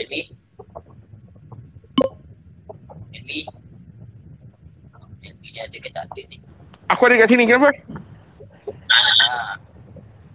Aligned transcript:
Eli. 0.00 0.32
Eli. 3.12 3.40
Eli 5.20 5.58
ada 5.60 5.76
ke 5.76 5.90
tak 5.92 6.08
ada 6.08 6.20
ni? 6.32 6.40
Aku 6.88 7.04
ada 7.04 7.20
kat 7.20 7.28
sini 7.28 7.44
kenapa? 7.44 7.68
Ah. 8.88 9.60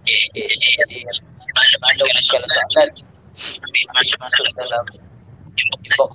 Okay, 0.06 0.30
okay. 0.38 0.46
Jadi, 0.54 1.02
malu-malu 1.50 2.04
kalau 2.06 2.50
soalan 2.54 2.90
masuk-masuk 3.98 4.46
dalam 4.54 4.86
inbox. 5.58 6.12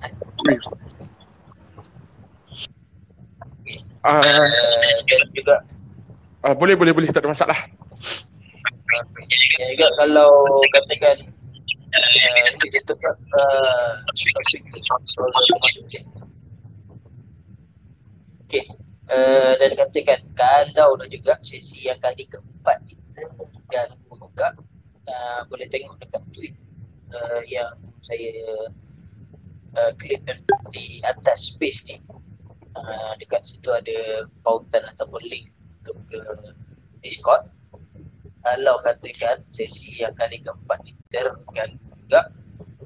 Uh, 4.01 4.23
Uh, 4.25 5.29
juga 5.37 5.61
uh, 6.49 6.57
boleh 6.57 6.73
boleh 6.73 6.97
boleh 6.97 7.13
tak 7.13 7.21
ada 7.21 7.37
masalah. 7.37 7.59
Ya 9.61 9.65
juga 9.77 9.93
kalau 10.01 10.65
katakan 10.73 11.29
uh, 11.91 12.11
uh. 13.37 13.93
Okey. 18.47 18.67
Uh, 19.11 19.59
dan 19.59 19.75
katakan 19.75 20.23
kalau 20.39 20.95
dah 20.95 21.09
juga 21.11 21.35
sesi 21.43 21.83
yang 21.83 21.99
kali 21.99 22.31
keempat 22.31 22.79
kita 22.87 23.27
ganggu 23.67 24.15
juga 24.15 24.55
uh, 25.11 25.43
boleh 25.51 25.67
tengok 25.67 25.99
dekat 25.99 26.23
tweet 26.31 26.55
uh, 27.11 27.43
yang 27.51 27.75
saya 28.07 28.31
uh, 29.75 29.91
clip 29.99 30.23
di 30.71 31.03
atas 31.03 31.59
space 31.59 31.83
ni 31.91 31.99
uh, 32.79 33.13
dekat 33.19 33.43
situ 33.43 33.67
ada 33.75 34.31
pautan 34.47 34.87
ataupun 34.95 35.27
link 35.27 35.51
untuk 35.83 35.99
ke 36.07 36.21
Discord 37.03 37.51
kalau 38.47 38.79
katakan 38.87 39.43
sesi 39.51 40.01
yang 40.01 40.15
kali 40.15 40.39
keempat 40.39 40.79
ni 40.87 40.95
terganggu 41.11 41.90
juga 42.11 42.27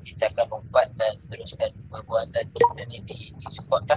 kita 0.05 0.29
akan 0.37 0.61
membuat 0.61 0.93
dan 1.01 1.17
teruskan 1.33 1.73
perbuatan 1.89 2.45
kita 2.53 2.81
ni 2.93 3.01
di 3.09 3.33
Discord 3.41 3.89
lah. 3.89 3.97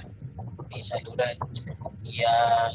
Di 0.72 0.80
saluran 0.80 1.36
yang 2.08 2.72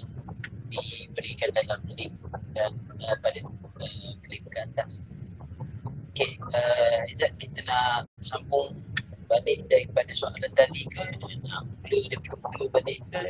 diberikan 0.69 1.48
dalam 1.56 1.80
link 1.97 2.12
dan 2.53 2.77
uh, 3.00 3.17
pada 3.25 3.41
uh, 3.80 4.12
klik 4.28 4.45
ke 4.53 4.58
atas. 4.69 5.00
Okay, 6.12 6.36
uh, 6.53 7.08
Izzat 7.08 7.33
kita 7.41 7.64
nak 7.64 8.05
sambung 8.20 8.84
balik 9.33 9.64
daripada 9.73 10.12
soalan 10.12 10.53
tadi 10.53 10.84
ke? 10.92 11.00
Nak 11.48 11.73
mula 11.80 11.98
daripada 12.12 12.36
mula 12.36 12.64
balik 12.69 13.00
ke? 13.08 13.20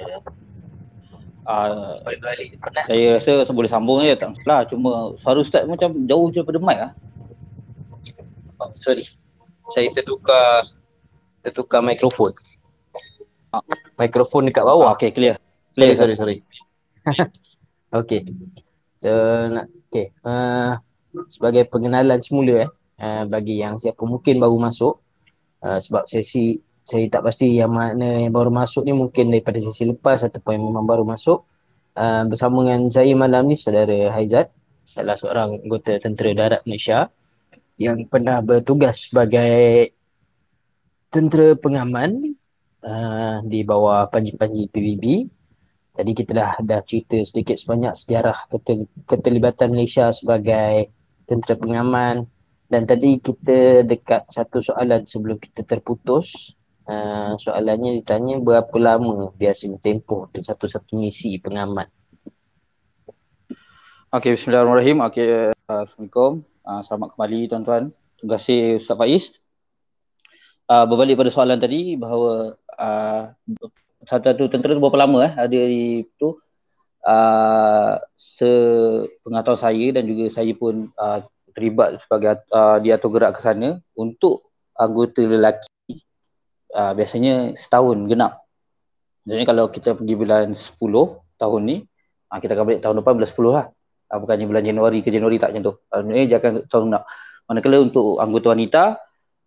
Uh, 1.47 1.99
balik 2.03 2.21
balik 2.23 2.47
saya 2.91 3.39
rasa 3.39 3.55
boleh 3.55 3.71
sambung 3.71 4.03
je 4.03 4.19
tak 4.19 4.35
masalah. 4.35 4.67
Cuma 4.67 5.15
suara 5.23 5.39
ustaz 5.39 5.63
macam 5.71 5.95
jauh 6.11 6.27
je 6.35 6.43
daripada 6.43 6.59
mic 6.59 6.79
ah. 6.91 6.93
Oh, 8.63 8.71
sorry. 8.79 9.03
Saya 9.75 9.91
tertukar 9.91 10.71
tertukar 11.43 11.83
mikrofon. 11.83 12.31
Ah. 13.51 13.59
Mikrofon 13.99 14.47
dekat 14.47 14.63
bawah. 14.63 14.95
okey 14.95 15.11
clear. 15.11 15.35
Sorry, 15.75 15.99
sorry, 15.99 16.15
sorry. 16.15 16.37
okay. 17.99 18.23
So, 18.95 19.11
nak, 19.51 19.67
okay. 19.91 20.15
Uh, 20.23 20.79
sebagai 21.27 21.67
pengenalan 21.67 22.23
semula 22.23 22.69
eh, 22.69 22.71
uh, 23.03 23.25
bagi 23.27 23.59
yang 23.59 23.83
siapa 23.83 24.07
mungkin 24.07 24.39
baru 24.39 24.55
masuk, 24.63 25.03
uh, 25.67 25.83
sebab 25.83 26.07
sesi 26.07 26.63
saya 26.83 27.07
tak 27.11 27.27
pasti 27.27 27.59
yang 27.59 27.75
mana 27.75 28.23
yang 28.27 28.35
baru 28.35 28.51
masuk 28.51 28.87
ni 28.87 28.95
mungkin 28.95 29.31
daripada 29.35 29.59
sesi 29.59 29.91
lepas 29.91 30.23
ataupun 30.23 30.55
yang 30.55 30.65
memang 30.71 30.87
baru 30.87 31.03
masuk. 31.03 31.43
Uh, 31.93 32.25
bersama 32.31 32.65
dengan 32.65 32.89
saya 32.89 33.13
malam 33.13 33.51
ni 33.51 33.59
saudara 33.59 34.09
Haizat, 34.17 34.49
salah 34.87 35.19
seorang 35.19 35.61
anggota 35.61 36.01
Tentera 36.01 36.33
Darat 36.33 36.63
Malaysia 36.65 37.13
yang 37.81 38.05
pernah 38.09 38.41
bertugas 38.45 39.09
sebagai 39.09 39.93
tentera 41.13 41.53
pengaman 41.57 42.37
uh, 42.85 43.45
di 43.45 43.63
bawah 43.63 44.09
panji-panji 44.09 44.69
PBB. 44.73 45.05
Tadi 45.93 46.11
kita 46.17 46.33
dah 46.33 46.53
dah 46.65 46.81
cerita 46.89 47.21
sedikit 47.21 47.61
sebanyak 47.61 47.93
sejarah 47.93 48.49
keter, 48.49 48.89
keterlibatan 49.05 49.77
Malaysia 49.77 50.09
sebagai 50.09 50.89
tentera 51.29 51.55
pengaman 51.61 52.25
dan 52.73 52.89
tadi 52.89 53.21
kita 53.21 53.85
dekat 53.85 54.25
satu 54.33 54.65
soalan 54.65 55.05
sebelum 55.05 55.37
kita 55.37 55.61
terputus. 55.69 56.57
Uh, 56.83 57.39
soalannya 57.39 58.03
ditanya 58.03 58.43
berapa 58.43 58.75
lama 58.75 59.31
biasanya 59.39 59.79
tempoh 59.79 60.27
untuk 60.27 60.43
satu-satu 60.43 60.99
misi 60.99 61.39
pengaman. 61.39 61.87
Okey, 64.11 64.35
bismillahirrahmanirrahim. 64.35 64.99
Okey, 65.07 65.25
uh, 65.31 65.85
Assalamualaikum. 65.87 66.52
Uh, 66.63 66.79
selamat 66.87 67.19
kembali 67.19 67.51
tuan-tuan. 67.51 67.91
Terima 68.15 68.39
kasih 68.39 68.79
Ustaz 68.79 68.95
Faiz. 68.95 69.25
Uh, 70.71 70.87
berbalik 70.87 71.19
pada 71.19 71.31
soalan 71.35 71.59
tadi 71.59 71.99
bahawa 71.99 72.55
uh, 72.79 73.23
satu-satu 74.07 74.47
tentera 74.47 74.79
tu 74.79 74.83
berapa 74.83 74.95
lama 74.95 75.27
eh 75.27 75.35
ada 75.35 75.59
di 75.59 76.07
tu 76.23 76.39
uh, 77.03 77.99
sepengetahuan 78.15 79.59
saya 79.59 79.87
dan 79.91 80.07
juga 80.07 80.31
saya 80.31 80.55
pun 80.55 80.87
uh, 80.95 81.27
terlibat 81.51 81.99
sebagai 81.99 82.47
uh, 82.55 82.79
diatur 82.79 83.11
gerak 83.11 83.35
ke 83.35 83.41
sana 83.43 83.83
untuk 83.99 84.55
anggota 84.79 85.27
lelaki 85.27 85.99
uh, 86.79 86.95
biasanya 86.95 87.59
setahun 87.59 88.07
genap. 88.07 88.39
Jadi 89.27 89.43
kalau 89.51 89.67
kita 89.67 89.99
pergi 89.99 90.15
bulan 90.15 90.55
10 90.55 90.79
tahun 91.43 91.61
ni, 91.67 91.77
uh, 92.31 92.39
kita 92.39 92.55
akan 92.55 92.65
balik 92.71 92.81
tahun 92.87 93.03
depan 93.03 93.19
bulan 93.19 93.31
10 93.35 93.51
lah. 93.51 93.67
Uh, 94.13 94.21
bukannya 94.21 94.45
bulan 94.45 94.61
Januari 94.61 95.01
ke 95.01 95.09
Januari 95.09 95.41
tak 95.41 95.57
macam 95.57 95.73
tu. 95.73 95.75
Uh, 95.89 96.05
ini 96.13 96.29
dia 96.29 96.37
akan 96.37 96.69
tahun 96.69 96.85
genap. 96.93 97.03
Manakala 97.49 97.77
untuk 97.81 98.21
anggota 98.21 98.47
wanita, 98.53 98.83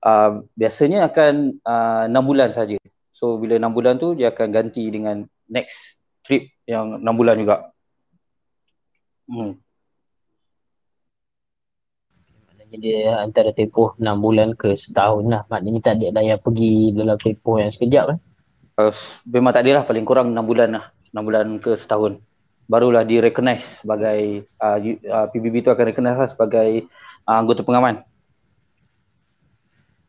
uh, 0.01 0.41
biasanya 0.57 1.05
akan 1.05 1.61
uh, 1.61 2.03
6 2.09 2.29
bulan 2.29 2.49
saja. 2.49 2.81
So 3.13 3.37
bila 3.37 3.61
6 3.61 3.77
bulan 3.77 4.01
tu 4.01 4.17
dia 4.17 4.33
akan 4.33 4.47
ganti 4.49 4.89
dengan 4.89 5.21
next 5.45 6.01
trip 6.25 6.49
yang 6.65 6.97
6 6.97 7.05
bulan 7.13 7.37
juga. 7.37 7.55
Hmm. 9.29 9.61
Dia 12.75 13.21
antara 13.21 13.53
tempoh 13.55 13.93
6 14.01 14.03
bulan 14.19 14.57
ke 14.57 14.73
setahun 14.73 15.23
lah. 15.29 15.41
Maknanya 15.47 15.79
tak 15.85 15.93
ada 16.01 16.21
yang 16.25 16.41
pergi 16.41 16.91
dalam 16.91 17.15
tempoh 17.21 17.61
yang 17.61 17.69
sekejap 17.69 18.05
eh. 18.17 18.19
Uh, 18.75 18.91
memang 19.29 19.55
tak 19.55 19.63
ada 19.63 19.79
lah 19.79 19.83
paling 19.87 20.03
kurang 20.03 20.33
6 20.33 20.41
bulan 20.41 20.69
lah. 20.73 20.85
6 21.13 21.21
bulan 21.21 21.45
ke 21.61 21.77
setahun. 21.79 22.19
Barulah 22.65 23.05
di 23.05 23.21
recognize 23.21 23.85
sebagai 23.85 24.49
uh, 24.57 24.77
uh, 24.81 25.27
PBB 25.29 25.61
tu 25.61 25.69
akan 25.69 25.85
recognize 25.85 26.17
lah 26.17 26.29
sebagai 26.29 26.89
uh, 27.29 27.35
anggota 27.37 27.61
pengaman. 27.61 28.01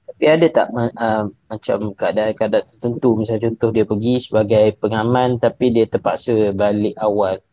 Tapi 0.06 0.24
ada 0.32 0.46
tak 0.48 0.72
uh, 0.72 1.28
macam 1.28 1.78
keadaan-keadaan 1.92 2.64
tertentu 2.64 3.20
misalnya 3.20 3.52
contoh 3.52 3.68
dia 3.68 3.84
pergi 3.84 4.14
sebagai 4.16 4.72
pengaman 4.80 5.36
tapi 5.36 5.68
dia 5.68 5.84
terpaksa 5.84 6.56
balik 6.56 6.96
awal. 6.96 7.44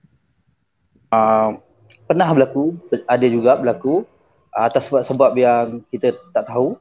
Uh, 1.12 1.60
pernah 2.08 2.32
berlaku, 2.32 2.80
ada 3.06 3.28
juga 3.28 3.60
berlaku 3.60 4.08
uh, 4.56 4.64
atas 4.64 4.88
sebab-sebab 4.88 5.32
yang 5.36 5.84
kita 5.92 6.16
tak 6.32 6.48
tahu. 6.48 6.80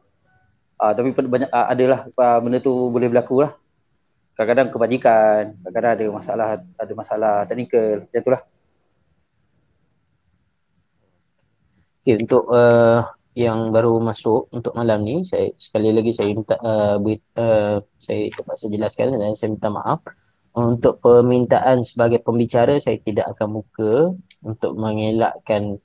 Uh, 0.79 0.93
tapi 0.95 1.15
banyak 1.15 1.51
uh, 1.51 1.67
adalah 1.71 2.07
uh, 2.15 2.39
benda 2.39 2.63
tu 2.63 2.71
boleh 2.91 3.11
berlaku 3.11 3.43
lah. 3.43 3.59
Kadang-kadang 4.33 4.69
kebajikan, 4.73 5.43
kadang-kadang 5.61 5.93
ada 5.93 6.07
masalah 6.09 6.47
ada 6.81 6.93
masalah 6.97 7.35
teknikal, 7.45 8.09
macam 8.09 8.21
itulah. 8.25 8.43
Okay, 12.03 12.17
untuk 12.19 12.45
uh, 12.51 13.07
yang 13.37 13.71
baru 13.71 14.01
masuk 14.01 14.49
untuk 14.51 14.73
malam 14.73 15.05
ni, 15.05 15.21
saya 15.23 15.53
sekali 15.61 15.93
lagi 15.93 16.11
saya 16.17 16.33
minta 16.33 16.57
uh, 16.59 16.97
ber, 16.99 17.21
uh, 17.37 17.85
saya 18.01 18.33
terpaksa 18.33 18.73
jelaskan 18.73 19.15
dan 19.21 19.37
saya 19.37 19.53
minta 19.53 19.69
maaf. 19.69 20.01
Untuk 20.53 21.01
permintaan 21.01 21.81
sebagai 21.81 22.21
pembicara 22.21 22.77
saya 22.77 23.01
tidak 23.01 23.25
akan 23.37 23.49
buka 23.61 24.13
untuk 24.45 24.77
mengelakkan 24.77 25.81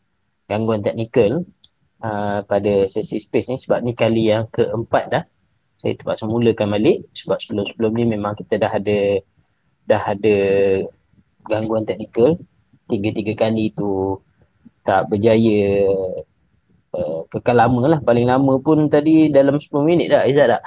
gangguan 0.47 0.83
teknikal 0.83 1.47
uh, 2.03 2.43
pada 2.43 2.87
sesi 2.91 3.19
space 3.19 3.47
ni 3.51 3.57
sebab 3.59 3.79
ni 3.83 3.95
kali 3.95 4.27
yang 4.27 4.51
keempat 4.51 5.03
dah 5.07 5.23
saya 5.77 5.93
terpaksa 5.93 6.25
mulakan 6.25 6.73
balik 6.73 7.05
sebab 7.13 7.37
sebelum-sebelum 7.37 7.91
ni 7.93 8.05
memang 8.17 8.33
kita 8.33 8.57
dah 8.57 8.71
ada 8.73 9.21
dah 9.85 10.03
ada 10.03 10.35
gangguan 11.45 11.85
teknikal 11.85 12.35
tiga-tiga 12.89 13.47
kali 13.47 13.71
tu 13.77 14.17
tak 14.81 15.07
berjaya 15.11 15.85
uh, 16.97 17.19
kekal 17.29 17.55
lama 17.55 17.97
lah 17.97 17.99
paling 18.01 18.25
lama 18.25 18.57
pun 18.57 18.89
tadi 18.89 19.29
dalam 19.29 19.59
10 19.59 19.69
minit 19.85 20.07
dah 20.09 20.25
Izzat 20.25 20.47
tak? 20.57 20.63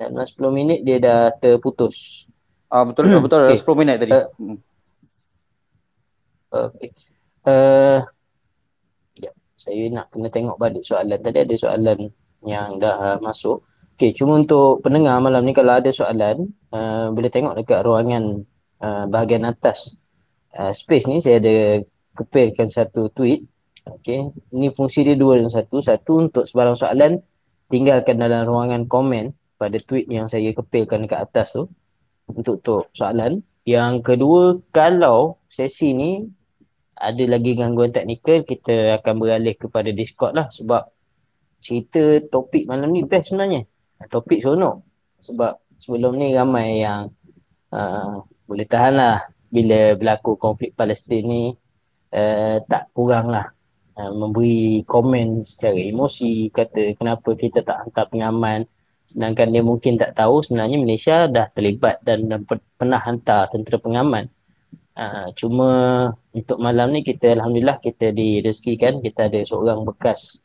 Dalam 0.00 0.24
10 0.24 0.56
minit 0.56 0.78
dia 0.80 0.96
dah 0.96 1.28
terputus 1.36 2.24
Ah 2.70 2.86
betul 2.86 3.10
betul 3.18 3.50
Okay. 3.50 3.58
10 3.58 3.80
minit 3.82 3.96
tadi. 3.98 4.14
Uh, 4.14 4.26
Hmm. 4.38 4.58
Okay. 6.50 6.90
Uh, 7.46 8.02
ya, 9.22 9.30
saya 9.54 9.86
nak 9.90 10.10
kena 10.10 10.30
tengok 10.30 10.58
balik 10.58 10.82
soalan. 10.82 11.18
Tadi 11.18 11.46
ada 11.46 11.54
soalan 11.54 12.10
yang 12.44 12.80
dah 12.80 12.96
uh, 12.96 13.18
masuk. 13.20 13.64
Okay, 13.96 14.16
cuma 14.16 14.40
untuk 14.40 14.80
pendengar 14.80 15.20
malam 15.20 15.44
ni 15.44 15.52
kalau 15.52 15.76
ada 15.76 15.92
soalan, 15.92 16.48
uh, 16.72 17.12
boleh 17.12 17.28
tengok 17.28 17.52
dekat 17.60 17.84
ruangan 17.84 18.48
uh, 18.80 19.04
bahagian 19.04 19.44
atas 19.44 20.00
uh, 20.56 20.72
space 20.72 21.04
ni 21.04 21.20
saya 21.20 21.36
ada 21.36 21.84
kepilkan 22.16 22.72
satu 22.72 23.12
tweet. 23.12 23.44
Okay, 23.84 24.28
ni 24.56 24.72
fungsi 24.72 25.04
dia 25.04 25.16
dua 25.16 25.40
dan 25.40 25.52
satu. 25.52 25.84
Satu 25.84 26.28
untuk 26.28 26.44
sebarang 26.48 26.76
soalan 26.76 27.20
tinggalkan 27.68 28.20
dalam 28.20 28.48
ruangan 28.48 28.88
komen 28.88 29.36
pada 29.60 29.76
tweet 29.76 30.08
yang 30.08 30.24
saya 30.24 30.52
kepilkan 30.56 31.04
dekat 31.04 31.20
atas 31.28 31.56
tu 31.56 31.68
untuk 32.32 32.64
tu 32.64 32.80
soalan. 32.96 33.44
Yang 33.68 34.16
kedua, 34.16 34.56
kalau 34.72 35.36
sesi 35.52 35.92
ni 35.92 36.24
ada 36.96 37.24
lagi 37.28 37.56
gangguan 37.56 37.92
teknikal, 37.92 38.44
kita 38.44 39.00
akan 39.00 39.14
beralih 39.20 39.56
kepada 39.56 39.92
Discord 39.92 40.36
lah 40.36 40.48
sebab 40.52 40.88
cerita 41.60 42.20
topik 42.28 42.66
malam 42.66 42.90
ni 42.90 43.04
best 43.04 43.32
sebenarnya. 43.32 43.64
Topik 44.08 44.40
seronok. 44.40 44.80
Sebab 45.20 45.52
sebelum 45.80 46.16
ni 46.20 46.36
ramai 46.36 46.84
yang 46.84 47.08
uh, 47.72 48.20
boleh 48.44 48.66
tahan 48.68 48.94
lah 48.98 49.16
bila 49.50 49.94
berlaku 49.98 50.36
konflik 50.36 50.76
Palestin 50.76 51.24
ni 51.26 51.42
uh, 52.14 52.62
tak 52.66 52.92
kurang 52.94 53.32
lah 53.32 53.50
uh, 53.98 54.12
memberi 54.14 54.84
komen 54.86 55.42
secara 55.42 55.78
emosi 55.78 56.52
kata 56.54 56.94
kenapa 57.00 57.34
kita 57.34 57.64
tak 57.64 57.86
hantar 57.86 58.06
pengaman 58.12 58.66
sedangkan 59.10 59.50
dia 59.50 59.62
mungkin 59.66 59.98
tak 59.98 60.14
tahu 60.14 60.38
sebenarnya 60.46 60.78
Malaysia 60.78 61.16
dah 61.26 61.50
terlibat 61.50 61.98
dan, 62.06 62.30
dan 62.30 62.46
pernah 62.78 63.02
hantar 63.02 63.50
tentera 63.50 63.82
pengaman 63.82 64.30
uh, 64.94 65.34
cuma 65.34 65.70
untuk 66.30 66.62
malam 66.62 66.94
ni 66.94 67.02
kita 67.02 67.34
Alhamdulillah 67.34 67.82
kita 67.82 68.14
direzekikan 68.14 69.02
kita 69.02 69.26
ada 69.26 69.42
seorang 69.42 69.82
bekas 69.82 70.38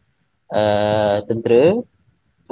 uh, 0.52 1.18
tentera 1.26 1.80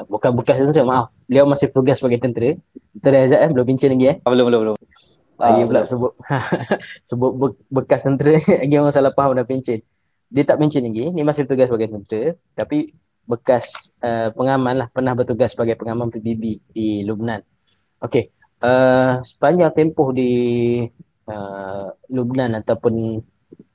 bukan 0.09 0.31
bekas 0.33 0.57
tentera 0.57 0.83
maaf 0.85 1.05
beliau 1.29 1.45
masih 1.45 1.69
bertugas 1.69 2.01
sebagai 2.01 2.19
tentera 2.23 2.57
tentera 2.97 3.17
Azad 3.25 3.39
eh 3.45 3.49
belum 3.53 3.65
pincin 3.69 3.93
lagi 3.93 4.05
eh 4.09 4.17
Ah, 4.25 4.29
belum 4.33 4.45
belum 4.49 4.59
belum. 4.65 4.75
Ah, 5.37 5.49
Ah, 5.49 5.65
pula 5.65 5.81
belum. 5.83 5.85
sebut 5.89 6.11
sebut 7.09 7.31
be- 7.37 7.59
bekas 7.69 7.99
tentera 8.01 8.37
lagi 8.63 8.75
orang 8.77 8.93
salah 8.93 9.13
faham 9.13 9.37
dah 9.37 9.45
pencen. 9.45 9.81
Dia 10.33 10.43
tak 10.49 10.57
pencen 10.57 10.81
lagi, 10.89 11.13
ni 11.13 11.21
masih 11.21 11.45
bertugas 11.45 11.69
sebagai 11.69 11.89
tentera 11.93 12.33
tapi 12.57 12.89
bekas 13.23 13.93
uh, 14.03 14.33
pengaman 14.35 14.83
lah 14.83 14.87
pernah 14.91 15.13
bertugas 15.15 15.53
sebagai 15.53 15.77
pengaman 15.77 16.09
PBB 16.09 16.43
di 16.73 16.87
Lubnan. 17.05 17.39
Okey. 18.01 18.33
Uh, 18.63 19.19
sepanjang 19.21 19.75
tempoh 19.75 20.15
di 20.15 20.31
uh, 21.27 21.87
Lubnan 22.09 22.55
ataupun 22.55 23.19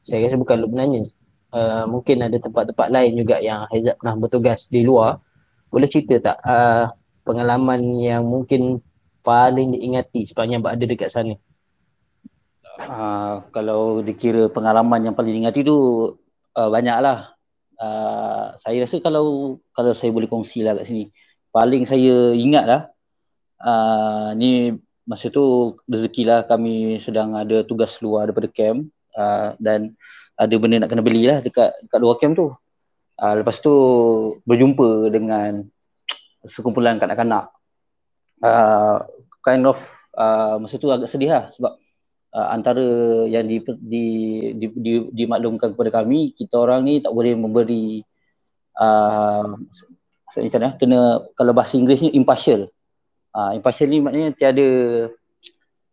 saya 0.01 0.25
rasa 0.27 0.41
bukan 0.41 0.65
Lubnannya 0.65 1.05
uh, 1.53 1.85
mungkin 1.89 2.25
ada 2.25 2.37
tempat-tempat 2.37 2.89
lain 2.89 3.13
juga 3.19 3.41
yang 3.41 3.69
Haizat 3.71 3.99
pernah 4.01 4.17
bertugas 4.17 4.69
di 4.69 4.85
luar. 4.85 5.21
Boleh 5.69 5.89
cerita 5.89 6.17
tak 6.33 6.39
uh, 6.45 6.93
pengalaman 7.25 7.81
yang 8.01 8.25
mungkin 8.25 8.81
paling 9.21 9.77
diingati 9.77 10.25
sepanjang 10.25 10.65
berada 10.65 10.85
dekat 10.85 11.13
sana? 11.13 11.37
Uh, 12.79 13.43
kalau 13.51 14.01
dikira 14.01 14.49
pengalaman 14.49 15.11
yang 15.11 15.15
paling 15.19 15.37
diingati 15.37 15.67
tu 15.67 15.77
uh, 16.57 16.71
banyaklah. 16.73 17.35
Uh, 17.79 18.59
saya 18.59 18.83
rasa 18.83 18.99
kalau 18.99 19.59
kalau 19.71 19.95
saya 19.95 20.11
boleh 20.11 20.27
kongsi 20.27 20.67
lah 20.67 20.75
kat 20.75 20.89
sini. 20.89 21.13
Paling 21.53 21.87
saya 21.87 22.33
ingat 22.35 22.65
lah 22.67 22.83
uh, 23.63 24.35
ni 24.35 24.75
masa 25.09 25.33
tu 25.33 25.75
rezeki 25.89 26.23
lah 26.29 26.45
kami 26.45 27.01
sedang 27.01 27.33
ada 27.33 27.65
tugas 27.65 27.97
luar 28.05 28.29
daripada 28.29 28.49
camp 28.53 28.93
uh, 29.17 29.57
dan 29.57 29.97
ada 30.39 30.55
benda 30.55 30.87
nak 30.87 30.91
kena 30.95 31.03
beli 31.03 31.27
lah 31.27 31.43
dekat, 31.43 31.75
dekat 31.85 31.99
luar 31.99 32.17
camp 32.23 32.39
tu. 32.39 32.55
Uh, 33.19 33.35
lepas 33.43 33.59
tu 33.59 33.75
berjumpa 34.47 35.11
dengan 35.11 35.67
sekumpulan 36.47 37.03
kanak-kanak. 37.03 37.51
Uh, 38.39 39.03
kind 39.43 39.67
of 39.67 39.79
uh, 40.15 40.63
masa 40.63 40.79
tu 40.79 40.91
agak 40.95 41.11
sedih 41.11 41.35
lah 41.35 41.51
sebab 41.51 41.75
uh, 42.35 42.49
antara 42.55 42.87
yang 43.27 43.47
di, 43.51 43.59
di, 43.83 44.07
di, 44.55 44.67
di, 44.71 44.93
dimaklumkan 45.15 45.75
kepada 45.75 46.03
kami 46.03 46.35
kita 46.35 46.55
orang 46.59 46.87
ni 46.87 47.03
tak 47.03 47.11
boleh 47.11 47.35
memberi 47.35 48.03
uh, 48.79 49.59
macam 50.29 50.61
mana 50.61 50.77
kena 50.77 51.01
kalau 51.35 51.53
bahasa 51.57 51.81
Inggerisnya 51.81 52.13
impartial 52.13 52.69
uh, 53.33 53.51
impartial 53.57 53.89
ni 53.89 53.99
maknanya 54.05 54.37
tiada 54.37 54.69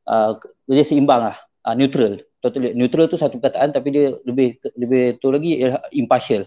uh, 0.06 0.32
dia 0.68 0.84
seimbang 0.84 1.32
lah 1.32 1.38
uh, 1.66 1.74
neutral 1.74 2.20
totally 2.46 2.78
neutral 2.78 3.10
tu 3.10 3.18
satu 3.18 3.42
perkataan 3.42 3.74
tapi 3.74 3.90
dia 3.90 4.14
lebih 4.22 4.62
lebih 4.78 5.18
tu 5.18 5.34
lagi 5.34 5.58
ialah 5.58 5.82
impartial 5.98 6.46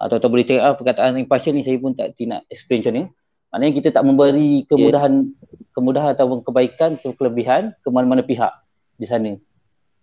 atau 0.00 0.16
atau 0.16 0.28
boleh 0.32 0.48
cakap 0.48 0.64
ah, 0.64 0.74
perkataan 0.74 1.20
impartial 1.20 1.52
ni 1.52 1.60
saya 1.60 1.76
pun 1.76 1.92
tak 1.92 2.16
tidak 2.16 2.48
explain 2.48 2.80
macam 2.80 2.94
ni 2.96 3.04
maknanya 3.52 3.72
kita 3.76 3.88
tak 3.92 4.04
memberi 4.08 4.64
kemudahan 4.64 5.12
kemudahan 5.74 6.14
atau 6.14 6.40
kebaikan 6.40 6.96
atau 6.96 7.12
kelebihan 7.18 7.74
ke 7.82 7.88
mana-mana 7.90 8.22
pihak 8.22 8.54
di 8.94 9.06
sana. 9.10 9.34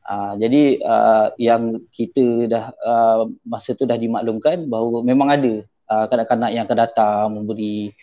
Uh, 0.02 0.36
jadi 0.36 0.82
uh, 0.84 1.28
yang 1.40 1.88
kita 1.96 2.52
dah 2.52 2.76
uh, 2.84 3.32
masa 3.48 3.72
tu 3.72 3.88
dah 3.88 3.96
dimaklumkan 3.96 4.68
bahawa 4.68 5.00
memang 5.08 5.32
ada 5.32 5.54
uh, 5.88 6.06
kanak-kanak 6.12 6.52
yang 6.52 6.68
akan 6.68 6.78
datang 6.78 7.26
memberi 7.32 7.96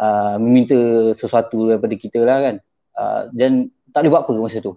uh, 0.00 0.40
meminta 0.40 1.12
sesuatu 1.18 1.68
daripada 1.68 1.94
kita 1.94 2.24
lah 2.24 2.38
kan. 2.40 2.56
Uh, 2.96 3.20
dan 3.36 3.68
tak 3.92 4.08
boleh 4.08 4.10
buat 4.16 4.22
apa 4.24 4.32
masa 4.40 4.58
tu. 4.64 4.72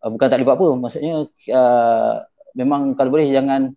Uh, 0.00 0.08
bukan 0.12 0.26
tak 0.32 0.40
boleh 0.40 0.46
buat 0.48 0.56
apa, 0.56 0.68
maksudnya 0.80 1.14
uh, 1.52 2.14
memang 2.56 2.96
kalau 2.96 3.10
boleh 3.12 3.28
jangan 3.28 3.76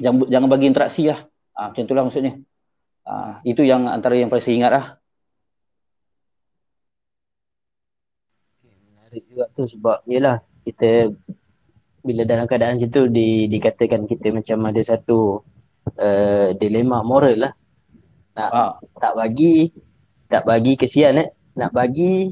jangan, 0.00 0.24
jangan 0.28 0.48
bagi 0.48 0.66
interaksi 0.68 1.02
lah. 1.12 1.20
Uh, 1.56 1.68
macam 1.72 1.82
itulah 1.84 2.04
maksudnya. 2.08 2.34
Uh, 3.04 3.32
itu 3.44 3.62
yang 3.64 3.84
antara 3.88 4.16
yang 4.16 4.32
paling 4.32 4.44
saya 4.44 4.56
ingat 4.56 4.72
lah. 4.72 4.86
menarik 9.10 9.26
juga 9.26 9.44
tu 9.50 9.66
sebab 9.66 10.06
yelah 10.06 10.38
kita 10.62 11.10
bila 12.06 12.22
dalam 12.22 12.46
keadaan 12.46 12.78
macam 12.78 12.90
tu 12.94 13.02
di, 13.10 13.50
dikatakan 13.50 14.06
kita 14.06 14.30
macam 14.30 14.70
ada 14.70 14.78
satu 14.86 15.42
uh, 15.98 16.48
dilema 16.54 17.02
moral 17.02 17.36
lah 17.42 17.52
nak 18.38 18.50
Ah. 18.54 18.72
tak 19.02 19.18
bagi 19.18 19.74
tak 20.30 20.46
bagi 20.46 20.78
kesian 20.78 21.26
eh 21.26 21.28
nak 21.58 21.74
bagi 21.74 22.30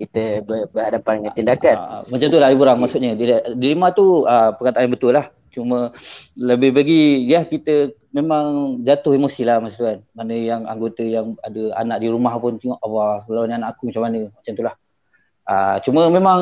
kita 0.00 0.40
ber, 0.40 0.72
berhadapan 0.72 1.20
dengan 1.20 1.32
tindakan 1.36 1.76
Uh, 1.76 2.02
macam 2.08 2.26
tu 2.32 2.38
lah 2.40 2.48
Ibu 2.48 2.62
Rang 2.64 2.78
maksudnya. 2.80 3.12
Dile- 3.12 3.44
Dilema 3.60 3.92
tu 3.92 4.24
uh, 4.24 4.56
perkataan 4.56 4.88
yang 4.88 4.94
betul 4.96 5.12
lah. 5.12 5.28
Cuma 5.52 5.92
lebih 6.38 6.70
bagi 6.72 7.26
ya 7.28 7.44
kita 7.44 7.92
memang 8.14 8.78
jatuh 8.86 9.12
emosi 9.18 9.42
lah 9.44 9.60
masa 9.60 9.76
tu 9.76 9.84
kan. 9.84 9.98
Mana 10.16 10.32
yang 10.32 10.64
anggota 10.64 11.04
yang 11.04 11.36
ada 11.44 11.76
anak 11.76 12.00
di 12.00 12.08
rumah 12.08 12.32
pun 12.40 12.56
tengok 12.56 12.80
Allah 12.80 13.26
kalau 13.28 13.44
ni 13.44 13.54
anak 13.54 13.76
aku 13.76 13.92
macam 13.92 14.02
mana. 14.08 14.20
Macam 14.32 14.52
tu 14.56 14.62
lah. 14.64 14.74
Uh, 15.44 15.76
cuma 15.84 16.00
memang 16.08 16.40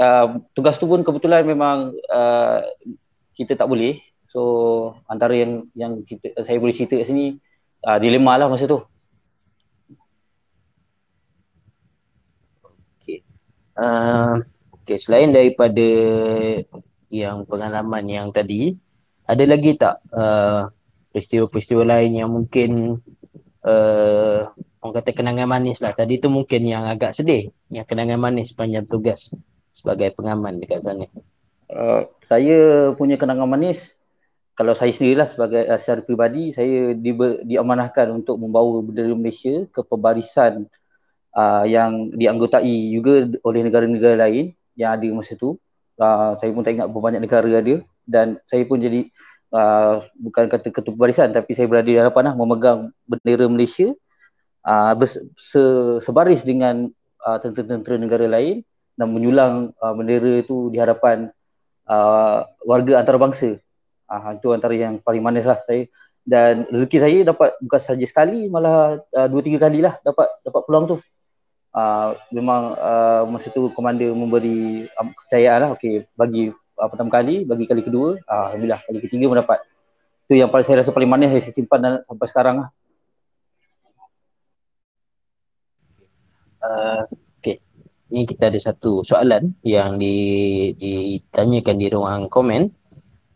uh, 0.00 0.26
tugas 0.56 0.74
tu 0.80 0.90
pun 0.90 1.04
kebetulan 1.06 1.46
memang 1.46 1.94
uh, 2.10 2.66
kita 3.38 3.54
tak 3.54 3.70
boleh. 3.70 4.02
So 4.26 4.40
antara 5.06 5.38
yang 5.38 5.68
yang 5.78 6.02
kita 6.02 6.34
saya 6.42 6.58
boleh 6.58 6.74
cerita 6.74 6.98
kat 6.98 7.06
sini 7.08 7.38
uh, 7.86 8.00
dilema 8.02 8.34
lah 8.40 8.48
masa 8.50 8.66
tu. 8.66 8.82
Uh, 13.78 14.42
okay, 14.82 14.98
selain 14.98 15.30
daripada 15.30 15.88
yang 17.08 17.48
pengalaman 17.48 18.04
yang 18.04 18.28
tadi 18.34 18.76
ada 19.24 19.44
lagi 19.44 19.76
tak 19.76 20.02
uh, 20.12 20.68
peristiwa-peristiwa 21.12 21.84
lain 21.84 22.12
yang 22.16 22.30
mungkin 22.32 23.00
uh, 23.64 24.48
orang 24.80 24.94
kata 25.00 25.10
kenangan 25.12 25.48
manis 25.48 25.80
lah. 25.84 25.92
Tadi 25.92 26.20
tu 26.20 26.28
mungkin 26.32 26.64
yang 26.64 26.84
agak 26.88 27.16
sedih 27.16 27.52
yang 27.68 27.84
kenangan 27.84 28.20
manis 28.20 28.52
sepanjang 28.52 28.88
tugas 28.88 29.32
sebagai 29.72 30.12
pengaman 30.16 30.60
dekat 30.60 30.84
sana. 30.84 31.06
Uh, 31.68 32.08
saya 32.24 32.90
punya 32.96 33.20
kenangan 33.20 33.48
manis 33.48 33.92
kalau 34.56 34.72
saya 34.74 34.90
sendirilah 34.90 35.28
sebagai 35.28 35.62
uh, 35.68 35.76
secara 35.76 36.00
peribadi 36.00 36.56
saya 36.56 36.96
di, 36.96 37.12
diamanahkan 37.44 38.08
untuk 38.10 38.40
membawa 38.40 38.80
bendera 38.80 39.12
Malaysia 39.12 39.68
ke 39.68 39.84
pembarisan 39.84 40.66
yang 41.66 42.10
dianggotai 42.14 42.90
juga 42.90 43.26
oleh 43.46 43.60
negara-negara 43.62 44.26
lain 44.26 44.58
yang 44.78 44.94
ada 44.94 45.06
masa 45.14 45.34
tu. 45.34 45.58
Uh, 45.98 46.38
saya 46.38 46.54
pun 46.54 46.62
tak 46.62 46.78
ingat 46.78 46.86
berapa 46.94 47.10
banyak 47.10 47.22
negara 47.26 47.50
ada 47.58 47.82
dan 48.06 48.38
saya 48.46 48.62
pun 48.62 48.78
jadi 48.78 49.10
uh, 49.50 50.06
bukan 50.14 50.46
kata 50.46 50.70
ketua 50.70 50.94
pembarisan 50.94 51.34
tapi 51.34 51.58
saya 51.58 51.66
berada 51.66 51.90
di 51.90 51.98
hadapan 51.98 52.30
lah 52.30 52.34
memegang 52.38 52.94
bendera 53.10 53.50
Malaysia 53.50 53.90
uh, 54.62 54.94
se, 55.34 55.62
sebaris 55.98 56.46
dengan 56.46 56.86
uh, 57.26 57.38
tentera-tentera 57.42 57.98
negara 57.98 58.30
lain 58.30 58.62
dan 58.94 59.10
menyulang 59.10 59.74
uh, 59.82 59.90
bendera 59.90 60.38
itu 60.38 60.70
di 60.70 60.78
hadapan 60.78 61.34
uh, 61.90 62.46
warga 62.62 63.02
antarabangsa. 63.02 63.58
Uh, 64.08 64.38
itu 64.38 64.54
antara 64.54 64.72
yang 64.72 65.02
paling 65.02 65.20
manis 65.20 65.44
lah 65.44 65.60
saya 65.66 65.84
dan 66.24 66.64
rezeki 66.68 66.98
saya 67.00 67.18
dapat 67.28 67.56
bukan 67.60 67.80
saja 67.82 68.06
sekali 68.06 68.48
malah 68.48 69.00
uh, 69.00 69.28
dua 69.28 69.42
tiga 69.44 69.68
kali 69.68 69.84
lah 69.84 69.96
dapat 70.06 70.30
dapat 70.46 70.62
peluang 70.62 70.86
tu. 70.94 70.96
Uh, 71.78 72.10
memang 72.34 72.74
uh, 72.74 73.22
masa 73.30 73.54
tu 73.54 73.70
komander 73.70 74.10
memberi 74.10 74.90
um, 74.98 75.14
kepercayaan 75.14 75.62
lah 75.62 75.70
okey 75.78 76.10
bagi 76.18 76.50
uh, 76.50 76.88
pertama 76.90 77.06
kali 77.06 77.46
bagi 77.46 77.70
kali 77.70 77.86
kedua 77.86 78.18
uh, 78.18 78.50
alhamdulillah 78.50 78.82
kali 78.82 78.98
ketiga 78.98 79.30
mendapat 79.30 79.62
tu 80.26 80.34
yang 80.34 80.50
paling 80.50 80.66
saya 80.66 80.82
rasa 80.82 80.90
paling 80.90 81.06
manis 81.06 81.30
saya 81.30 81.54
simpan 81.54 81.78
dan, 81.78 81.92
sampai 82.02 82.26
sekarang 82.26 82.54
lah 82.58 82.68
uh, 86.66 87.06
okay. 87.38 87.62
ni 88.10 88.26
kita 88.26 88.50
ada 88.50 88.58
satu 88.58 89.06
soalan 89.06 89.54
yang 89.62 90.02
di, 90.02 90.74
ditanyakan 90.74 91.76
di 91.78 91.86
ruang 91.94 92.26
komen 92.26 92.74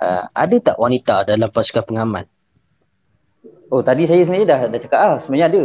uh, 0.02 0.24
ada 0.34 0.56
tak 0.58 0.82
wanita 0.82 1.30
dalam 1.30 1.46
pasukan 1.46 1.86
pengaman 1.86 2.26
Oh 3.70 3.80
tadi 3.86 4.04
saya 4.04 4.26
sebenarnya 4.26 4.48
dah 4.50 4.60
dah 4.66 4.80
cakap 4.82 5.00
ah 5.00 5.16
sebenarnya 5.22 5.46
ada. 5.48 5.64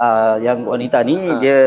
uh, 0.00 0.34
yang 0.40 0.58
wanita 0.64 0.98
ni 1.02 1.16
Ha. 1.18 1.36
dia 1.42 1.60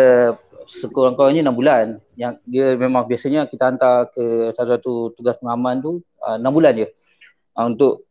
sekurang-kurangnya 0.68 1.50
6 1.50 1.60
bulan. 1.60 1.86
Yang 2.16 2.34
dia 2.48 2.68
memang 2.76 3.04
biasanya 3.06 3.48
kita 3.50 3.74
hantar 3.74 4.12
ke 4.12 4.56
salah 4.56 4.78
satu 4.78 5.14
tugas 5.16 5.38
pengaman 5.40 5.82
tu 5.84 5.92
uh, 6.24 6.38
6 6.38 6.44
bulan 6.50 6.74
je. 6.78 6.88
Uh, 7.54 7.66
untuk 7.70 8.08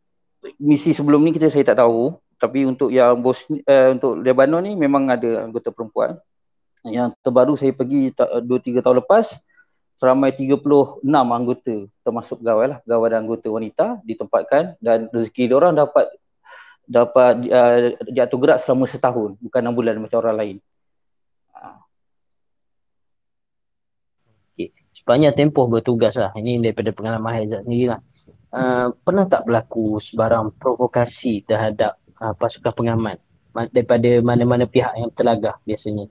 misi 0.59 0.91
sebelum 0.91 1.23
ni 1.23 1.31
kita 1.31 1.47
saya 1.47 1.63
tak 1.63 1.79
tahu 1.79 2.19
tapi 2.35 2.67
untuk 2.67 2.91
yang 2.91 3.23
bos 3.23 3.39
uh, 3.47 3.89
untuk 3.95 4.19
Lebanon 4.19 4.59
ni 4.67 4.75
memang 4.75 5.07
ada 5.07 5.47
anggota 5.47 5.71
perempuan. 5.71 6.19
Yang 6.83 7.15
terbaru 7.23 7.55
saya 7.55 7.71
pergi 7.71 8.11
2 8.11 8.43
3 8.43 8.83
tahun 8.83 8.99
lepas 8.99 9.39
seramai 9.95 10.35
36 10.35 11.05
anggota 11.07 11.75
termasuk 12.03 12.41
pegawai 12.41 12.65
lah 12.75 12.77
pegawai 12.83 13.07
dan 13.13 13.19
anggota 13.23 13.47
wanita 13.47 13.85
ditempatkan 14.03 14.75
dan 14.81 15.07
rezeki 15.13 15.53
orang 15.53 15.77
dapat 15.77 16.09
dapat 16.83 17.47
uh, 17.47 17.95
diatur 18.11 18.37
gerak 18.43 18.59
selama 18.59 18.83
setahun 18.89 19.39
bukan 19.39 19.61
6 19.63 19.77
bulan 19.77 19.93
macam 20.03 20.17
orang 20.19 20.37
lain. 20.37 20.57
Sepanjang 25.03 25.35
tempoh 25.35 25.67
bertugas 25.67 26.15
lah. 26.15 26.31
Ini 26.31 26.63
daripada 26.63 26.95
pengalaman 26.95 27.35
Haizat 27.35 27.67
sendiri 27.67 27.91
lah. 27.91 27.99
Uh, 28.55 28.95
pernah 29.03 29.27
tak 29.27 29.43
berlaku 29.43 29.99
sebarang 29.99 30.55
provokasi 30.55 31.43
terhadap 31.43 31.99
uh, 32.23 32.31
pasukan 32.31 32.71
pengaman 32.71 33.19
Ma- 33.51 33.67
daripada 33.67 34.07
mana-mana 34.23 34.63
pihak 34.63 34.95
yang 34.95 35.11
terlagah 35.11 35.59
biasanya? 35.67 36.07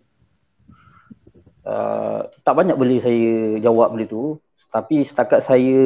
Uh, 1.65 2.29
tak 2.45 2.55
banyak 2.59 2.77
boleh 2.77 2.99
saya 3.01 3.57
jawab 3.63 3.95
benda 3.95 4.11
tu 4.11 4.37
tapi 4.69 5.07
setakat 5.07 5.41
saya 5.47 5.79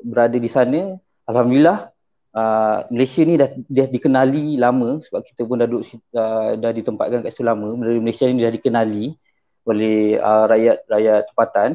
berada 0.00 0.40
di 0.40 0.48
sana 0.48 0.96
alhamdulillah 1.28 1.92
uh, 2.32 2.88
Malaysia 2.88 3.20
ni 3.20 3.36
dah 3.36 3.52
dah 3.52 3.86
dikenali 3.92 4.56
lama 4.56 5.04
sebab 5.04 5.20
kita 5.20 5.44
pun 5.44 5.60
dah 5.60 5.68
duduk 5.68 5.84
uh, 6.16 6.56
dah 6.56 6.72
ditempatkan 6.72 7.20
kat 7.28 7.30
situ 7.36 7.44
lama 7.44 7.76
Malaysia 7.76 8.24
ni 8.24 8.40
dah 8.40 8.48
dikenali 8.48 9.12
oleh 9.68 10.16
uh, 10.16 10.48
rakyat 10.48 10.88
rakyat 10.88 11.20
tempatan 11.28 11.68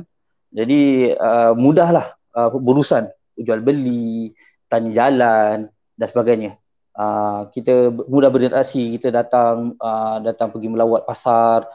jadi 0.51 1.13
uh, 1.19 1.53
mudahlah 1.57 2.15
uh, 2.35 2.49
berurusan. 2.53 3.11
Jual 3.37 3.61
beli 3.61 4.33
tanya 4.71 5.05
jalan 5.05 5.57
dan 5.99 6.07
sebagainya. 6.07 6.51
Uh, 6.97 7.45
kita 7.53 7.93
mudah 7.93 8.33
berinteraksi. 8.33 8.97
Kita 8.97 9.13
datang 9.13 9.77
uh, 9.77 10.17
datang 10.23 10.49
pergi 10.49 10.71
melawat 10.71 11.05
pasar 11.05 11.67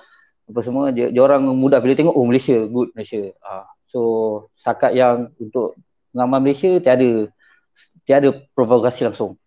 apa 0.48 0.60
semua. 0.64 0.90
Dia, 0.90 1.12
dia 1.12 1.22
orang 1.22 1.46
mudah. 1.54 1.78
Bila 1.78 1.94
tengok 1.94 2.16
oh 2.16 2.26
Malaysia 2.26 2.58
good 2.66 2.90
Malaysia. 2.96 3.30
Uh, 3.44 3.66
so 3.86 4.00
setakat 4.58 4.96
yang 4.96 5.30
untuk 5.38 5.78
pengaman 6.10 6.40
Malaysia 6.42 6.80
tiada 6.82 7.30
tiada 8.08 8.28
provokasi 8.56 9.06
langsung. 9.06 9.38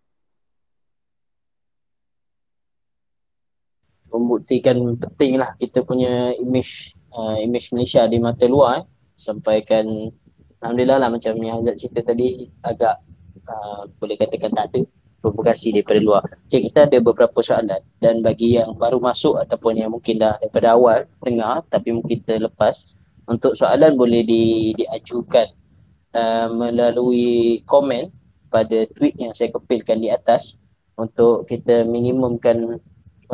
Membuktikan 4.08 4.80
penting 4.96 5.36
lah 5.36 5.52
kita 5.60 5.84
punya 5.84 6.32
image 6.40 6.96
uh, 7.12 7.36
image 7.36 7.68
Malaysia 7.76 8.08
di 8.08 8.16
mata 8.16 8.48
luar 8.48 8.80
eh. 8.80 8.95
Sampaikan 9.16 10.12
Alhamdulillah 10.60 10.98
lah 11.00 11.10
macam 11.12 11.36
yang 11.40 11.60
Azad 11.60 11.76
cerita 11.76 12.00
tadi 12.12 12.48
agak 12.64 13.00
uh, 13.44 13.84
boleh 14.00 14.16
katakan 14.16 14.52
tak 14.56 14.72
ada 14.72 14.80
provokasi 15.20 15.74
daripada 15.74 16.00
luar. 16.00 16.22
Okay, 16.46 16.62
kita 16.70 16.86
ada 16.86 16.98
beberapa 17.02 17.42
soalan 17.42 17.82
dan 17.98 18.22
bagi 18.22 18.56
yang 18.56 18.78
baru 18.78 19.02
masuk 19.02 19.36
ataupun 19.42 19.76
yang 19.76 19.90
mungkin 19.90 20.22
dah 20.22 20.38
daripada 20.38 20.78
awal 20.78 21.04
dengar 21.24 21.66
tapi 21.68 21.92
mungkin 21.92 22.22
terlepas 22.22 22.94
untuk 23.26 23.58
soalan 23.58 23.98
boleh 23.98 24.22
di, 24.22 24.70
diajukan 24.78 25.50
uh, 26.14 26.46
melalui 26.54 27.60
komen 27.66 28.14
pada 28.48 28.86
tweet 28.94 29.18
yang 29.18 29.34
saya 29.34 29.50
kepilkan 29.50 29.98
di 29.98 30.14
atas 30.14 30.56
untuk 30.96 31.44
kita 31.50 31.82
minimumkan 31.84 32.78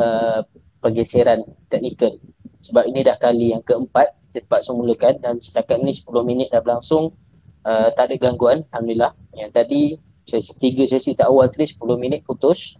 uh, 0.01 0.41
pergeseran 0.81 1.45
teknikal 1.69 2.17
sebab 2.59 2.89
ini 2.89 3.05
dah 3.05 3.15
kali 3.21 3.53
yang 3.53 3.61
keempat 3.61 4.11
kita 4.33 4.49
terpaksa 4.49 4.73
mulakan 4.73 5.21
dan 5.21 5.37
setakat 5.37 5.77
ni 5.85 5.93
10 5.93 6.09
minit 6.25 6.49
dah 6.49 6.65
berlangsung 6.65 7.13
uh, 7.69 7.93
tak 7.93 8.09
ada 8.09 8.15
gangguan 8.17 8.65
Alhamdulillah. 8.73 9.13
Yang 9.37 9.51
tadi 9.53 9.81
sesi 10.25 10.57
tiga 10.57 10.89
sesi 10.89 11.13
tak 11.13 11.29
awal 11.29 11.53
tadi 11.53 11.69
10 11.69 11.77
minit 12.01 12.25
putus. 12.25 12.73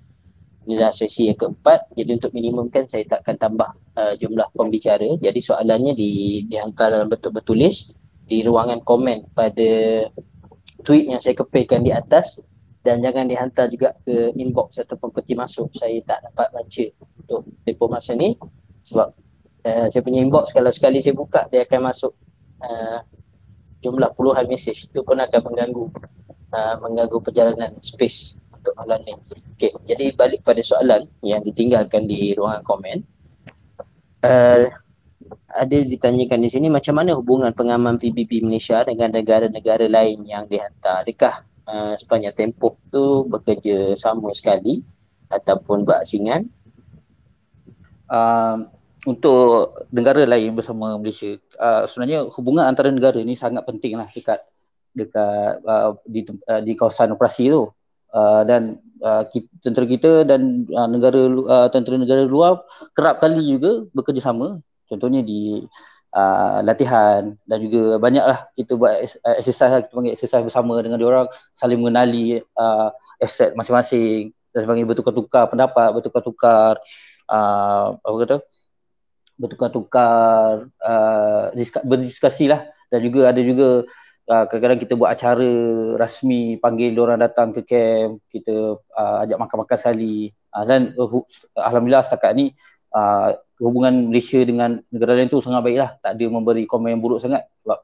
Ini 0.65 0.81
dah 0.81 0.89
sesi 0.89 1.29
yang 1.29 1.37
keempat. 1.37 1.93
Jadi 1.93 2.09
untuk 2.17 2.33
minimumkan 2.33 2.89
saya 2.89 3.05
takkan 3.05 3.37
tambah 3.37 3.69
uh, 3.93 4.17
jumlah 4.17 4.49
pembicara. 4.57 5.05
Jadi 5.21 5.39
soalannya 5.45 5.93
di 5.93 6.41
dihantar 6.49 6.89
dalam 6.89 7.05
bentuk 7.05 7.37
bertulis 7.37 7.93
di 8.25 8.41
ruangan 8.41 8.81
komen 8.81 9.29
pada 9.37 9.69
tweet 10.81 11.05
yang 11.05 11.21
saya 11.21 11.37
kepilkan 11.37 11.85
di 11.85 11.93
atas 11.93 12.41
dan 12.81 12.99
jangan 12.99 13.29
dihantar 13.29 13.69
juga 13.69 13.93
ke 14.01 14.33
inbox 14.33 14.81
ataupun 14.81 15.13
peti 15.13 15.37
masuk. 15.37 15.69
Saya 15.77 16.01
tak 16.01 16.33
dapat 16.33 16.49
baca 16.49 16.85
untuk 17.21 17.45
tempoh 17.61 17.93
masa 17.93 18.17
ni 18.17 18.33
sebab 18.81 19.13
uh, 19.65 19.87
saya 19.89 20.01
punya 20.03 20.23
inbox 20.23 20.51
kalau 20.51 20.69
sekali 20.69 20.99
saya 20.99 21.15
buka 21.15 21.47
dia 21.49 21.63
akan 21.63 21.91
masuk 21.91 22.13
uh, 22.63 22.99
jumlah 23.83 24.11
puluhan 24.15 24.47
mesej 24.47 24.87
itu 24.87 24.99
pun 25.03 25.19
akan 25.19 25.41
mengganggu 25.43 25.85
uh, 26.55 26.75
mengganggu 26.79 27.17
perjalanan 27.19 27.71
space 27.83 28.39
untuk 28.55 28.73
malam 28.79 28.99
ni. 29.03 29.13
Okey, 29.55 29.75
jadi 29.87 30.15
balik 30.15 30.47
pada 30.47 30.63
soalan 30.63 31.03
yang 31.19 31.43
ditinggalkan 31.43 32.07
di 32.07 32.31
ruangan 32.35 32.63
komen. 32.63 33.03
Uh, 34.23 34.71
ada 35.53 35.77
ditanyakan 35.83 36.39
di 36.39 36.49
sini 36.49 36.67
macam 36.71 36.95
mana 36.95 37.17
hubungan 37.17 37.51
pengaman 37.51 37.99
PBB 37.99 38.45
Malaysia 38.45 38.87
dengan 38.87 39.11
negara-negara 39.11 39.91
lain 39.91 40.23
yang 40.23 40.47
dihantar? 40.47 41.03
Adakah 41.03 41.43
uh, 41.67 41.93
sepanjang 41.99 42.33
tempoh 42.33 42.79
tu 42.87 43.27
bekerja 43.27 43.99
sama 43.99 44.31
sekali 44.31 44.79
ataupun 45.27 45.83
berasingan? 45.83 46.47
uh, 48.13 48.57
untuk 49.03 49.75
negara 49.91 50.23
lain 50.23 50.55
bersama 50.55 50.95
Malaysia. 50.95 51.35
Uh, 51.59 51.83
sebenarnya 51.83 52.23
hubungan 52.39 52.63
antara 52.63 52.87
negara 52.87 53.19
ni 53.19 53.35
sangat 53.35 53.67
penting 53.67 53.99
lah 53.99 54.07
dekat 54.07 54.39
dekat 54.95 55.59
uh, 55.67 55.99
di 56.07 56.23
uh, 56.47 56.61
di 56.63 56.71
kawasan 56.77 57.11
operasi 57.11 57.51
tu. 57.51 57.67
Uh, 58.13 58.45
dan 58.45 58.77
uh, 59.01 59.25
kita, 59.25 59.49
tentera 59.59 59.85
kita 59.89 60.11
dan 60.21 60.69
uh, 60.69 60.85
negara 60.85 61.17
uh, 61.49 61.67
tentera 61.73 61.97
negara 61.97 62.23
luar 62.23 62.61
kerap 62.93 63.19
kali 63.19 63.43
juga 63.43 63.83
bekerjasama. 63.91 64.61
Contohnya 64.87 65.25
di 65.25 65.65
uh, 66.13 66.61
latihan 66.61 67.33
dan 67.49 67.57
juga 67.59 67.97
banyaklah 67.97 68.47
kita 68.53 68.77
buat 68.77 68.93
uh, 69.25 69.35
exercise 69.35 69.73
lah, 69.73 69.81
kita 69.81 69.93
panggil 69.97 70.13
exercise 70.13 70.45
bersama 70.45 70.79
dengan 70.79 71.01
orang. 71.03 71.27
Saling 71.57 71.81
mengenali 71.81 72.39
uh, 72.55 72.93
aset 73.19 73.51
masing-masing. 73.57 74.31
Dan 74.53 74.69
sebagainya 74.69 74.85
bertukar-tukar 74.85 75.49
pendapat 75.49 75.89
bertukar-tukar 75.97 76.77
uh, 77.25 77.97
apa 77.97 78.17
kata 78.21 78.37
bertukar-tukar 79.37 80.69
uh, 80.81 81.43
berdiskusi 81.83 82.49
lah. 82.49 82.67
Dan 82.89 82.99
juga 83.01 83.33
ada 83.33 83.41
juga 83.41 83.83
uh, 84.29 84.43
kadang-kadang 84.47 84.79
kita 84.81 84.93
buat 84.93 85.09
acara 85.11 85.51
rasmi 85.97 86.61
panggil 86.61 86.93
orang 86.99 87.19
datang 87.21 87.49
ke 87.51 87.61
camp 87.65 88.21
kita 88.29 88.77
uh, 88.77 89.17
ajak 89.25 89.37
makan-makan 89.41 89.77
sekali. 89.77 90.29
Uh, 90.53 90.65
dan 90.69 90.93
uh, 90.95 91.09
alhamdulillah 91.57 92.05
setakat 92.05 92.37
ni 92.37 92.53
uh, 92.93 93.33
hubungan 93.59 94.11
Malaysia 94.11 94.39
dengan 94.43 94.79
negara 94.91 95.17
lain 95.17 95.29
tu 95.31 95.41
sangat 95.41 95.61
baik 95.65 95.77
lah 95.79 95.91
tak 96.03 96.19
ada 96.19 96.25
memberi 96.29 96.67
komen 96.67 96.97
yang 96.97 97.01
buruk 97.01 97.23
sangat 97.23 97.47
sebab 97.63 97.79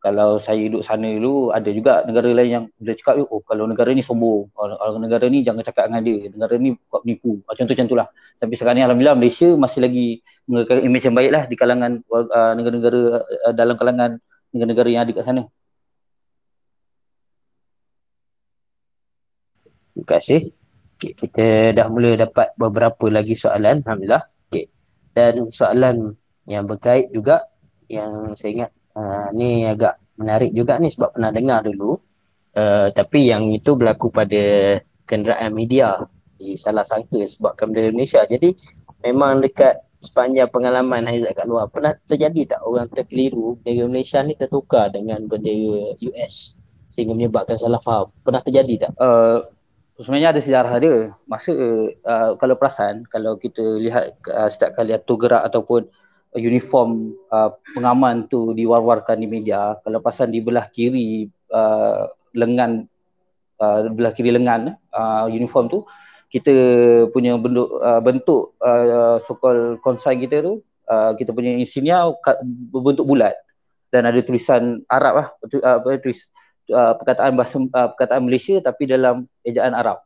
kalau 0.00 0.40
saya 0.40 0.64
duduk 0.64 0.80
sana 0.80 1.12
dulu 1.12 1.52
ada 1.52 1.68
juga 1.68 2.00
negara 2.08 2.32
lain 2.32 2.50
yang 2.50 2.64
bila 2.80 2.96
cakap 2.96 3.20
oh 3.20 3.44
kalau 3.44 3.68
negara 3.68 3.92
ni 3.92 4.00
sombong 4.00 4.48
kalau 4.56 4.96
negara 4.96 5.28
ni 5.28 5.44
jangan 5.44 5.60
cakap 5.60 5.92
dengan 5.92 6.02
dia 6.08 6.32
negara 6.32 6.56
ni 6.56 6.72
buat 6.88 7.04
penipu 7.04 7.44
macam 7.44 7.62
tu 7.68 7.72
macam 7.76 7.86
tu 7.92 7.96
lah 8.00 8.06
tapi 8.40 8.52
sekarang 8.56 8.80
ni 8.80 8.84
Alhamdulillah 8.88 9.16
Malaysia 9.20 9.48
masih 9.60 9.80
lagi 9.84 10.24
mengekalkan 10.48 10.84
imej 10.88 11.04
yang 11.04 11.16
baik 11.20 11.30
lah 11.36 11.42
di 11.44 11.54
kalangan 11.60 11.92
uh, 12.08 12.52
negara-negara 12.56 13.00
uh, 13.44 13.54
dalam 13.54 13.76
kalangan 13.76 14.10
negara-negara 14.56 14.88
yang 14.88 15.02
ada 15.04 15.12
kat 15.12 15.24
sana 15.28 15.44
Terima 20.00 20.16
kasih. 20.16 20.40
Okay, 20.96 21.12
kita 21.12 21.76
dah 21.76 21.92
mula 21.92 22.16
dapat 22.16 22.56
beberapa 22.56 23.12
lagi 23.12 23.36
soalan. 23.36 23.84
Alhamdulillah. 23.84 24.24
Okay. 24.48 24.72
Dan 25.12 25.52
soalan 25.52 26.16
yang 26.48 26.64
berkait 26.64 27.12
juga 27.12 27.44
yang 27.90 28.32
saya 28.32 28.50
ingat 28.54 28.70
uh, 28.96 29.28
ni 29.34 29.66
agak 29.66 30.00
menarik 30.20 30.52
juga 30.52 30.76
ni 30.76 30.92
sebab 30.92 31.16
pernah 31.16 31.30
dengar 31.32 31.64
dulu. 31.66 31.96
Uh, 32.50 32.90
tapi 32.90 33.30
yang 33.30 33.46
itu 33.54 33.78
berlaku 33.78 34.10
pada 34.10 34.76
kenderaan 35.06 35.54
media 35.54 36.02
di 36.34 36.58
salah 36.58 36.82
sangka 36.82 37.22
sebabkan 37.24 37.70
bendera 37.70 37.94
Malaysia. 37.94 38.22
Jadi 38.26 38.54
memang 39.06 39.38
dekat 39.38 39.80
sepanjang 40.00 40.48
pengalaman 40.48 41.04
Haizat 41.04 41.36
kat 41.36 41.44
luar 41.44 41.68
pernah 41.68 41.92
terjadi 42.08 42.56
tak 42.56 42.60
orang 42.64 42.88
terkeliru 42.88 43.60
bendera 43.60 43.86
Malaysia 43.86 44.18
ni 44.24 44.34
tertukar 44.34 44.88
dengan 44.90 45.24
bendera 45.30 45.94
US 46.00 46.56
sehingga 46.90 47.14
menyebabkan 47.14 47.54
salah 47.54 47.78
faham. 47.78 48.10
Pernah 48.26 48.42
terjadi 48.42 48.88
tak? 48.88 48.92
Uh, 48.98 49.46
sebenarnya 50.00 50.34
ada 50.34 50.40
sejarah 50.42 50.74
dia. 50.82 50.96
Masa 51.30 51.52
uh, 51.54 52.30
kalau 52.34 52.54
perasan 52.58 53.06
kalau 53.06 53.38
kita 53.38 53.62
lihat 53.78 54.18
uh, 54.26 54.50
setiap 54.50 54.74
kali 54.74 54.96
atur 54.96 55.16
gerak 55.20 55.46
ataupun 55.46 55.86
uniform 56.38 57.16
uh, 57.34 57.50
pengaman 57.74 58.30
tu 58.30 58.54
diwar-warkan 58.54 59.18
di 59.18 59.26
media, 59.26 59.74
kalau 59.82 59.98
perasan 59.98 60.30
di 60.30 60.38
belah 60.38 60.70
kiri 60.70 61.26
uh, 61.50 62.06
lengan 62.34 62.86
uh, 63.58 63.90
belah 63.90 64.14
kiri 64.14 64.30
lengan 64.30 64.78
uh, 64.94 65.26
uniform 65.26 65.66
tu 65.66 65.82
kita 66.30 66.54
punya 67.10 67.34
bentuk 67.34 67.68
uh, 67.82 67.98
bentuk 67.98 68.54
uh, 68.62 69.18
so-called 69.26 69.82
consign 69.82 70.22
kita 70.22 70.38
tu 70.46 70.62
uh, 70.86 71.12
kita 71.18 71.34
punya 71.34 71.58
insignia 71.58 72.06
berbentuk 72.70 73.02
bulat 73.02 73.34
dan 73.90 74.06
ada 74.06 74.22
tulisan 74.22 74.86
Arab 74.86 75.12
lah 75.18 75.28
uh, 75.42 75.98
tulis 75.98 76.30
uh, 76.70 76.94
perkataan 76.94 77.34
bahasa 77.34 77.58
uh, 77.58 77.88
perkataan 77.94 78.22
Malaysia 78.22 78.62
tapi 78.62 78.86
dalam 78.86 79.26
ejaan 79.42 79.74
Arab. 79.74 79.98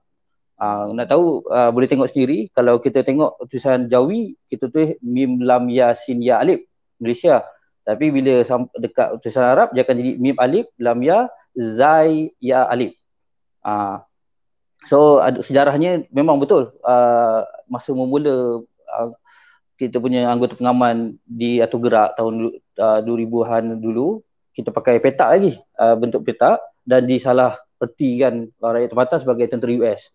Uh, 0.55 0.95
nak 0.95 1.11
tahu 1.11 1.43
uh, 1.51 1.75
boleh 1.75 1.91
tengok 1.91 2.07
sendiri 2.07 2.47
kalau 2.55 2.79
kita 2.79 3.03
tengok 3.03 3.43
tulisan 3.51 3.91
Jawi 3.91 4.39
kita 4.47 4.71
tulis 4.71 4.95
mim 5.03 5.43
lam 5.43 5.67
ya 5.67 5.91
sin 5.99 6.23
ya 6.23 6.39
alif 6.39 6.63
Malaysia 7.03 7.43
tapi 7.83 8.15
bila 8.15 8.47
dekat 8.79 9.19
tulisan 9.19 9.51
Arab 9.51 9.75
dia 9.75 9.83
akan 9.83 9.99
jadi 9.99 10.13
mim 10.15 10.39
alif 10.39 10.71
lam 10.79 11.03
ya 11.03 11.27
zai 11.59 12.31
ya 12.39 12.71
alif. 12.71 12.95
Uh, 13.67 13.99
so 14.87 15.19
ada 15.19 15.43
sejarahnya 15.43 16.07
memang 16.15 16.39
betul 16.39 16.71
uh, 16.87 17.43
masa 17.67 17.91
memula 17.91 18.63
uh, 18.63 19.11
kita 19.75 19.99
punya 19.99 20.31
anggota 20.31 20.55
pengaman 20.55 21.19
di 21.27 21.59
Atu 21.59 21.83
Gerak 21.83 22.15
tahun 22.15 22.57
uh, 22.79 23.01
2000-an 23.03 23.83
dulu 23.83 24.23
kita 24.55 24.71
pakai 24.71 25.03
petak 25.03 25.29
lagi 25.35 25.53
uh, 25.83 25.99
bentuk 25.99 26.23
petak 26.23 26.63
dan 26.87 27.05
disalah 27.05 27.59
pertikan 27.75 28.49
rakyat 28.63 28.95
tempatan 28.95 29.19
sebagai 29.19 29.47
tentera 29.51 29.73
US. 29.83 30.15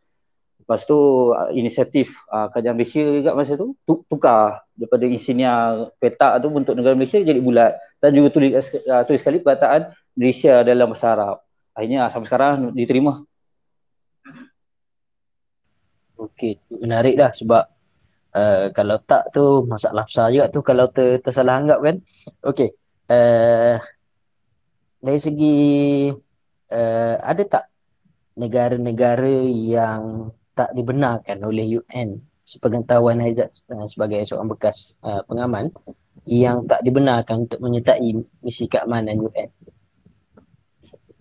Lepas 0.69 0.85
tu 0.85 1.33
uh, 1.33 1.49
inisiatif 1.49 2.13
uh, 2.29 2.45
kerajaan 2.53 2.77
Malaysia 2.77 3.01
juga 3.01 3.33
masa 3.33 3.57
tu 3.57 3.73
tukar 4.05 4.61
daripada 4.77 5.01
insignia 5.09 5.89
petak 5.97 6.45
tu 6.45 6.53
bentuk 6.53 6.77
negara 6.77 6.93
Malaysia 6.93 7.17
jadi 7.17 7.41
bulat 7.41 7.73
dan 7.97 8.13
juga 8.13 8.29
tulis 8.29 8.53
uh, 8.85 9.01
tulis 9.01 9.17
sekali 9.17 9.41
perkataan 9.41 9.89
Malaysia 10.13 10.61
dalam 10.61 10.93
bahasa 10.93 11.17
Arab. 11.17 11.41
Akhirnya 11.73 12.05
sampai 12.13 12.29
sekarang 12.29 12.53
diterima. 12.77 13.25
Okey, 16.21 16.61
menarik 16.69 17.17
dah 17.17 17.33
sebab 17.33 17.65
uh, 18.37 18.69
kalau 18.69 19.01
tak 19.01 19.33
tu 19.33 19.65
masalah 19.65 20.05
besar 20.05 20.29
juga 20.29 20.53
tu 20.53 20.61
kalau 20.61 20.85
ter, 20.93 21.17
tersalah 21.17 21.65
anggap 21.65 21.81
kan. 21.81 21.97
Okey. 22.45 22.77
Uh, 23.09 23.81
dari 25.01 25.17
segi 25.17 25.57
uh, 26.69 27.15
ada 27.25 27.41
tak 27.41 27.65
negara-negara 28.37 29.49
yang 29.49 30.29
tak 30.59 30.75
dibenarkan 30.75 31.39
oleh 31.47 31.79
UN 31.79 32.19
sepengetahuan 32.43 33.23
Haizat 33.23 33.63
uh, 33.71 33.87
sebagai 33.87 34.19
seorang 34.27 34.51
bekas 34.51 34.99
uh, 35.07 35.23
pengaman 35.23 35.71
yang 36.27 36.67
tak 36.67 36.83
dibenarkan 36.83 37.47
untuk 37.47 37.63
menyertai 37.63 38.11
misi 38.43 38.67
keamanan 38.67 39.23
UN 39.23 39.47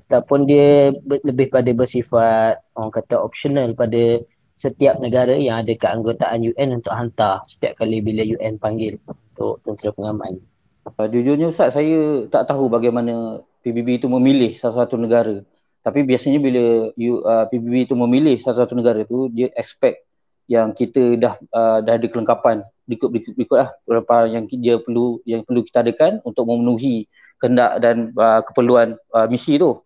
ataupun 0.08 0.48
dia 0.48 0.90
lebih 1.04 1.52
pada 1.52 1.68
bersifat 1.76 2.64
orang 2.74 2.90
kata 2.90 3.20
optional 3.20 3.70
pada 3.76 4.24
setiap 4.58 4.98
negara 4.98 5.36
yang 5.38 5.62
ada 5.62 5.70
keanggotaan 5.76 6.42
UN 6.48 6.82
untuk 6.82 6.96
hantar 6.96 7.46
setiap 7.46 7.78
kali 7.78 8.02
bila 8.02 8.26
UN 8.26 8.58
panggil 8.58 8.98
untuk 9.06 9.62
tentera 9.62 9.94
pengaman. 9.94 10.42
Uh, 10.88 11.06
jujurnya 11.06 11.52
Ustaz 11.52 11.76
saya 11.76 12.26
tak 12.26 12.50
tahu 12.50 12.66
bagaimana 12.66 13.44
PBB 13.62 14.02
itu 14.02 14.08
memilih 14.10 14.56
satu-satu 14.56 14.96
negara. 14.98 15.44
Tapi 15.88 16.04
biasanya 16.04 16.36
bila 16.36 16.92
you, 17.00 17.24
uh, 17.24 17.48
PBB 17.48 17.88
itu 17.88 17.96
memilih 17.96 18.36
satu-satu 18.36 18.76
negara 18.76 19.08
tu 19.08 19.32
dia 19.32 19.48
expect 19.56 20.04
yang 20.44 20.76
kita 20.76 21.16
dah 21.16 21.34
uh, 21.56 21.80
dah 21.80 21.96
ada 21.96 22.06
kelengkapan 22.12 22.60
berikut 22.84 23.08
berikut 23.08 23.32
berikut 23.36 23.56
lah 23.56 23.70
beberapa 23.84 24.28
yang 24.28 24.44
dia 24.48 24.76
perlu 24.76 25.20
yang 25.24 25.40
perlu 25.44 25.64
kita 25.64 25.80
adakan 25.84 26.20
untuk 26.28 26.44
memenuhi 26.44 27.08
kehendak 27.40 27.80
dan 27.80 28.12
uh, 28.16 28.44
keperluan 28.44 29.00
uh, 29.16 29.24
misi 29.32 29.56
tu. 29.56 29.80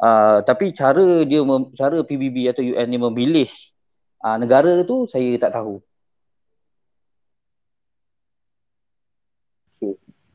Uh, 0.00 0.40
tapi 0.44 0.76
cara 0.76 1.24
dia 1.24 1.40
mem, 1.40 1.72
cara 1.76 2.00
PBB 2.04 2.48
atau 2.52 2.64
UN 2.64 2.88
ni 2.88 2.96
memilih 3.00 3.48
uh, 4.24 4.36
negara 4.40 4.84
tu 4.84 5.08
saya 5.08 5.36
tak 5.40 5.56
tahu. 5.56 5.80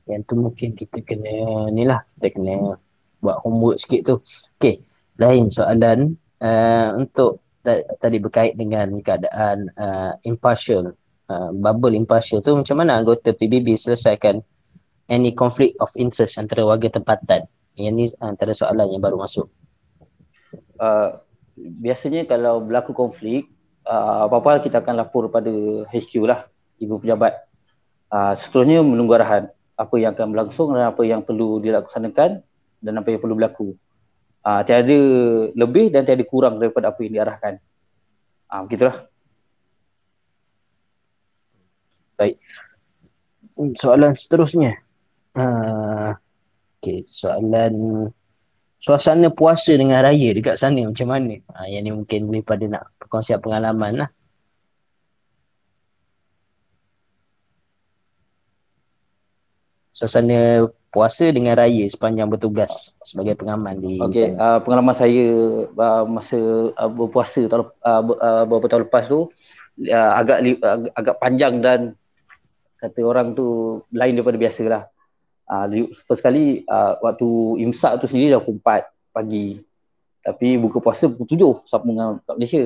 Yang 0.05 0.21
tu 0.29 0.33
mungkin 0.37 0.69
kita 0.77 1.01
kena 1.01 1.69
ni 1.73 1.85
lah 1.85 2.01
kita 2.17 2.37
kena 2.37 2.77
buat 3.21 3.37
homework 3.41 3.81
sikit 3.81 4.01
tu. 4.05 4.15
Okay. 4.61 4.85
Lain 5.15 5.47
soalan 5.51 6.19
uh, 6.43 6.89
untuk 6.99 7.43
tadi 7.97 8.17
berkait 8.21 8.53
dengan 8.53 8.93
keadaan 9.01 9.73
uh, 9.73 10.13
impartial 10.21 10.93
uh, 11.31 11.49
bubble 11.55 11.97
impartial 11.97 12.43
tu 12.43 12.53
macam 12.53 12.77
mana 12.77 13.01
anggota 13.01 13.33
PBB 13.33 13.73
selesaikan 13.73 14.43
any 15.09 15.33
conflict 15.33 15.77
of 15.81 15.89
interest 15.97 16.37
antara 16.37 16.65
warga 16.65 16.89
tempatan 16.93 17.49
yang 17.75 17.95
ni 17.97 18.07
antara 18.23 18.55
soalan 18.55 18.87
yang 18.87 19.03
baru 19.03 19.19
masuk. 19.19 19.51
Uh, 20.79 21.19
biasanya 21.55 22.23
kalau 22.27 22.63
berlaku 22.63 22.95
konflik, 22.95 23.51
uh, 23.83 24.27
apa-apa 24.27 24.63
kita 24.63 24.79
akan 24.79 25.03
lapor 25.03 25.27
pada 25.27 25.51
HQ 25.91 26.13
lah, 26.23 26.47
ibu 26.79 26.99
pejabat. 26.99 27.35
Uh, 28.07 28.33
seterusnya 28.39 28.79
menunggu 28.79 29.17
arahan 29.19 29.51
apa 29.75 29.95
yang 29.99 30.15
akan 30.15 30.31
berlangsung 30.31 30.71
dan 30.71 30.95
apa 30.95 31.03
yang 31.03 31.19
perlu 31.19 31.59
dilaksanakan 31.59 32.39
dan 32.79 32.93
apa 32.95 33.07
yang 33.11 33.19
perlu 33.19 33.35
berlaku. 33.35 33.75
Uh, 34.45 34.61
tiada 34.61 34.99
lebih 35.57 35.89
dan 35.89 36.05
tiada 36.05 36.21
kurang 36.21 36.61
daripada 36.61 36.93
apa 36.93 37.01
yang 37.01 37.17
diarahkan. 37.17 37.57
Uh, 38.45 38.61
begitulah. 38.69 38.97
Baik. 42.15 42.37
Hmm, 43.57 43.73
soalan 43.73 44.13
seterusnya. 44.13 44.77
Uh, 45.33 46.13
Okay, 46.85 47.01
soalan 47.09 47.73
suasana 48.77 49.33
puasa 49.33 49.73
dengan 49.73 50.05
raya 50.05 50.29
dekat 50.37 50.53
sana 50.61 50.85
macam 50.85 51.09
mana? 51.09 51.41
Ha, 51.57 51.65
yang 51.65 51.81
ni 51.81 51.89
mungkin 51.89 52.29
lebih 52.29 52.45
pada 52.45 52.61
nak 52.69 52.93
perkongsian 53.01 53.41
pengalaman 53.41 54.05
lah. 54.05 54.09
Suasana 59.97 60.69
puasa 60.95 61.27
dengan 61.35 61.59
raya 61.59 61.83
sepanjang 61.91 62.31
bertugas 62.31 62.95
sebagai 63.03 63.35
pengaman 63.35 63.83
di 63.83 63.99
okay, 63.99 64.31
uh, 64.39 64.63
pengalaman 64.63 64.95
saya 64.95 65.27
uh, 65.67 66.03
masa 66.07 66.71
uh, 66.71 66.87
berpuasa 66.87 67.51
tahun, 67.51 67.67
uh, 67.83 68.01
uh, 68.15 68.43
beberapa 68.47 68.71
tahun 68.71 68.87
lepas 68.87 69.03
tu 69.11 69.27
uh, 69.91 70.11
agak, 70.15 70.39
uh, 70.63 70.87
agak 70.95 71.15
panjang 71.19 71.59
dan 71.59 71.99
kata 72.79 73.03
orang 73.03 73.35
tu 73.35 73.79
lain 73.91 74.15
daripada 74.15 74.39
biasa 74.39 74.63
lah 74.71 74.83
uh, 75.49 75.65
first 76.05 76.23
kali 76.25 76.65
uh, 76.65 76.97
waktu 77.01 77.27
imsak 77.65 78.01
tu 78.01 78.09
sendiri 78.09 78.37
dah 78.37 78.41
pukul 78.41 78.61
4 78.61 79.13
pagi. 79.13 79.61
Tapi 80.25 80.57
buka 80.57 80.81
puasa 80.81 81.05
pukul 81.05 81.61
7 81.63 81.69
sama 81.69 81.85
dengan 81.85 82.09
kat 82.25 82.35
Malaysia. 82.37 82.63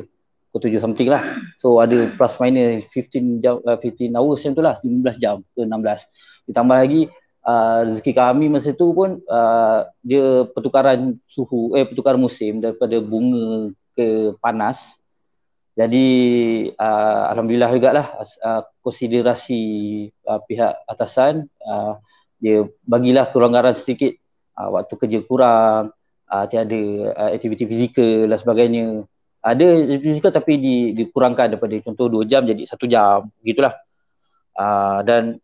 Pukul 0.50 0.72
7 0.72 0.84
something 0.84 1.10
lah. 1.12 1.24
So 1.60 1.84
ada 1.84 2.08
plus 2.16 2.40
minus 2.40 2.88
15 2.96 3.44
jam 3.44 3.56
uh, 3.64 3.78
15 3.78 4.16
hours 4.16 4.40
macam 4.42 4.54
tu 4.56 4.64
lah 4.64 4.76
15 4.82 5.22
jam 5.22 5.36
ke 5.44 5.62
16 5.68 6.50
ditambah 6.50 6.78
lagi 6.82 7.02
uh, 7.50 7.80
rezeki 7.90 8.14
kami 8.14 8.46
masa 8.48 8.72
tu 8.78 8.94
pun 8.94 9.18
uh, 9.26 9.80
dia 10.06 10.46
pertukaran 10.54 11.18
suhu 11.26 11.74
eh 11.74 11.86
pertukaran 11.86 12.22
musim 12.22 12.62
daripada 12.62 13.02
bunga 13.02 13.74
ke 13.98 14.38
panas. 14.38 14.98
Jadi 15.80 16.08
uh, 16.76 17.24
alhamdulillah 17.32 17.72
jugalah 17.72 18.08
uh, 18.44 18.62
konsiderasi 18.84 19.62
uh, 20.28 20.44
pihak 20.44 20.76
atasan 20.86 21.48
uh, 21.64 21.98
dia 22.38 22.68
bagilah 22.84 23.32
kelonggaran 23.32 23.74
sedikit. 23.74 24.14
Uh, 24.60 24.76
waktu 24.76 24.94
kerja 25.00 25.20
kurang 25.24 25.96
uh, 26.28 26.46
tiada 26.52 26.82
uh, 27.16 27.32
aktiviti 27.32 27.64
fizikal 27.64 28.28
dan 28.28 28.40
sebagainya. 28.40 28.86
Ada 29.40 29.96
fizikal 30.04 30.36
tapi 30.36 30.60
di, 30.60 30.76
dikurangkan 30.92 31.56
daripada 31.56 31.72
contoh 31.80 32.12
2 32.12 32.28
jam 32.28 32.44
jadi 32.44 32.60
1 32.60 32.76
jam 32.92 33.32
begitulah 33.40 33.72
uh, 34.60 35.00
dan 35.08 35.40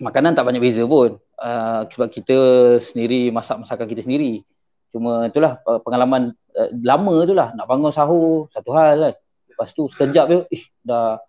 makanan 0.00 0.36
tak 0.36 0.44
banyak 0.44 0.62
beza 0.62 0.82
pun. 0.84 1.16
Uh, 1.36 1.84
sebab 1.92 2.08
kita 2.08 2.36
sendiri 2.80 3.28
masak 3.32 3.60
masakan 3.60 3.86
kita 3.88 4.02
sendiri. 4.04 4.44
Cuma 4.92 5.28
itulah 5.28 5.60
pengalaman 5.84 6.32
uh, 6.56 6.70
lama 6.80 7.14
itulah 7.24 7.52
nak 7.52 7.66
bangun 7.68 7.92
sahur 7.92 8.48
satu 8.52 8.70
hal 8.72 8.96
kan. 8.96 9.14
Lepas 9.52 9.68
tu 9.72 9.88
sekejap 9.88 10.24
je 10.28 10.38
eh, 10.52 10.64
dah 10.84 11.20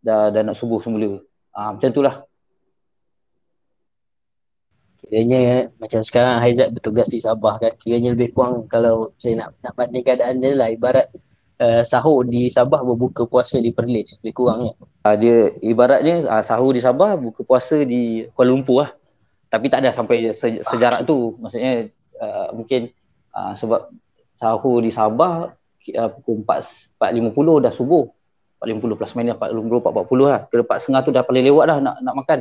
dah 0.00 0.32
dah 0.32 0.42
nak 0.44 0.56
subuh 0.56 0.80
semula. 0.80 1.20
Uh, 1.52 1.70
macam 1.76 1.88
itulah 1.92 2.24
kiranya 5.00 5.72
macam 5.82 6.00
sekarang 6.06 6.38
Haizat 6.38 6.70
bertugas 6.70 7.10
di 7.10 7.18
Sabah 7.18 7.58
kan 7.58 7.74
kiranya 7.82 8.14
lebih 8.14 8.30
kurang 8.30 8.70
kalau 8.70 9.10
saya 9.18 9.42
nak 9.44 9.58
nak 9.60 9.72
banding 9.74 10.04
keadaan 10.06 10.40
dia 10.40 10.56
lah. 10.56 10.68
Ibarat 10.70 11.10
uh, 11.60 11.82
sahur 11.84 12.24
di 12.24 12.48
Sabah 12.48 12.80
berbuka 12.80 13.28
puasa 13.28 13.60
di 13.60 13.70
Perlis 13.70 14.16
lebih 14.18 14.32
kurang 14.32 14.60
ya. 14.66 14.72
Uh, 15.04 15.16
dia 15.20 15.36
ibaratnya 15.60 16.24
uh, 16.26 16.42
sahur 16.42 16.72
di 16.72 16.80
Sabah 16.80 17.20
buka 17.20 17.44
puasa 17.44 17.84
di 17.84 18.24
Kuala 18.32 18.50
Lumpur 18.50 18.82
lah. 18.82 18.90
Tapi 19.50 19.66
tak 19.68 19.84
ada 19.84 19.92
sampai 19.92 20.32
se- 20.32 20.64
sejarak 20.64 21.04
tu. 21.04 21.36
Maksudnya 21.38 21.92
uh, 22.18 22.48
mungkin 22.56 22.88
uh, 23.36 23.52
sebab 23.54 23.92
sahur 24.40 24.80
di 24.80 24.90
Sabah 24.90 25.52
uh, 26.00 26.10
pukul 26.18 26.42
4, 26.42 26.96
4.50 26.96 27.64
dah 27.68 27.72
subuh. 27.74 28.04
4.50 28.60 28.98
plus 29.00 29.12
minus 29.16 29.36
4.50 29.40 29.88
4.40 29.88 30.28
lah. 30.28 30.40
Kira 30.48 30.62
4.30 30.64 31.06
tu 31.06 31.10
dah 31.12 31.24
paling 31.24 31.44
lewat 31.44 31.64
dah 31.68 31.78
nak, 31.80 31.96
nak 32.00 32.14
makan. 32.16 32.40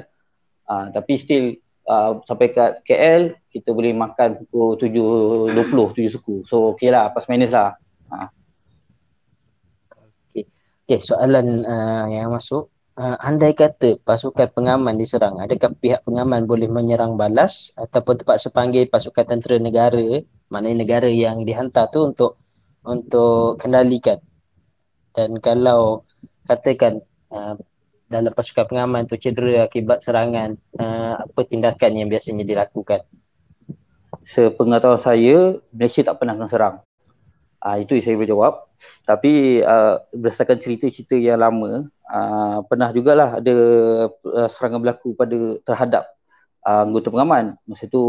Uh, 0.70 0.86
tapi 0.94 1.18
still 1.18 1.46
uh, 1.90 2.22
sampai 2.28 2.54
ke 2.54 2.86
KL 2.86 3.34
kita 3.50 3.74
boleh 3.74 3.96
makan 3.96 4.46
pukul 4.46 4.78
7.20 4.78 5.96
7 5.96 6.14
suku. 6.14 6.36
So 6.46 6.76
okey 6.76 6.94
lah 6.94 7.10
pas 7.10 7.26
minus 7.26 7.56
lah 7.56 7.74
okay. 10.90 10.98
Okay, 10.98 11.06
soalan 11.06 11.62
uh, 11.70 12.10
yang 12.10 12.34
masuk. 12.34 12.74
Uh, 13.00 13.16
andai 13.24 13.56
kata 13.56 13.96
pasukan 14.04 14.52
pengaman 14.52 15.00
diserang, 15.00 15.40
adakah 15.40 15.72
pihak 15.78 16.04
pengaman 16.04 16.44
boleh 16.44 16.68
menyerang 16.68 17.16
balas 17.16 17.72
ataupun 17.80 18.20
terpaksa 18.20 18.52
panggil 18.52 18.92
pasukan 18.92 19.24
tentera 19.24 19.56
negara, 19.56 20.20
maknanya 20.52 20.78
negara 20.84 21.08
yang 21.08 21.48
dihantar 21.48 21.88
tu 21.94 22.04
untuk 22.04 22.36
untuk 22.84 23.56
kendalikan. 23.56 24.20
Dan 25.16 25.40
kalau 25.40 26.04
katakan 26.44 27.00
uh, 27.32 27.56
dalam 28.12 28.36
pasukan 28.36 28.68
pengaman 28.68 29.08
tu 29.08 29.16
cedera 29.16 29.70
akibat 29.70 30.04
serangan, 30.04 30.60
uh, 30.76 31.24
apa 31.24 31.40
tindakan 31.48 32.04
yang 32.04 32.12
biasanya 32.12 32.44
dilakukan? 32.44 33.06
Sepengetahuan 34.28 35.00
saya, 35.00 35.56
Malaysia 35.72 36.04
tak 36.04 36.20
pernah 36.20 36.36
kena 36.36 36.50
serang. 36.52 36.76
Uh, 37.60 37.84
itu 37.84 38.00
yang 38.00 38.04
saya 38.08 38.16
boleh 38.16 38.32
jawab. 38.32 38.54
Tapi 39.04 39.60
uh, 39.60 40.00
berdasarkan 40.16 40.64
cerita-cerita 40.64 41.20
yang 41.20 41.44
lama, 41.44 41.92
uh, 42.08 42.64
pernah 42.64 42.88
jugalah 42.96 43.44
ada 43.44 43.56
uh, 44.16 44.48
serangan 44.48 44.80
berlaku 44.80 45.12
pada 45.12 45.60
terhadap 45.68 46.08
uh, 46.64 46.88
anggota 46.88 47.12
pengaman. 47.12 47.60
Masa 47.68 47.92
tu 47.92 48.00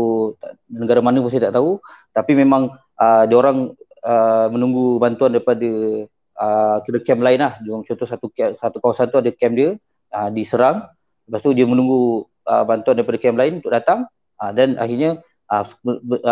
negara 0.71 1.03
mana 1.03 1.19
pun 1.19 1.35
saya 1.35 1.51
tak 1.51 1.59
tahu. 1.59 1.83
Tapi 2.15 2.33
memang 2.39 2.71
uh, 2.95 3.25
orang 3.35 3.75
uh, 4.07 4.47
menunggu 4.55 5.03
bantuan 5.03 5.35
daripada 5.35 5.71
uh, 6.39 6.79
camp 7.03 7.23
lain 7.27 7.43
lah. 7.43 7.59
Contoh 7.83 8.07
satu 8.07 8.31
satu 8.35 8.79
kawasan 8.79 9.11
tu 9.11 9.19
ada 9.19 9.35
camp 9.35 9.55
dia 9.59 9.75
uh, 10.15 10.31
diserang. 10.31 10.87
Lepas 11.27 11.43
tu 11.43 11.51
dia 11.59 11.67
menunggu 11.67 12.23
uh, 12.47 12.63
bantuan 12.63 12.95
daripada 12.95 13.19
camp 13.19 13.35
lain 13.35 13.59
untuk 13.59 13.75
datang. 13.75 14.07
Uh, 14.39 14.55
dan 14.55 14.79
akhirnya 14.79 15.19
uh, 15.51 15.67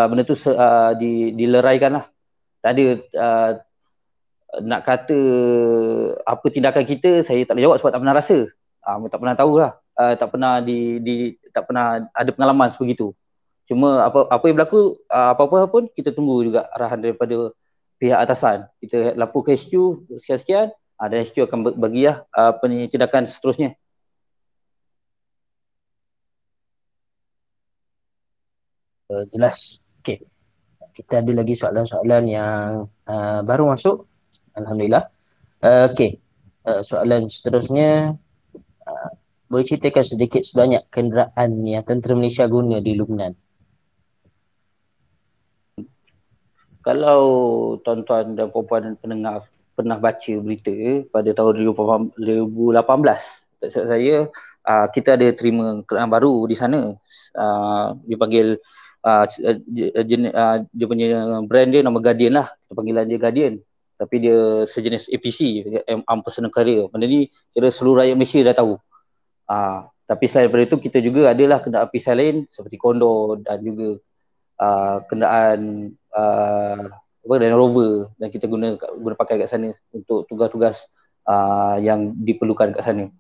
benda 0.07 0.23
tu 0.23 0.39
uh, 0.55 0.95
di, 0.95 1.35
dileraikan 1.35 1.99
lah 1.99 2.07
tak 2.63 2.71
ada 2.75 2.85
uh, 3.15 3.51
nak 4.65 4.81
kata 4.85 5.19
apa 6.25 6.47
tindakan 6.49 6.85
kita 6.89 7.23
saya 7.23 7.45
tak 7.45 7.57
boleh 7.57 7.65
jawab 7.69 7.79
sebab 7.79 7.91
tak 7.93 8.01
pernah 8.01 8.17
rasa. 8.17 8.39
Uh, 8.83 8.97
tak 9.13 9.21
pernah 9.21 9.37
tahulah. 9.37 9.73
Uh, 9.99 10.15
tak 10.15 10.29
pernah 10.33 10.55
di, 10.63 11.03
di 11.03 11.15
tak 11.53 11.69
pernah 11.69 12.07
ada 12.15 12.31
pengalaman 12.33 12.73
sebegitu. 12.73 13.13
Cuma 13.69 14.01
apa 14.01 14.25
apa 14.33 14.45
yang 14.49 14.57
berlaku 14.57 14.97
uh, 15.13 15.37
apa-apa 15.37 15.69
pun 15.69 15.85
kita 15.93 16.17
tunggu 16.17 16.41
juga 16.41 16.65
arahan 16.73 17.05
daripada 17.05 17.53
pihak 18.01 18.17
atasan. 18.17 18.65
Kita 18.81 19.13
lapor 19.19 19.45
ke 19.45 19.53
HQ 19.53 20.09
sekian-sekian 20.25 20.73
uh, 20.73 21.07
dan 21.13 21.29
HQ 21.29 21.37
akan 21.45 21.59
bagi 21.77 22.09
lah 22.09 22.25
uh, 22.33 22.57
apa 22.57 22.65
ni 22.65 22.89
tindakan 22.89 23.29
seterusnya. 23.29 23.77
Uh, 29.13 29.25
jelas. 29.29 29.85
Okey 30.01 30.38
kita 30.99 31.23
ada 31.23 31.31
lagi 31.31 31.55
soalan-soalan 31.55 32.25
yang 32.27 32.91
uh, 33.07 33.41
baru 33.47 33.71
masuk. 33.71 34.11
Alhamdulillah. 34.59 35.07
Uh, 35.63 35.87
Okey. 35.95 36.19
Uh, 36.67 36.83
soalan 36.83 37.31
seterusnya 37.31 38.19
uh, 38.83 39.11
boleh 39.47 39.63
ceritakan 39.63 40.03
sedikit 40.03 40.43
sebanyak 40.43 40.83
kenderaan 40.91 41.63
yang 41.63 41.87
tentera 41.87 42.19
Malaysia 42.19 42.51
guna 42.51 42.83
di 42.83 42.99
Lubnan? 42.99 43.31
Kalau 46.83 47.23
tuan-tuan 47.87 48.35
dan 48.35 48.51
puan-puan 48.51 48.99
pendengar 48.99 49.47
pernah 49.79 50.03
baca 50.03 50.35
berita 50.43 50.75
pada 51.15 51.31
tahun 51.31 51.63
2018, 51.63 52.75
tak 53.63 53.71
saya 53.71 54.27
uh, 54.67 54.87
kita 54.91 55.15
ada 55.15 55.31
terima 55.31 55.79
kenderaan 55.87 56.11
baru 56.11 56.35
di 56.51 56.57
sana. 56.59 56.91
Uh, 57.39 57.95
dipanggil 58.03 58.59
uh, 59.05 59.25
jenis, 60.03 60.33
uh, 60.35 60.65
dia 60.71 60.87
punya 60.87 61.07
brand 61.47 61.69
dia 61.71 61.83
nama 61.85 61.99
Guardian 61.99 62.33
lah. 62.35 62.47
Panggilan 62.71 63.07
dia 63.07 63.19
Guardian. 63.21 63.55
Tapi 63.99 64.15
dia 64.23 64.63
sejenis 64.71 65.11
APC 65.11 65.67
Arm 66.07 66.23
Personal 66.23 66.55
Carrier 66.55 66.87
benda 66.87 67.11
ni 67.11 67.35
kira 67.51 67.67
seluruh 67.67 68.07
rakyat 68.07 68.15
Malaysia 68.15 68.41
dah 68.47 68.55
tahu. 68.55 68.79
Uh, 69.49 69.91
tapi 70.07 70.25
selain 70.31 70.49
daripada 70.49 70.65
itu 70.71 70.77
kita 70.79 70.99
juga 71.03 71.35
adalah 71.35 71.59
kenderaan 71.59 71.91
APC 71.91 72.07
lain 72.15 72.37
seperti 72.49 72.79
Condor 72.79 73.43
dan 73.43 73.59
juga 73.61 73.99
uh, 74.63 75.03
kenderaan 75.05 75.93
uh, 76.15 76.87
apa 77.29 77.35
Land 77.43 77.59
Rover 77.59 77.93
dan 78.17 78.29
kita 78.31 78.47
guna 78.47 78.79
guna 78.79 79.15
pakai 79.19 79.43
kat 79.43 79.51
sana 79.51 79.75
untuk 79.93 80.25
tugas-tugas 80.31 80.87
uh, 81.27 81.77
yang 81.83 82.15
diperlukan 82.23 82.73
kat 82.73 82.87
sana. 82.87 83.11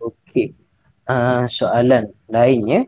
Okey 0.00 0.69
uh, 1.10 1.42
soalan 1.50 2.14
lainnya 2.30 2.86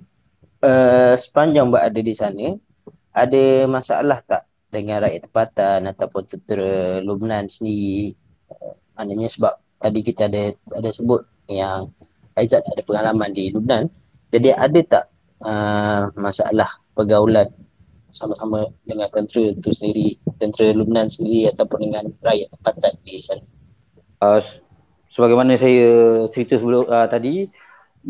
uh, 0.63 1.19
sepanjang 1.19 1.75
berada 1.75 1.99
di 1.99 2.15
sana 2.15 2.55
ada 3.13 3.67
masalah 3.67 4.23
tak 4.25 4.47
dengan 4.73 5.05
rakyat 5.05 5.29
tempatan 5.29 5.81
ataupun 5.85 6.23
tentera 6.31 7.03
Lubnan 7.05 7.51
sendiri? 7.51 8.15
Uh, 8.49 8.75
maknanya 8.95 9.29
sebab 9.29 9.55
tadi 9.83 10.01
kita 10.07 10.31
ada 10.31 10.55
ada 10.79 10.91
sebut 10.95 11.27
yang 11.51 11.91
Aizat 12.33 12.65
ada 12.65 12.81
pengalaman 12.87 13.35
di 13.35 13.53
Lubnan 13.53 13.91
jadi 14.33 14.57
ada 14.57 14.81
tak 14.87 15.05
uh, 15.45 16.09
masalah 16.17 16.71
pergaulan 16.97 17.51
sama-sama 18.13 18.69
dengan 18.85 19.09
tentera 19.09 19.53
itu 19.53 19.71
sendiri 19.73 20.09
tentera 20.41 20.73
Lubnan 20.73 21.09
sendiri 21.13 21.53
ataupun 21.53 21.91
dengan 21.91 22.05
rakyat 22.25 22.49
tempatan 22.57 22.93
di 23.05 23.21
sana? 23.21 23.45
Uh, 24.23 24.41
sebagaimana 25.13 25.59
saya 25.61 25.89
cerita 26.33 26.57
sebelum 26.57 26.89
uh, 26.89 27.09
tadi 27.11 27.51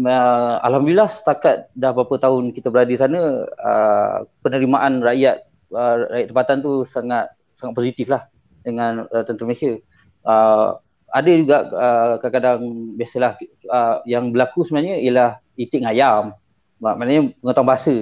uh, 0.01 0.55
alhamdulillah 0.65 1.09
setakat 1.09 1.69
dah 1.77 1.93
beberapa 1.93 2.17
tahun 2.17 2.57
kita 2.57 2.73
berada 2.73 2.89
di 2.89 2.99
sana 2.99 3.45
uh, 3.49 4.25
penerimaan 4.41 5.05
rakyat 5.05 5.45
uh, 5.73 6.09
rakyat 6.09 6.27
tempatan 6.33 6.57
tu 6.65 6.73
sangat 6.89 7.29
sangat 7.53 7.75
positif 7.77 8.09
lah 8.09 8.29
dengan 8.65 9.07
uh, 9.11 9.23
tentera 9.27 9.47
Malaysia. 9.49 9.77
Uh, 10.23 10.79
ada 11.13 11.31
juga 11.37 11.59
uh, 11.77 12.13
kadang-kadang 12.25 12.61
biasalah 12.97 13.37
uh, 13.69 14.01
yang 14.09 14.33
berlaku 14.33 14.65
sebenarnya 14.65 14.97
ialah 15.05 15.31
eating 15.61 15.85
ayam. 15.85 16.33
Maknanya 16.81 17.37
pengetahuan 17.39 17.69
bahasa. 17.69 17.97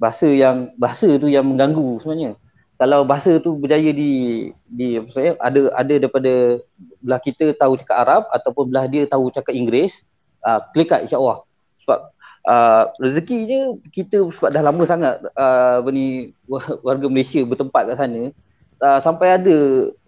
Bahasa 0.00 0.28
yang 0.28 0.74
bahasa 0.74 1.08
tu 1.20 1.30
yang 1.30 1.46
mengganggu 1.46 2.02
sebenarnya. 2.02 2.34
Kalau 2.80 3.04
bahasa 3.04 3.36
tu 3.38 3.60
berjaya 3.60 3.92
di 3.92 4.48
di 4.64 4.96
maksudnya 4.96 5.36
ada 5.36 5.68
ada 5.76 5.94
daripada 6.00 6.64
belah 7.04 7.20
kita 7.20 7.52
tahu 7.52 7.76
cakap 7.76 7.96
Arab 8.08 8.22
ataupun 8.32 8.72
belah 8.72 8.88
dia 8.88 9.04
tahu 9.04 9.28
cakap 9.28 9.52
Inggeris, 9.52 10.00
uh, 10.44 10.60
kat 10.86 11.06
insyaAllah. 11.06 11.44
Sebab 11.84 11.98
uh, 12.46 12.84
rezekinya 13.00 13.76
kita 13.92 14.24
sebab 14.28 14.50
dah 14.52 14.62
lama 14.64 14.82
sangat 14.84 15.20
uh, 15.36 15.80
beni, 15.84 16.36
warga 16.84 17.06
Malaysia 17.08 17.40
bertempat 17.44 17.92
kat 17.92 17.96
sana 17.96 18.32
uh, 18.80 18.98
sampai 19.00 19.36
ada 19.36 19.56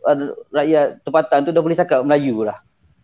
uh, 0.08 0.16
rakyat 0.52 1.00
tempatan 1.04 1.38
tu 1.44 1.50
dah 1.52 1.62
boleh 1.62 1.78
cakap 1.78 2.00
Melayu 2.04 2.44
lah. 2.44 2.58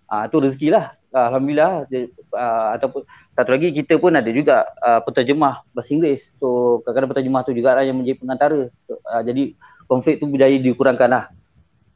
Uh, 0.09 0.25
tu 0.33 0.41
rezeki 0.41 0.73
lah 0.73 0.97
uh, 1.13 1.29
Alhamdulillah 1.29 1.85
uh, 2.33 2.69
ataupun 2.77 3.05
satu 3.37 3.53
lagi 3.53 3.73
kita 3.77 4.01
pun 4.01 4.13
ada 4.17 4.29
juga 4.33 4.65
uh, 4.81 5.01
penterjemah 5.05 5.65
bahasa 5.73 5.93
Inggeris. 5.93 6.33
So 6.37 6.81
kadang-kadang 6.85 7.11
penterjemah 7.13 7.43
tu 7.45 7.53
juga 7.53 7.77
lah 7.77 7.85
yang 7.85 7.97
menjadi 8.01 8.17
pengantara. 8.21 8.61
So, 8.89 9.01
uh, 9.05 9.23
jadi 9.25 9.53
konflik 9.85 10.21
tu 10.21 10.29
berjaya 10.29 10.57
dikurangkan 10.57 11.09
lah. 11.09 11.25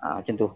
Uh, 0.03 0.21
macam 0.21 0.35
tu 0.37 0.49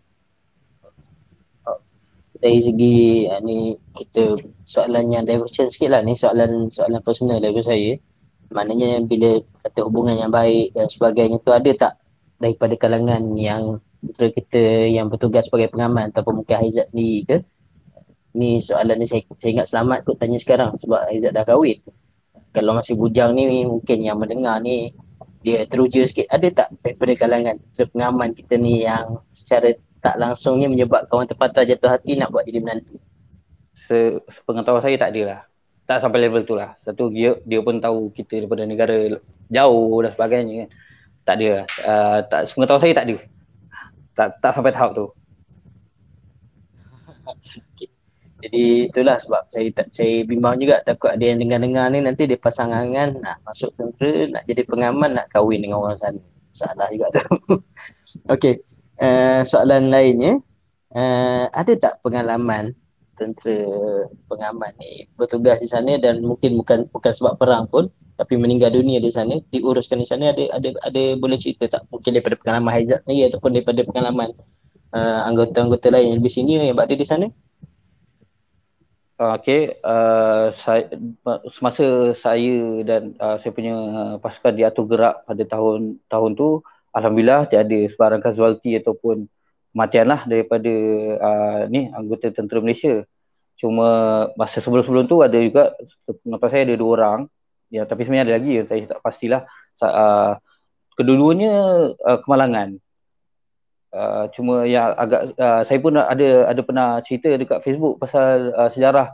dari 2.40 2.60
segi 2.60 3.26
uh, 3.28 3.40
ni 3.42 3.76
kita 3.96 4.36
soalan 4.68 5.12
yang 5.12 5.24
diversion 5.24 5.66
sikit 5.66 5.92
lah. 5.92 6.00
Ni 6.04 6.14
soalan 6.14 6.68
soalan 6.68 7.00
personal 7.02 7.40
daripada 7.40 7.72
saya. 7.72 7.96
Maknanya 8.52 9.02
bila 9.04 9.42
kata 9.66 9.80
hubungan 9.86 10.14
yang 10.16 10.30
baik 10.30 10.70
dan 10.76 10.86
sebagainya 10.86 11.42
tu 11.42 11.50
ada 11.50 11.70
tak 11.74 11.92
daripada 12.38 12.74
kalangan 12.78 13.34
yang 13.34 13.82
putera 13.98 14.28
kita 14.30 14.62
yang 14.86 15.10
bertugas 15.10 15.50
sebagai 15.50 15.74
pengaman 15.74 16.14
ataupun 16.14 16.42
mungkin 16.42 16.62
Aizat 16.62 16.94
sendiri 16.94 17.18
ke? 17.26 17.36
Ni 18.36 18.60
soalan 18.60 19.02
ni 19.02 19.06
saya, 19.08 19.24
saya 19.34 19.50
ingat 19.56 19.66
selamat 19.72 19.98
kot 20.06 20.16
tanya 20.20 20.38
sekarang 20.38 20.78
sebab 20.78 21.10
Aizat 21.10 21.34
dah 21.34 21.42
kahwin. 21.42 21.80
Kalau 22.54 22.72
masih 22.72 22.94
bujang 22.96 23.36
ni 23.36 23.66
mungkin 23.66 23.98
yang 24.00 24.16
mendengar 24.16 24.62
ni 24.62 24.94
dia 25.42 25.62
teruja 25.66 26.02
sikit. 26.06 26.26
Ada 26.30 26.48
tak 26.54 26.68
daripada 26.82 27.12
kalangan 27.18 27.56
pengaman 27.74 28.30
kita 28.34 28.54
ni 28.58 28.82
yang 28.82 29.22
secara 29.30 29.74
tak 30.06 30.22
langsungnya 30.22 30.70
menyebabkan 30.70 31.10
orang 31.10 31.26
tempatan 31.26 31.66
jatuh 31.66 31.90
hati 31.90 32.14
nak 32.14 32.30
buat 32.30 32.46
jadi 32.46 32.62
menantu? 32.62 33.02
Se 33.74 34.22
sepengetahuan 34.30 34.78
saya 34.78 34.94
tak 35.02 35.10
ada 35.10 35.22
lah. 35.26 35.40
Tak 35.82 35.98
sampai 35.98 36.22
level 36.22 36.46
tu 36.46 36.54
lah. 36.54 36.78
Satu 36.86 37.10
dia, 37.10 37.34
dia 37.42 37.58
pun 37.58 37.82
tahu 37.82 38.14
kita 38.14 38.38
daripada 38.38 38.62
negara 38.62 39.18
jauh 39.50 39.98
dan 40.06 40.14
sebagainya 40.14 40.54
kan. 40.62 40.68
Tak 41.26 41.34
ada 41.42 41.48
lah. 41.50 41.66
Uh, 41.82 42.18
tak, 42.30 42.40
sepengetahuan 42.46 42.82
saya 42.86 42.94
tak 42.94 43.06
ada. 43.10 43.16
Tak, 44.14 44.28
tak 44.38 44.50
sampai 44.54 44.70
tahap 44.70 44.90
tu. 44.94 45.10
Jadi 48.46 48.86
itulah 48.86 49.18
sebab 49.18 49.42
saya 49.50 49.66
tak 49.74 49.90
saya 49.90 50.22
bimbang 50.22 50.62
juga 50.62 50.86
takut 50.86 51.10
ada 51.10 51.24
yang 51.24 51.42
dengar-dengar 51.42 51.90
ni 51.90 51.98
nanti 51.98 52.30
dia 52.30 52.38
pasangan 52.38 52.94
nak 52.94 53.42
masuk 53.42 53.74
tentera, 53.74 54.28
nak 54.28 54.44
jadi 54.46 54.62
pengaman, 54.68 55.18
nak 55.18 55.26
kahwin 55.34 55.64
dengan 55.66 55.82
orang 55.82 55.98
sana. 55.98 56.20
Salah 56.54 56.86
juga 56.92 57.10
tu. 57.16 57.58
Okey 58.36 58.60
uh, 59.00 59.42
soalan 59.44 59.88
lainnya 59.92 60.38
uh, 60.92 61.46
ada 61.52 61.72
tak 61.76 61.94
pengalaman 62.04 62.72
tentera 63.16 64.04
pengaman 64.28 64.76
ni 64.76 65.08
bertugas 65.16 65.64
di 65.64 65.68
sana 65.68 65.96
dan 65.96 66.20
mungkin 66.20 66.60
bukan 66.60 66.84
bukan 66.92 67.12
sebab 67.16 67.40
perang 67.40 67.64
pun 67.64 67.88
tapi 68.16 68.36
meninggal 68.36 68.72
dunia 68.72 69.00
di 69.00 69.08
sana 69.08 69.40
diuruskan 69.52 70.00
di 70.00 70.08
sana 70.08 70.32
ada 70.32 70.44
ada 70.52 70.72
ada 70.84 71.02
boleh 71.16 71.40
cerita 71.40 71.68
tak? 71.68 71.88
Mungkin 71.88 72.16
daripada 72.16 72.36
pengalaman 72.36 72.72
Haizat 72.76 73.00
ni 73.08 73.24
ataupun 73.24 73.56
daripada 73.56 73.80
pengalaman 73.84 74.36
uh, 74.92 75.20
anggota-anggota 75.28 75.92
lain 75.92 76.12
yang 76.12 76.16
lebih 76.20 76.32
senior 76.32 76.64
yang 76.64 76.76
berada 76.76 76.96
di 76.96 77.08
sana? 77.08 77.28
Okay, 79.16 79.80
uh, 79.80 80.52
saya, 80.60 80.92
semasa 81.56 82.12
saya 82.20 82.84
dan 82.84 83.16
uh, 83.16 83.40
saya 83.40 83.48
punya 83.48 83.72
pasukan 84.20 84.52
diatur 84.52 84.84
gerak 84.92 85.24
pada 85.24 85.40
tahun 85.48 85.96
tahun 86.12 86.36
tu, 86.36 86.60
Alhamdulillah 86.96 87.44
tiada 87.44 87.76
sebarang 87.92 88.24
casualty 88.24 88.80
ataupun 88.80 89.28
kematian 89.76 90.08
lah 90.08 90.24
daripada 90.24 90.72
uh, 91.20 91.60
ni 91.68 91.92
anggota 91.92 92.32
tentera 92.32 92.64
Malaysia. 92.64 93.04
Cuma 93.60 93.88
masa 94.40 94.64
sebelum-sebelum 94.64 95.04
tu 95.04 95.20
ada 95.20 95.36
juga, 95.36 95.76
nampak 96.24 96.48
saya 96.48 96.64
ada 96.64 96.76
dua 96.80 96.90
orang, 96.96 97.20
ya 97.68 97.84
tapi 97.84 98.08
sebenarnya 98.08 98.24
ada 98.24 98.34
lagi, 98.40 98.52
saya 98.64 98.88
tak 98.88 99.00
pastilah. 99.04 99.44
Uh, 99.76 100.40
kedua-duanya 100.96 101.52
uh, 101.92 102.18
kemalangan. 102.24 102.80
Uh, 103.92 104.28
cuma 104.32 104.64
yang 104.64 104.92
agak 104.96 105.36
uh, 105.36 105.62
saya 105.64 105.78
pun 105.80 105.96
ada 105.96 106.52
ada 106.52 106.60
pernah 106.64 107.00
cerita 107.00 107.32
dekat 107.32 107.64
Facebook 107.64 107.96
pasal 107.96 108.52
uh, 108.52 108.68
sejarah 108.68 109.12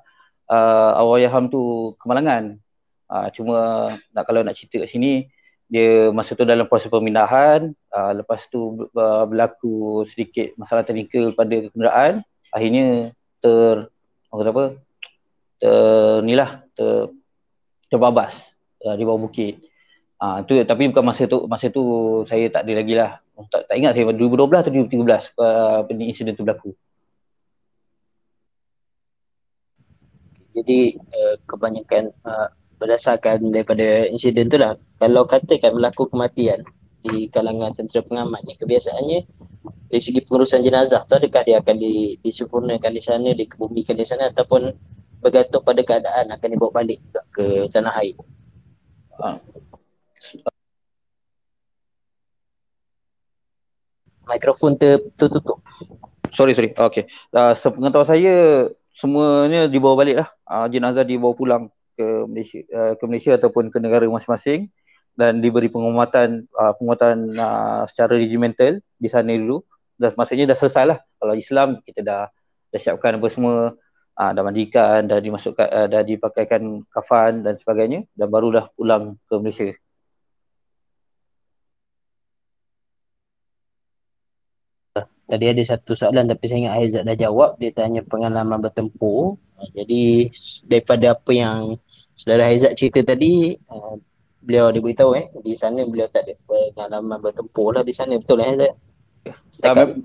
uh, 0.51 1.03
Awayaham 1.03 1.51
tu 1.51 1.95
kemalangan. 2.03 2.59
Uh, 3.07 3.29
cuma 3.35 3.57
nak 4.15 4.25
kalau 4.27 4.43
nak 4.43 4.55
cerita 4.59 4.83
kat 4.83 4.91
sini 4.91 5.27
dia 5.73 6.13
masa 6.13 6.37
tu 6.37 6.45
dalam 6.45 6.69
proses 6.69 6.93
pemindahan 6.93 7.73
uh, 7.97 8.13
lepas 8.13 8.45
tu 8.53 8.85
uh, 8.93 9.25
berlaku 9.25 10.05
sedikit 10.05 10.53
masalah 10.61 10.85
teknikal 10.85 11.33
pada 11.33 11.73
kenderaan 11.73 12.21
akhirnya 12.53 13.17
ter 13.41 13.89
apa 14.29 14.43
apa 14.53 14.65
ter 15.57 16.21
nilah 16.21 16.61
ter 16.77 17.09
terbabas 17.93 18.53
uh, 18.89 18.97
di 18.97 19.05
bawah 19.05 19.29
bukit. 19.29 19.61
Uh, 20.23 20.41
tu 20.47 20.55
tapi 20.63 20.89
bukan 20.89 21.05
masa 21.05 21.29
tu 21.29 21.45
masa 21.51 21.67
tu 21.69 21.83
saya 22.25 22.49
tak 22.49 22.65
ada 22.65 22.73
lagi 22.81 22.95
lah. 22.97 23.21
Tak, 23.53 23.69
tak 23.69 23.75
ingat 23.75 23.93
saya 23.97 24.13
2012 24.15 24.63
atau 24.63 24.73
2013 24.73 25.35
uh, 25.41 26.05
insiden 26.09 26.33
tu 26.33 26.47
berlaku. 26.47 26.71
Jadi 30.53 31.01
uh, 31.01 31.35
kebanyakan 31.49 32.13
uh, 32.23 32.49
berdasarkan 32.83 33.55
daripada 33.55 34.11
insiden 34.11 34.51
tu 34.51 34.59
lah 34.59 34.75
kalau 34.99 35.23
katakan 35.31 35.79
berlaku 35.79 36.11
kematian 36.11 36.67
di 37.07 37.31
kalangan 37.31 37.71
tentera 37.79 38.03
pengamat 38.03 38.43
ni 38.43 38.59
kebiasaannya 38.59 39.21
dari 39.63 40.01
segi 40.01 40.25
pengurusan 40.25 40.65
jenazah 40.65 41.05
tu 41.05 41.21
adakah 41.21 41.43
dia 41.45 41.61
akan 41.61 41.77
di, 41.77 42.17
disempurnakan 42.25 42.91
di 42.97 43.03
sana, 43.05 43.31
dikebumikan 43.37 43.93
di 43.93 44.07
sana 44.09 44.33
ataupun 44.33 44.73
bergantung 45.21 45.63
pada 45.63 45.85
keadaan 45.85 46.33
akan 46.33 46.49
dibawa 46.49 46.83
balik 46.83 46.99
ke 47.31 47.69
tanah 47.69 47.93
air. 48.01 48.17
Uh, 49.21 49.37
mikrofon 54.27 54.75
ter, 54.81 54.99
tertutup. 55.21 55.61
Sorry, 56.33 56.57
sorry. 56.57 56.73
Okay. 56.73 57.05
Uh, 57.29 57.53
sepengetahuan 57.53 58.09
saya, 58.09 58.35
semuanya 58.97 59.69
dibawa 59.69 60.01
balik 60.01 60.25
lah. 60.25 60.29
Uh, 60.49 60.67
jenazah 60.73 61.05
dibawa 61.05 61.37
pulang 61.37 61.63
ke 61.97 62.07
Malaysia, 62.29 62.61
uh, 62.73 62.95
ke 62.99 63.05
Malaysia 63.09 63.33
ataupun 63.37 63.69
ke 63.69 63.79
negara 63.81 64.05
masing-masing 64.09 64.69
dan 65.13 65.45
diberi 65.45 65.69
penguatan 65.69 66.49
uh, 66.57 66.73
penguatan 66.77 67.37
uh, 67.37 67.85
secara 67.89 68.17
regimental 68.17 68.81
di 68.97 69.09
sana 69.13 69.37
dulu. 69.37 69.61
Dan 70.01 70.17
maksudnya 70.17 70.49
dah 70.49 70.59
selesai 70.59 70.85
lah. 70.89 70.99
Kalau 71.21 71.35
Islam 71.37 71.69
kita 71.85 72.01
dah 72.01 72.23
dah 72.73 72.81
siapkan 72.81 73.21
apa 73.21 73.29
semua. 73.29 73.77
Uh, 74.13 74.29
dah 74.37 74.45
mandikan 74.45 75.09
dah 75.09 75.25
dimasukkan 75.25 75.69
uh, 75.73 75.89
dah 75.89 76.05
dipakaikan 76.05 76.85
kafan 76.93 77.45
dan 77.45 77.57
sebagainya. 77.61 78.09
Dan 78.17 78.29
baru 78.29 78.49
dah 78.53 78.67
pulang 78.77 79.17
ke 79.29 79.35
Malaysia. 79.41 79.73
Tadi 85.33 85.49
ada 85.49 85.63
satu 85.65 85.97
soalan 85.97 86.29
tapi 86.29 86.45
saya 86.45 86.59
ingat 86.61 86.75
Aizat 86.77 87.03
dah 87.09 87.17
jawab. 87.17 87.57
Dia 87.57 87.73
tanya 87.73 88.05
pengalaman 88.05 88.61
bertempur. 88.61 89.41
Ha, 89.63 89.71
jadi 89.79 90.27
daripada 90.67 91.15
apa 91.15 91.31
yang 91.31 91.79
saudara 92.19 92.51
Aizat 92.51 92.75
cerita 92.75 92.99
tadi, 93.07 93.55
uh, 93.71 93.95
beliau 94.43 94.75
dia 94.75 94.83
beritahu 94.83 95.15
eh, 95.15 95.31
di 95.39 95.55
sana 95.55 95.87
beliau 95.87 96.11
tak 96.11 96.27
ada 96.27 96.35
pengalaman 96.51 97.23
bertempur 97.23 97.79
lah 97.79 97.87
di 97.87 97.95
sana. 97.95 98.19
Betul 98.19 98.43
lah 98.43 98.51
Aizat? 98.51 98.75
Uh, 99.63 99.75
mem- 99.79 100.03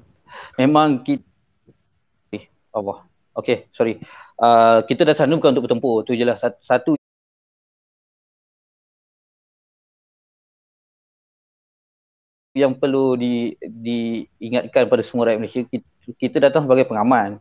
memang 0.62 1.02
kita... 1.02 1.26
Eh, 2.38 2.46
Allah. 2.70 3.02
Okay, 3.34 3.66
sorry. 3.74 3.98
Uh, 4.38 4.86
kita 4.86 5.02
dah 5.10 5.18
sana 5.18 5.34
bukan 5.34 5.58
untuk 5.58 5.66
bertempur. 5.66 6.06
Tu 6.06 6.14
je 6.14 6.22
lah. 6.22 6.38
Satu 6.38 6.94
yang 12.58 12.74
perlu 12.74 13.14
di, 13.14 13.54
diingatkan 13.62 14.90
pada 14.90 15.06
semua 15.06 15.30
rakyat 15.30 15.40
Malaysia 15.42 15.62
kita, 15.66 15.88
kita 16.18 16.38
datang 16.42 16.66
sebagai 16.66 16.90
pengaman 16.90 17.38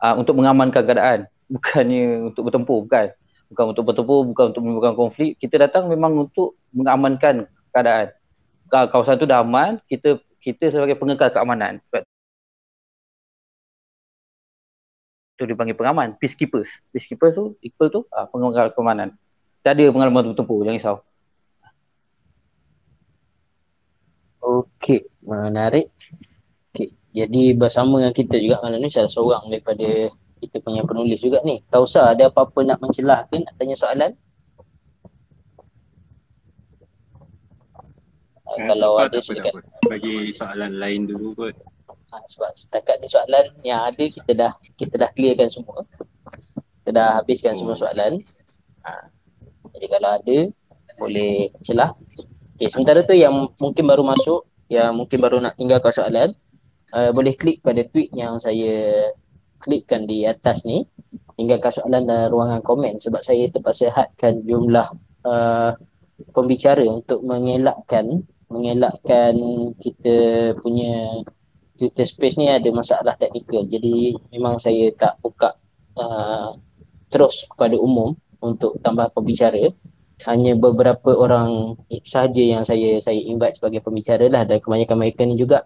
uh, 0.00 0.14
untuk 0.20 0.36
mengamankan 0.36 0.84
keadaan 0.84 1.24
bukannya 1.48 2.30
untuk 2.32 2.48
bertempur 2.48 2.84
bukan. 2.84 3.10
Bukan 3.48 3.64
untuk 3.72 3.84
bertempur 3.88 4.28
bukan 4.28 4.44
untuk 4.52 4.62
menimbulkan 4.62 4.94
konflik. 4.94 5.40
Kita 5.40 5.56
datang 5.56 5.88
memang 5.88 6.28
untuk 6.28 6.60
mengamankan 6.76 7.48
keadaan. 7.72 8.12
Kawasan 8.68 9.16
itu 9.16 9.24
dah 9.24 9.40
aman 9.40 9.80
kita 9.88 10.20
kita 10.38 10.68
sebagai 10.68 11.00
pengekal 11.00 11.32
keamanan. 11.32 11.80
Itu 15.34 15.48
dipanggil 15.48 15.72
pengaman 15.72 16.20
peacekeepers. 16.20 16.68
Peacekeepers 16.92 17.32
tu 17.32 17.56
equal 17.64 17.88
tu 17.88 18.00
uh, 18.12 18.28
pengekal 18.28 18.68
keamanan. 18.76 19.16
Tak 19.64 19.74
ada 19.80 19.88
pengalaman 19.88 20.36
bertempur 20.36 20.62
jangan 20.62 20.76
risau. 20.76 20.96
Okey, 24.38 25.08
menarik. 25.24 25.90
Okey, 26.70 26.94
jadi 27.10 27.42
bersama 27.58 28.00
dengan 28.00 28.14
kita 28.14 28.36
juga 28.38 28.62
malam 28.62 28.80
ni 28.80 28.88
salah 28.88 29.10
seorang 29.10 29.50
daripada 29.50 30.12
kita 30.38 30.62
punya 30.62 30.86
penulis 30.86 31.20
juga 31.20 31.42
ni. 31.42 31.60
Kausa 31.68 32.14
ada 32.14 32.30
apa-apa 32.30 32.62
nak 32.64 32.78
mencelah 32.78 33.26
ke 33.28 33.42
nak 33.42 33.54
tanya 33.58 33.76
soalan? 33.76 34.12
Uh, 38.48 38.58
kalau 38.72 38.90
so 38.96 39.02
ada 39.04 39.18
silakan. 39.20 39.62
Bagi 39.90 40.32
soalan 40.32 40.72
lain 40.80 41.10
dulu 41.10 41.36
kot. 41.36 41.54
Ha, 42.08 42.24
sebab 42.24 42.50
setakat 42.56 42.96
ni 43.04 43.08
soalan 43.10 43.52
yang 43.68 43.84
ada 43.84 44.04
kita 44.08 44.32
dah 44.32 44.52
kita 44.80 44.94
dah 44.96 45.10
clearkan 45.12 45.48
semua. 45.52 45.84
Kita 46.80 46.90
dah 46.96 47.08
habiskan 47.20 47.52
oh. 47.52 47.58
semua 47.60 47.76
soalan. 47.76 48.24
Ha. 48.88 49.12
Jadi 49.76 49.86
kalau 49.92 50.10
ada 50.16 50.38
boleh 50.96 51.52
celah. 51.62 51.92
Okay, 52.58 52.66
sementara 52.72 53.06
tu 53.06 53.14
yang 53.14 53.54
mungkin 53.60 53.84
baru 53.86 54.02
masuk, 54.02 54.48
yang 54.66 54.90
mungkin 54.96 55.22
baru 55.22 55.38
nak 55.38 55.54
tinggalkan 55.54 55.94
soalan, 55.94 56.34
uh, 56.90 57.10
boleh 57.14 57.36
klik 57.38 57.62
pada 57.62 57.84
tweet 57.86 58.10
yang 58.16 58.34
saya 58.40 59.06
klikkan 59.62 60.06
di 60.06 60.24
atas 60.24 60.64
ni, 60.64 60.86
tinggalkan 61.38 61.70
soalan 61.70 62.02
dalam 62.06 62.28
ruangan 62.34 62.60
komen 62.66 62.98
sebab 62.98 63.22
saya 63.22 63.46
terpaksa 63.50 63.94
hadkan 63.94 64.42
jumlah 64.42 64.90
uh, 65.22 65.70
pembicara 66.34 66.82
untuk 66.86 67.22
mengelakkan 67.22 68.26
mengelakkan 68.48 69.36
kita 69.78 70.50
punya 70.58 71.22
Twitter 71.78 72.06
space 72.08 72.40
ni 72.40 72.50
ada 72.50 72.66
masalah 72.74 73.14
teknikal. 73.14 73.62
Jadi 73.70 74.18
memang 74.34 74.58
saya 74.58 74.90
tak 74.98 75.20
buka 75.22 75.54
uh, 75.94 76.58
terus 77.12 77.46
kepada 77.46 77.78
umum 77.78 78.18
untuk 78.42 78.82
tambah 78.82 79.14
pembicara 79.14 79.70
hanya 80.26 80.58
beberapa 80.58 81.14
orang 81.14 81.78
saja 82.02 82.42
yang 82.42 82.66
saya 82.66 82.98
saya 82.98 83.22
invite 83.22 83.62
sebagai 83.62 83.78
pembicara 83.86 84.26
lah 84.26 84.42
dan 84.42 84.58
kebanyakan 84.58 84.98
mereka 84.98 85.22
ni 85.22 85.38
juga 85.38 85.62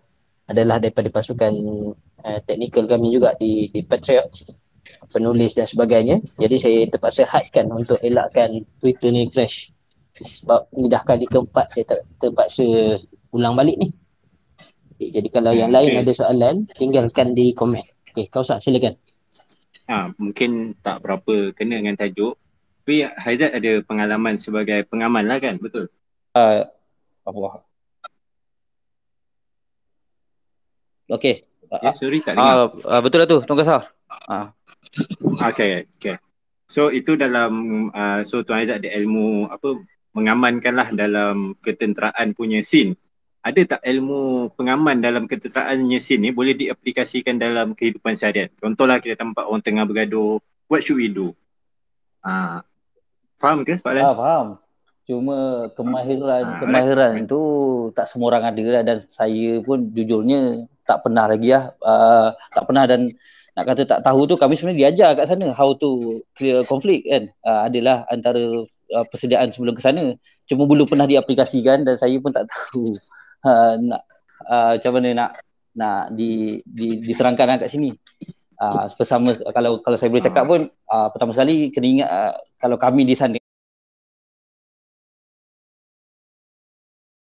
adalah 0.53 0.77
daripada 0.79 1.09
pasukan 1.09 1.53
uh, 2.23 2.39
teknikal 2.45 2.85
kami 2.87 3.11
juga 3.11 3.33
di 3.41 3.73
di 3.73 3.81
Patriots 3.83 4.53
penulis 5.11 5.57
dan 5.57 5.67
sebagainya. 5.67 6.23
Jadi 6.39 6.57
saya 6.61 6.79
terpaksa 6.87 7.27
hadkan 7.27 7.69
untuk 7.73 7.99
elakkan 8.01 8.63
Twitter 8.79 9.11
ni 9.11 9.29
crash. 9.29 9.73
Sebab 10.13 10.71
ni 10.77 10.87
dah 10.93 11.03
kali 11.03 11.25
keempat 11.27 11.73
saya 11.73 11.85
ter, 11.89 11.99
terpaksa 12.21 12.65
ulang 13.33 13.57
balik 13.57 13.77
ni. 13.81 13.89
Okay, 14.95 15.09
jadi 15.11 15.29
kalau 15.33 15.53
yang 15.57 15.73
lain 15.73 15.99
ada 15.99 16.13
soalan 16.13 16.69
tinggalkan 16.77 17.35
di 17.35 17.57
komen. 17.57 17.83
Okey 18.13 18.29
kau 18.29 18.45
sah 18.45 18.61
silakan. 18.61 18.95
Ha, 19.91 20.15
mungkin 20.15 20.79
tak 20.79 21.03
berapa 21.03 21.51
kena 21.57 21.81
dengan 21.83 21.99
tajuk. 21.99 22.39
Tapi 22.83 23.07
Haizat 23.07 23.55
ada 23.55 23.79
pengalaman 23.87 24.39
sebagai 24.43 24.83
pengaman 24.91 25.27
lah 25.27 25.39
kan, 25.39 25.55
betul? 25.59 25.87
Uh, 26.35 26.67
Allah. 27.23 27.63
Okay. 31.09 31.47
Okay, 31.73 31.93
sorry 31.97 32.21
tak 32.21 32.37
dengar. 32.37 32.69
Uh, 32.69 32.69
uh, 32.85 33.01
betul 33.01 33.19
lah 33.25 33.29
tu, 33.29 33.39
Tuan 33.49 33.57
Kasar. 33.57 33.89
Uh. 34.29 34.53
Okay, 35.49 35.89
okay. 35.97 36.21
So 36.69 36.93
itu 36.93 37.17
dalam, 37.17 37.53
uh, 37.97 38.21
so 38.29 38.45
Tuan 38.45 38.61
Haizat 38.61 38.85
ada 38.85 38.93
ilmu 38.93 39.49
apa, 39.49 39.81
mengamankan 40.13 40.75
lah 40.77 40.89
dalam 40.93 41.57
ketenteraan 41.65 42.37
punya 42.37 42.61
scene. 42.61 42.93
ada 43.43 43.61
tak 43.67 43.83
ilmu 43.83 44.55
pengaman 44.55 45.03
dalam 45.03 45.27
ketenteraan 45.27 45.83
nyesin 45.83 46.23
ni 46.23 46.31
boleh 46.31 46.55
diaplikasikan 46.55 47.35
dalam 47.35 47.75
kehidupan 47.75 48.15
seharian? 48.15 48.47
Contohlah 48.55 49.03
kita 49.03 49.19
nampak 49.19 49.51
orang 49.51 49.63
tengah 49.67 49.83
bergaduh, 49.83 50.39
what 50.71 50.79
should 50.79 51.03
we 51.03 51.11
do? 51.11 51.35
Ah, 52.23 52.63
faham 53.43 53.67
ke 53.67 53.75
soalan? 53.75 54.07
Ah, 54.07 54.15
faham. 54.15 54.47
Cuma 55.03 55.67
kemahiran 55.75 56.43
Ah, 56.47 56.59
kemahiran 56.63 57.27
tu 57.27 57.43
tak 57.99 58.07
semua 58.07 58.31
orang 58.31 58.55
ada 58.55 58.63
lah 58.63 58.83
dan 58.87 58.99
saya 59.11 59.59
pun 59.67 59.91
jujurnya 59.91 60.71
tak 60.83 60.99
pernah 61.07 61.31
lagi 61.31 61.55
lah 61.55 61.73
uh, 61.83 62.35
tak 62.51 62.65
pernah 62.67 62.85
dan 62.87 63.15
nak 63.53 63.65
kata 63.69 63.83
tak 63.85 64.01
tahu 64.01 64.25
tu 64.25 64.41
kami 64.41 64.57
sebenarnya 64.57 64.89
diajar 64.89 65.11
kat 65.13 65.29
sana 65.29 65.53
how 65.53 65.77
to 65.77 66.21
clear 66.33 66.65
conflict 66.65 67.05
kan. 67.05 67.29
Uh, 67.45 67.69
adalah 67.69 68.09
antara 68.09 68.65
uh, 68.65 69.05
persediaan 69.13 69.53
sebelum 69.53 69.77
ke 69.77 69.83
sana. 69.85 70.17
Cuma 70.49 70.65
belum 70.65 70.89
pernah 70.89 71.05
diaplikasikan 71.05 71.85
dan 71.85 72.01
saya 72.01 72.17
pun 72.17 72.33
tak 72.33 72.49
tahu 72.49 72.97
uh, 73.45 73.77
nak 73.93 74.03
uh, 74.49 74.81
macam 74.81 74.93
mana 74.97 75.09
nak 75.13 75.31
nak 75.73 76.03
di, 76.17 76.61
di 76.65 77.05
diterangkan 77.05 77.47
lah 77.49 77.57
kat 77.61 77.69
sini. 77.69 77.93
Uh, 78.57 78.89
bersama 78.97 79.37
kalau 79.53 79.83
kalau 79.85 79.97
saya 80.01 80.09
boleh 80.09 80.25
cakap 80.25 80.45
pun 80.49 80.71
uh, 80.89 81.09
pertama 81.13 81.37
sekali 81.37 81.69
kena 81.69 81.89
ingat 81.89 82.09
uh, 82.09 82.35
kalau 82.57 82.81
kami 82.81 83.05
di 83.05 83.13
sana 83.19 83.37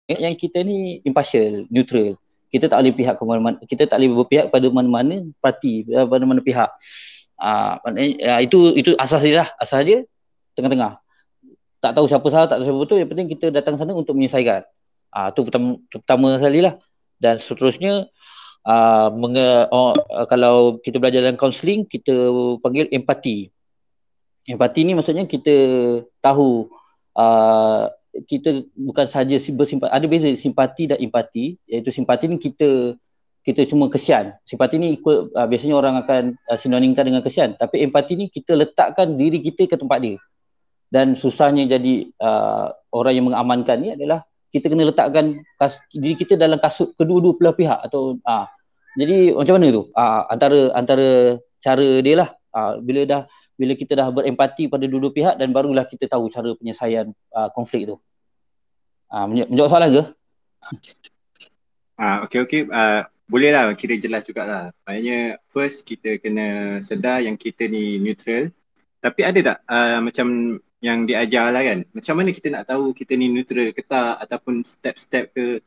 yang 0.07 0.38
kita 0.38 0.62
ni 0.62 1.03
impartial, 1.03 1.66
neutral. 1.71 2.14
Kita 2.46 2.70
tak 2.70 2.78
boleh 2.82 2.94
pihak 2.94 3.14
ke 3.18 3.24
mana-mana, 3.26 3.59
kita 3.66 3.90
tak 3.90 3.98
boleh 3.98 4.22
berpihak 4.22 4.46
pada 4.54 4.66
mana-mana 4.70 5.26
parti, 5.42 5.82
eh, 5.82 6.06
pada 6.06 6.22
mana 6.22 6.38
pihak. 6.38 6.70
Uh, 7.37 7.76
itu 8.40 8.72
itu 8.78 8.90
asas 8.96 9.20
dia 9.20 9.44
lah, 9.44 9.48
asas 9.61 9.85
dia 9.85 9.98
tengah-tengah. 10.56 10.96
Tak 11.85 11.92
tahu 11.92 12.06
siapa 12.09 12.26
salah, 12.32 12.48
tak 12.48 12.62
tahu 12.62 12.66
siapa 12.72 12.80
betul, 12.80 12.96
yang 13.02 13.11
penting 13.12 13.28
kita 13.35 13.46
datang 13.52 13.76
sana 13.76 13.92
untuk 13.92 14.16
menyelesaikan. 14.16 14.64
Uh, 15.12 15.28
tu 15.37 15.44
pertama, 15.44 15.76
pertama 15.92 16.28
sekali 16.40 16.64
lah. 16.64 16.74
Dan 17.20 17.37
seterusnya, 17.37 18.09
uh, 18.64 19.09
menge, 19.12 19.68
oh, 19.68 19.92
uh, 19.92 20.26
kalau 20.28 20.80
kita 20.80 20.96
belajar 20.96 21.20
dalam 21.20 21.37
counselling, 21.37 21.85
kita 21.85 22.12
panggil 22.64 22.88
empati. 22.92 23.52
Empati 24.46 24.80
ni 24.87 24.94
maksudnya 24.94 25.26
kita 25.26 25.54
tahu 26.22 26.70
uh, 27.18 27.90
kita 28.24 28.64
bukan 28.72 29.05
saja 29.05 29.37
bersimpati 29.37 29.92
ada 29.92 30.07
beza 30.09 30.33
simpati 30.38 30.88
dan 30.88 30.96
empati. 30.96 31.61
Iaitu 31.68 31.92
simpati 31.92 32.24
ni 32.31 32.40
kita 32.40 32.96
kita 33.46 33.62
cuma 33.68 33.87
kesian. 33.87 34.35
Simpati 34.42 34.81
ni 34.81 34.96
equal 34.98 35.31
uh, 35.37 35.46
biasanya 35.46 35.76
orang 35.79 35.94
akan 36.02 36.35
uh, 36.48 36.59
sinonimkan 36.59 37.07
dengan 37.07 37.22
kesian. 37.22 37.55
Tapi 37.55 37.85
empati 37.85 38.18
ni 38.18 38.26
kita 38.26 38.59
letakkan 38.59 39.14
diri 39.14 39.38
kita 39.38 39.70
ke 39.70 39.76
tempat 39.79 40.02
dia. 40.02 40.18
Dan 40.90 41.14
susahnya 41.14 41.66
jadi 41.66 42.11
uh, 42.22 42.74
orang 42.90 43.12
yang 43.14 43.26
mengamankan 43.31 43.76
ni 43.79 43.94
adalah 43.94 44.26
kita 44.50 44.72
kena 44.72 44.88
letakkan 44.88 45.42
kas, 45.61 45.79
diri 45.92 46.16
kita 46.16 46.38
dalam 46.38 46.59
kasut 46.62 46.94
kedua-dua 46.96 47.37
belah 47.37 47.55
pihak 47.55 47.79
atau 47.87 48.16
uh, 48.22 48.46
jadi 48.96 49.37
macam 49.37 49.61
mana 49.61 49.66
tu? 49.70 49.83
Uh, 49.92 50.22
antara 50.33 50.59
antara 50.72 51.09
cara 51.61 51.88
dia 52.00 52.16
lah. 52.16 52.31
Uh, 52.57 52.81
bila 52.81 53.05
dah 53.05 53.22
bila 53.61 53.76
kita 53.76 53.92
dah 53.92 54.09
berempati 54.09 54.72
pada 54.72 54.88
dua-dua 54.88 55.12
pihak 55.12 55.35
dan 55.37 55.52
barulah 55.52 55.85
kita 55.85 56.09
tahu 56.09 56.33
cara 56.33 56.57
penyelesaian 56.57 57.12
uh, 57.37 57.52
konflik 57.52 57.85
tu. 57.85 58.00
Ah 59.07 59.25
uh, 59.25 59.27
menjawab 59.31 59.71
soalan 59.71 59.90
ke? 59.95 60.03
Ah 61.97 62.27
okey 62.27 62.38
okey 62.45 62.61
uh, 62.69 63.07
boleh 63.27 63.51
lah 63.51 63.71
kira 63.75 63.99
jelas 63.99 64.23
jugalah. 64.23 64.71
Maknanya 64.87 65.42
first 65.51 65.83
kita 65.83 66.19
kena 66.23 66.79
sedar 66.83 67.23
yang 67.23 67.35
kita 67.35 67.66
ni 67.66 67.99
neutral. 67.99 68.55
Tapi 69.03 69.21
ada 69.23 69.40
tak 69.42 69.59
uh, 69.66 69.99
macam 70.03 70.59
yang 70.83 71.07
diajar 71.07 71.51
lah 71.51 71.62
kan? 71.62 71.79
Macam 71.90 72.14
mana 72.19 72.31
kita 72.31 72.49
nak 72.51 72.64
tahu 72.71 72.95
kita 72.95 73.19
ni 73.19 73.27
neutral 73.31 73.75
ke 73.75 73.83
tak 73.83 74.23
ataupun 74.23 74.62
step-step 74.62 75.35
ke? 75.35 75.62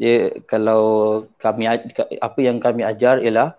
Ya 0.00 0.32
kalau 0.48 1.26
kami 1.36 1.68
apa 2.18 2.38
yang 2.40 2.56
kami 2.56 2.82
ajar 2.82 3.20
ialah 3.20 3.54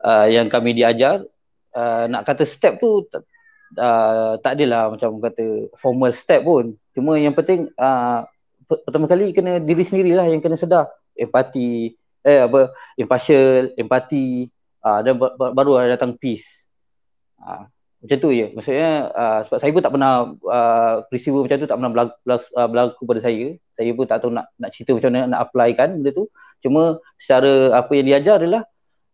uh, 0.00 0.26
yang 0.30 0.46
kami 0.46 0.78
diajar 0.78 1.26
uh, 1.74 2.04
nak 2.06 2.22
kata 2.22 2.46
step 2.46 2.78
tu 2.78 3.02
uh, 3.78 4.36
tak 4.40 4.58
adalah 4.58 4.92
macam 4.92 5.20
kata 5.20 5.72
formal 5.76 6.12
step 6.12 6.44
pun. 6.44 6.76
Cuma 6.92 7.16
yang 7.16 7.32
penting 7.36 7.68
uh, 7.76 8.24
pertama 8.66 9.06
kali 9.08 9.32
kena 9.36 9.60
diri 9.60 9.84
sendirilah 9.84 10.28
yang 10.28 10.40
kena 10.40 10.56
sedar 10.56 10.88
empati 11.12 11.92
eh 12.22 12.40
apa 12.46 12.70
impartial, 12.96 13.74
empati 13.74 14.46
uh, 14.86 15.00
dan 15.02 15.18
baru 15.52 15.82
datang 15.90 16.14
peace. 16.16 16.66
Uh, 17.42 17.66
macam 18.02 18.18
tu 18.18 18.30
je. 18.34 18.50
Maksudnya 18.50 19.14
uh, 19.14 19.40
sebab 19.46 19.58
saya 19.62 19.70
pun 19.70 19.82
tak 19.82 19.94
pernah 19.94 20.14
uh, 20.34 20.94
peristiwa 21.06 21.38
macam 21.46 21.56
tu 21.62 21.68
tak 21.70 21.76
pernah 21.78 21.92
berlaku, 22.66 23.02
pada 23.06 23.20
saya. 23.22 23.54
Saya 23.78 23.90
pun 23.94 24.04
tak 24.10 24.18
tahu 24.22 24.34
nak 24.34 24.50
nak 24.58 24.70
cerita 24.74 24.90
macam 24.98 25.10
mana 25.14 25.30
nak 25.30 25.40
apply 25.46 25.68
kan 25.78 25.90
benda 25.94 26.10
tu. 26.10 26.26
Cuma 26.58 26.98
secara 27.14 27.78
apa 27.78 27.92
yang 27.94 28.06
diajar 28.10 28.42
adalah 28.42 28.66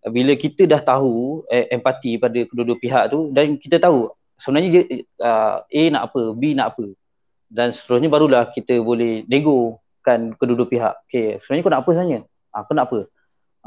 bila 0.08 0.32
kita 0.40 0.64
dah 0.64 0.80
tahu 0.80 1.44
eh, 1.52 1.68
empati 1.68 2.16
pada 2.16 2.38
kedua-dua 2.48 2.78
pihak 2.80 3.04
tu 3.12 3.28
dan 3.36 3.60
kita 3.60 3.76
tahu 3.76 4.08
sebenarnya 4.38 4.68
dia, 4.70 4.82
uh, 5.22 5.62
A 5.66 5.82
nak 5.92 6.02
apa, 6.10 6.22
B 6.32 6.56
nak 6.56 6.74
apa 6.74 6.86
dan 7.48 7.72
seterusnya 7.72 8.12
barulah 8.12 8.44
kita 8.52 8.76
boleh 8.78 9.24
nego 9.24 9.80
kan 10.04 10.36
kedua-dua 10.36 10.68
pihak. 10.68 10.94
Okay, 11.08 11.40
sebenarnya 11.40 11.64
kau 11.64 11.72
nak 11.72 11.82
apa 11.84 11.90
sebenarnya? 11.96 12.20
Ah, 12.52 12.62
kau 12.64 12.76
nak 12.76 12.86
apa? 12.92 13.00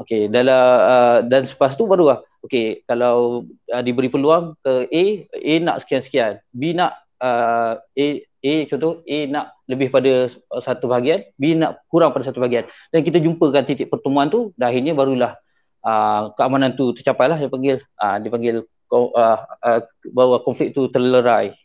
Okay, 0.02 0.26
dalam 0.26 0.64
uh, 0.82 1.18
dan 1.26 1.46
selepas 1.46 1.76
tu 1.78 1.86
barulah 1.86 2.24
okay, 2.42 2.82
kalau 2.88 3.46
uh, 3.70 3.82
diberi 3.82 4.10
peluang 4.10 4.58
ke 4.62 4.90
A, 4.90 5.04
A 5.30 5.54
nak 5.62 5.76
sekian-sekian. 5.84 6.42
B 6.50 6.74
nak 6.74 6.98
uh, 7.22 7.78
A, 7.78 8.06
A 8.42 8.54
contoh 8.66 9.02
A 9.06 9.18
nak 9.30 9.46
lebih 9.70 9.94
pada 9.94 10.30
satu 10.58 10.90
bahagian, 10.90 11.22
B 11.38 11.54
nak 11.54 11.82
kurang 11.86 12.10
pada 12.10 12.26
satu 12.26 12.42
bahagian. 12.42 12.66
Dan 12.90 13.06
kita 13.06 13.22
jumpakan 13.22 13.62
titik 13.62 13.90
pertemuan 13.90 14.30
tu 14.30 14.50
dan 14.58 14.74
akhirnya 14.74 14.94
barulah 14.94 15.38
uh, 15.86 16.34
keamanan 16.34 16.74
tu 16.74 16.90
tercapai 16.96 17.30
lah 17.30 17.38
dia 17.38 17.50
panggil 17.50 17.78
uh, 17.98 18.16
dia 18.18 18.30
panggil 18.30 18.56
uh, 18.92 19.38
uh, 19.64 19.80
bahawa 20.12 20.44
konflik 20.44 20.76
tu 20.76 20.86
terlerai. 20.92 21.56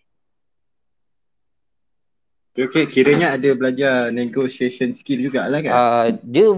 Okay, 2.57 2.89
kiranya 2.89 3.37
ada 3.37 3.53
belajar 3.53 4.09
negotiation 4.09 4.89
skill 4.89 5.29
jugalah 5.29 5.61
kan? 5.61 5.73
Uh, 5.77 6.05
dia 6.25 6.49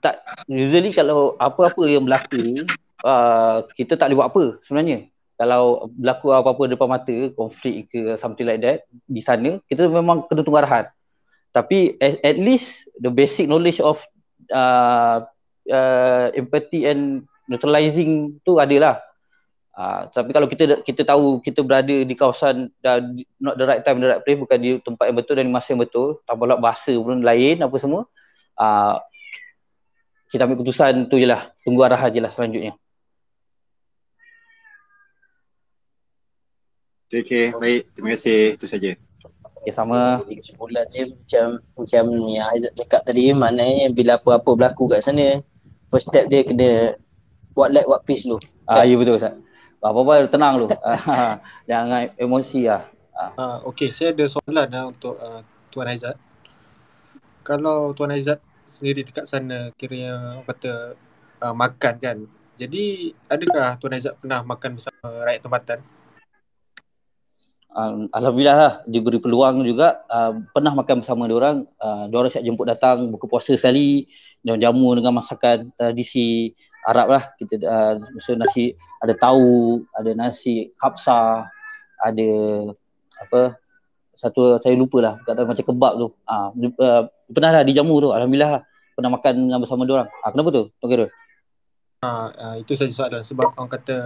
tak 0.00 0.24
usually 0.48 0.96
kalau 0.96 1.36
apa-apa 1.36 1.84
yang 1.84 2.08
berlaku 2.08 2.64
uh, 3.04 3.60
kita 3.76 4.00
tak 4.00 4.08
boleh 4.08 4.16
buat 4.16 4.28
apa 4.32 4.44
sebenarnya. 4.64 5.12
Kalau 5.36 5.92
berlaku 5.92 6.32
apa-apa 6.32 6.62
depan 6.72 6.88
mata, 6.88 7.16
konflik 7.36 7.92
ke 7.92 8.16
something 8.16 8.48
like 8.48 8.64
that 8.64 8.88
di 9.04 9.20
sana, 9.20 9.60
kita 9.68 9.92
memang 9.92 10.24
kena 10.24 10.40
tunggu 10.40 10.64
arahan. 10.64 10.88
Tapi 11.52 12.00
at, 12.00 12.16
at 12.24 12.36
least 12.40 12.72
the 12.96 13.12
basic 13.12 13.44
knowledge 13.44 13.76
of 13.76 14.00
uh, 14.48 15.20
uh, 15.68 16.26
empathy 16.32 16.88
and 16.88 17.28
neutralizing 17.44 18.40
tu 18.40 18.56
adalah 18.56 19.04
Uh, 19.72 20.04
tapi 20.12 20.36
kalau 20.36 20.44
kita 20.52 20.84
kita 20.84 21.00
tahu 21.00 21.40
kita 21.40 21.64
berada 21.64 22.04
di 22.04 22.12
kawasan 22.12 22.68
dan 22.84 23.24
not 23.40 23.56
the 23.56 23.64
right 23.64 23.80
time 23.80 24.04
the 24.04 24.08
right 24.12 24.20
place 24.20 24.36
bukan 24.36 24.60
di 24.60 24.76
tempat 24.84 25.08
yang 25.08 25.16
betul 25.16 25.32
dan 25.32 25.48
di 25.48 25.54
masa 25.56 25.72
yang 25.72 25.80
betul 25.80 26.20
tambah 26.28 26.44
pula 26.44 26.60
bahasa 26.60 26.92
pun 26.92 27.24
lain 27.24 27.56
apa 27.56 27.72
semua 27.80 28.04
uh, 28.60 29.00
kita 30.28 30.44
ambil 30.44 30.60
keputusan 30.60 31.08
tu 31.08 31.16
je 31.16 31.24
lah 31.24 31.56
tunggu 31.64 31.88
arahan 31.88 32.12
je 32.12 32.20
lah 32.20 32.28
selanjutnya. 32.32 32.76
Okay, 37.12 37.20
okay. 37.20 37.46
baik. 37.60 37.82
Terima 37.92 38.08
kasih. 38.16 38.56
Itu 38.56 38.64
saja. 38.64 38.96
Okay, 39.60 39.72
sama. 39.76 40.24
Kesimpulan 40.24 40.88
dia 40.88 41.12
macam 41.12 41.60
macam 41.76 42.04
yang 42.32 42.48
Aizat 42.48 42.72
cakap 42.72 43.04
tadi 43.04 43.36
maknanya 43.36 43.92
bila 43.92 44.16
apa-apa 44.16 44.56
berlaku 44.56 44.88
kat 44.88 45.04
sana 45.04 45.44
first 45.92 46.08
step 46.08 46.32
dia 46.32 46.40
kena 46.48 46.96
buat 47.52 47.68
let 47.68 47.84
buat 47.84 48.00
peace 48.08 48.24
dulu. 48.24 48.40
Ah, 48.64 48.88
ya 48.88 48.96
betul 48.96 49.20
Ustaz 49.20 49.36
apa-apa 49.82 50.30
tenang 50.30 50.54
lu. 50.62 50.68
Jangan 51.70 52.14
emosi 52.14 52.70
lah. 52.70 52.86
Uh, 53.34 53.58
okay, 53.66 53.90
saya 53.90 54.14
ada 54.14 54.24
soalan 54.30 54.68
lah 54.70 54.84
untuk 54.88 55.18
uh, 55.18 55.42
Tuan 55.74 55.90
Aizat. 55.90 56.14
Kalau 57.42 57.90
Tuan 57.92 58.14
Aizat 58.14 58.38
sendiri 58.64 59.02
dekat 59.02 59.26
sana 59.26 59.74
kiranya 59.74 60.40
kata 60.46 60.94
uh, 61.42 61.54
makan 61.54 61.94
kan. 61.98 62.18
Jadi 62.54 63.10
adakah 63.26 63.76
Tuan 63.82 63.94
Aizat 63.98 64.14
pernah 64.22 64.40
makan 64.46 64.78
bersama 64.78 65.06
rakyat 65.26 65.42
tempatan? 65.42 65.80
Uh, 67.72 68.04
Alhamdulillah 68.12 68.56
lah 68.56 68.74
diberi 68.84 69.16
peluang 69.16 69.64
juga 69.64 70.04
uh, 70.12 70.36
pernah 70.52 70.76
makan 70.76 71.00
bersama 71.00 71.24
dia 71.24 71.36
orang 71.40 71.64
uh, 71.80 72.04
dia 72.04 72.16
orang 72.20 72.28
siap 72.28 72.44
jemput 72.44 72.68
datang 72.68 73.08
buka 73.08 73.24
puasa 73.24 73.56
sekali 73.56 74.12
dan 74.44 74.60
jamu 74.60 74.92
dengan 74.92 75.16
masakan 75.16 75.72
tradisi 75.80 76.52
Arab 76.82 77.06
lah 77.14 77.24
kita 77.38 77.62
uh, 77.62 77.94
nasi 78.38 78.74
ada 78.98 79.14
tahu 79.14 79.82
ada 79.94 80.10
nasi 80.18 80.74
kapsa 80.74 81.46
ada 82.02 82.30
apa 83.22 83.54
satu 84.18 84.58
saya 84.58 84.74
lupa 84.74 84.98
lah 85.02 85.14
kata 85.22 85.46
macam 85.46 85.64
kebab 85.66 85.92
tu. 85.98 86.08
Ah 86.26 86.50
uh, 86.54 87.02
pernah 87.30 87.50
lah 87.54 87.62
dijamu 87.66 87.98
tu 88.02 88.10
alhamdulillah 88.10 88.60
lah. 88.60 88.62
pernah 88.92 89.08
makan 89.16 89.48
bersama 89.56 89.88
dia 89.88 89.94
orang. 89.98 90.08
Ah 90.20 90.30
kenapa 90.30 90.48
tu? 90.52 90.62
Tu 90.68 90.86
ah 92.02 92.28
uh, 92.34 92.56
itu 92.58 92.72
saja 92.74 92.92
soalan. 92.92 93.22
Sebab 93.22 93.54
orang 93.56 93.70
kata 93.70 93.96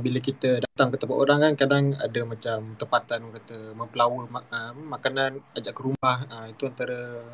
bila 0.00 0.16
kita 0.16 0.64
datang 0.64 0.88
ke 0.88 0.96
tempat 0.96 1.16
orang 1.20 1.38
kan 1.44 1.52
kadang 1.60 1.84
ada 2.00 2.20
macam 2.24 2.72
tempatan 2.80 3.20
kata 3.36 3.56
mempelawa 3.76 4.24
mak, 4.32 4.44
makanan 4.72 5.44
ajak 5.58 5.74
ke 5.76 5.82
rumah. 5.84 6.24
Itu 6.48 6.70
antara 6.70 7.24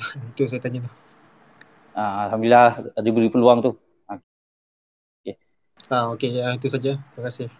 itu 0.34 0.42
saya 0.50 0.62
tanya 0.62 0.88
tu. 0.88 1.09
Uh, 2.00 2.12
Alhamdulillah 2.24 2.96
ada 2.96 3.08
beri 3.12 3.28
peluang 3.28 3.60
tu. 3.60 3.72
Ah 5.92 6.08
okey 6.16 6.32
ya 6.40 6.56
itu 6.56 6.70
saja. 6.72 6.96
Terima 6.96 7.28
kasih. 7.28 7.52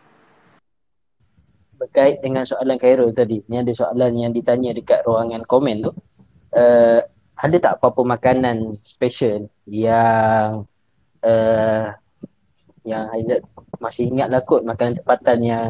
berkait 1.81 2.21
dengan 2.21 2.45
soalan 2.45 2.77
Khairul 2.77 3.17
tadi. 3.17 3.41
Ni 3.49 3.57
ada 3.57 3.73
soalan 3.73 4.13
yang 4.13 4.37
ditanya 4.37 4.77
dekat 4.77 5.01
ruangan 5.09 5.41
komen 5.49 5.81
tu. 5.89 5.93
Uh, 6.53 7.01
ada 7.41 7.57
tak 7.57 7.81
apa-apa 7.81 8.21
makanan 8.21 8.77
special 8.85 9.49
yang 9.65 10.69
uh, 11.25 11.89
yang 12.85 13.09
Aizat 13.17 13.41
masih 13.81 14.13
ingat 14.13 14.29
lah 14.29 14.45
kot 14.45 14.61
makanan 14.69 15.01
tempatan 15.01 15.39
yang 15.41 15.69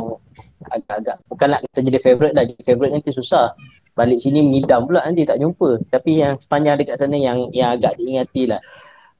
agak-agak 0.66 1.22
bukanlah 1.30 1.62
kita 1.62 1.78
jadi 1.86 1.98
favourite 2.02 2.34
dah. 2.34 2.44
Jadi 2.46 2.62
favourite 2.66 2.92
nanti 2.98 3.10
susah. 3.14 3.54
Balik 4.00 4.16
sini 4.16 4.40
mengidam 4.40 4.88
pula 4.88 5.04
nanti 5.04 5.28
tak 5.28 5.36
jumpa. 5.36 5.84
Tapi 5.92 6.24
yang 6.24 6.40
sepanjang 6.40 6.80
dekat 6.80 6.96
sana 6.96 7.20
yang 7.20 7.52
yang 7.52 7.76
agak 7.76 8.00
diingati 8.00 8.48
lah. 8.48 8.64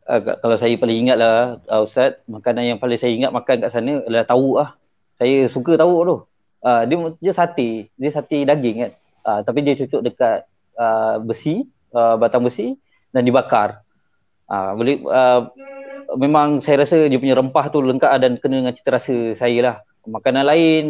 Uh, 0.09 0.25
kalau 0.41 0.57
saya 0.57 0.73
paling 0.81 1.05
ingat 1.05 1.21
lah 1.21 1.61
uh, 1.69 1.85
Ustaz, 1.85 2.17
makanan 2.25 2.65
yang 2.65 2.79
paling 2.81 2.97
saya 2.97 3.13
ingat 3.13 3.29
makan 3.29 3.61
kat 3.61 3.69
sana 3.69 4.01
adalah 4.01 4.25
tahu 4.25 4.57
lah. 4.57 4.81
Saya 5.21 5.53
suka 5.53 5.77
tahu 5.77 5.95
tu. 6.09 6.17
Uh, 6.65 6.83
dia 6.89 6.97
dia 7.21 7.33
sate, 7.37 7.93
dia 7.93 8.09
sate 8.09 8.49
daging 8.49 8.77
kan. 8.89 8.93
Uh, 9.21 9.41
tapi 9.45 9.61
dia 9.61 9.77
cucuk 9.77 10.01
dekat 10.01 10.49
uh, 10.81 11.21
besi, 11.21 11.69
uh, 11.93 12.17
batang 12.17 12.41
besi 12.41 12.81
dan 13.13 13.29
dibakar. 13.29 13.85
Uh, 14.49 14.73
boleh 14.81 14.97
uh, 15.05 15.53
memang 16.17 16.65
saya 16.65 16.89
rasa 16.89 17.05
dia 17.05 17.21
punya 17.21 17.37
rempah 17.37 17.69
tu 17.69 17.85
lengkap 17.85 18.11
dan 18.17 18.33
kena 18.41 18.65
dengan 18.65 18.73
cita 18.73 18.97
rasa 18.97 19.37
saya 19.37 19.59
lah. 19.61 19.77
Makanan 20.09 20.49
lain 20.49 20.85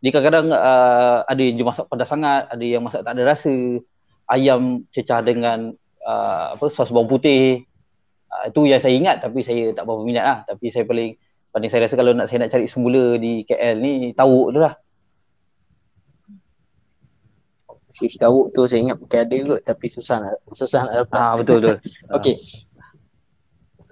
dia 0.00 0.10
kadang-kadang 0.16 0.48
uh, 0.56 1.24
ada 1.28 1.42
yang 1.44 1.68
masak 1.68 1.84
pedas 1.92 2.08
sangat, 2.08 2.48
ada 2.48 2.64
yang 2.64 2.80
masak 2.80 3.04
tak 3.04 3.12
ada 3.12 3.22
rasa. 3.28 3.54
Ayam 4.30 4.86
cecah 4.94 5.20
dengan 5.20 5.74
uh, 6.06 6.56
apa 6.56 6.64
sos 6.72 6.88
bawang 6.88 7.10
putih. 7.10 7.68
Uh, 8.30 8.48
itu 8.48 8.60
yang 8.64 8.80
saya 8.80 8.94
ingat 8.96 9.20
tapi 9.20 9.44
saya 9.44 9.76
tak 9.76 9.84
berapa 9.84 10.00
minat 10.00 10.24
lah. 10.24 10.38
Tapi 10.48 10.72
saya 10.72 10.88
paling 10.88 11.18
paling 11.52 11.68
saya 11.68 11.84
rasa 11.84 11.94
kalau 12.00 12.16
nak 12.16 12.32
saya 12.32 12.46
nak 12.46 12.50
cari 12.54 12.64
semula 12.70 13.18
di 13.20 13.44
KL 13.44 13.76
ni 13.82 14.16
tahu 14.16 14.54
tu 14.54 14.60
lah. 14.62 14.74
Fish 17.92 18.16
tawuk 18.16 18.56
tu 18.56 18.64
saya 18.64 18.80
ingat 18.80 18.96
bukan 18.96 19.20
ada 19.20 19.36
kot 19.44 19.60
tapi 19.66 19.86
susah 19.92 20.16
nak 20.24 20.34
susah 20.48 20.88
nak 20.88 20.94
dapat. 21.04 21.20
Ah 21.20 21.34
betul 21.36 21.56
betul. 21.60 21.76
Okey. 22.16 22.36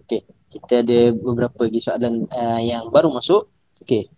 Okey, 0.06 0.20
kita 0.48 0.74
ada 0.80 0.98
beberapa 1.12 1.68
lagi 1.68 1.80
soalan 1.84 2.24
uh, 2.32 2.60
yang 2.64 2.88
baru 2.88 3.12
masuk. 3.12 3.52
Okey. 3.84 4.08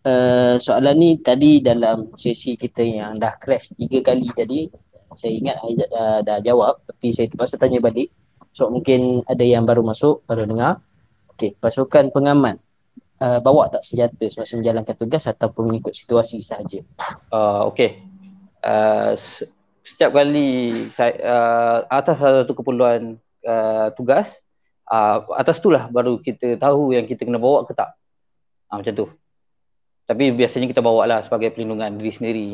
Uh, 0.00 0.56
soalan 0.56 0.96
ni 0.96 1.10
tadi 1.20 1.60
dalam 1.60 2.08
sesi 2.16 2.56
kita 2.56 2.80
yang 2.80 3.20
dah 3.20 3.36
crash 3.36 3.68
tiga 3.76 4.00
kali 4.00 4.32
tadi 4.32 4.64
saya 5.12 5.32
ingat 5.36 5.60
Aizat 5.60 5.88
dah, 5.92 6.18
dah 6.24 6.38
jawab 6.40 6.80
tapi 6.88 7.12
saya 7.12 7.28
terpaksa 7.28 7.60
tanya 7.60 7.84
balik 7.84 8.08
so 8.48 8.72
mungkin 8.72 9.20
ada 9.28 9.44
yang 9.44 9.68
baru 9.68 9.84
masuk 9.84 10.24
baru 10.24 10.48
dengar 10.48 10.80
okey 11.36 11.52
pasukan 11.60 12.08
pengaman 12.16 12.56
uh, 13.20 13.44
bawa 13.44 13.68
tak 13.68 13.84
senjata 13.84 14.24
semasa 14.32 14.56
menjalankan 14.56 14.96
tugas 14.96 15.28
ataupun 15.28 15.68
mengikut 15.68 15.92
situasi 15.92 16.40
sahaja 16.40 16.80
Uh, 17.28 17.68
okay. 17.68 18.00
Uh, 18.64 19.20
setiap 19.84 20.16
kali 20.16 20.88
saya 20.96 21.12
uh, 21.20 21.78
atas 21.92 22.16
satu 22.18 22.56
keperluan 22.56 23.20
uh, 23.44 23.92
tugas 23.92 24.40
uh, 24.90 25.28
atas 25.38 25.60
itulah 25.62 25.86
baru 25.92 26.18
kita 26.18 26.58
tahu 26.58 26.96
yang 26.96 27.06
kita 27.06 27.22
kena 27.22 27.38
bawa 27.38 27.62
ke 27.64 27.72
tak. 27.72 27.94
Uh, 28.72 28.82
macam 28.82 28.94
tu. 28.94 29.06
Tapi 30.10 30.34
biasanya 30.34 30.66
kita 30.66 30.82
bawa 30.82 31.06
lah 31.06 31.22
sebagai 31.22 31.54
perlindungan 31.54 31.94
diri 31.94 32.10
sendiri. 32.10 32.48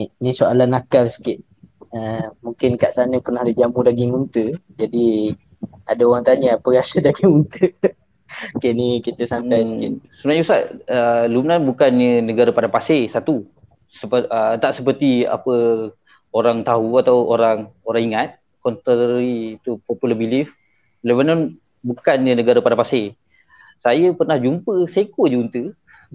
Ni, 0.00 0.08
ni 0.16 0.32
soalan 0.32 0.72
nakal 0.72 1.12
sikit. 1.12 1.44
Uh, 1.92 2.32
mungkin 2.40 2.80
kat 2.80 2.96
sana 2.96 3.20
pernah 3.20 3.44
ada 3.44 3.52
jamu 3.52 3.84
daging 3.84 4.16
unta. 4.16 4.56
Jadi 4.80 5.36
ada 5.84 6.02
orang 6.08 6.24
tanya 6.24 6.56
apa 6.56 6.72
rasa 6.72 7.02
daging 7.04 7.44
unta. 7.44 7.68
okay 8.56 8.72
ni 8.72 9.04
kita 9.04 9.28
santai 9.28 9.68
hmm. 9.68 9.68
sikit. 9.68 9.92
Sebenarnya 10.24 10.42
Ustaz, 10.48 10.62
uh, 10.88 11.28
Lumnan 11.28 11.68
bukannya 11.68 12.24
negara 12.24 12.48
pada 12.56 12.72
pasir 12.72 13.12
satu. 13.12 13.44
Sepa, 13.92 14.24
uh, 14.24 14.56
tak 14.56 14.72
seperti 14.72 15.28
apa 15.28 15.92
orang 16.32 16.64
tahu 16.64 16.96
atau 16.96 17.28
orang 17.28 17.68
orang 17.84 18.02
ingat. 18.08 18.28
Contrary 18.64 19.60
to 19.60 19.76
popular 19.84 20.16
belief, 20.16 20.56
Lebanon 21.04 21.60
bukannya 21.84 22.32
negara 22.32 22.64
pada 22.64 22.74
pasir. 22.74 23.12
Saya 23.76 24.16
pernah 24.16 24.40
jumpa 24.40 24.88
seekor 24.88 25.28
je 25.28 25.36
unta 25.36 25.62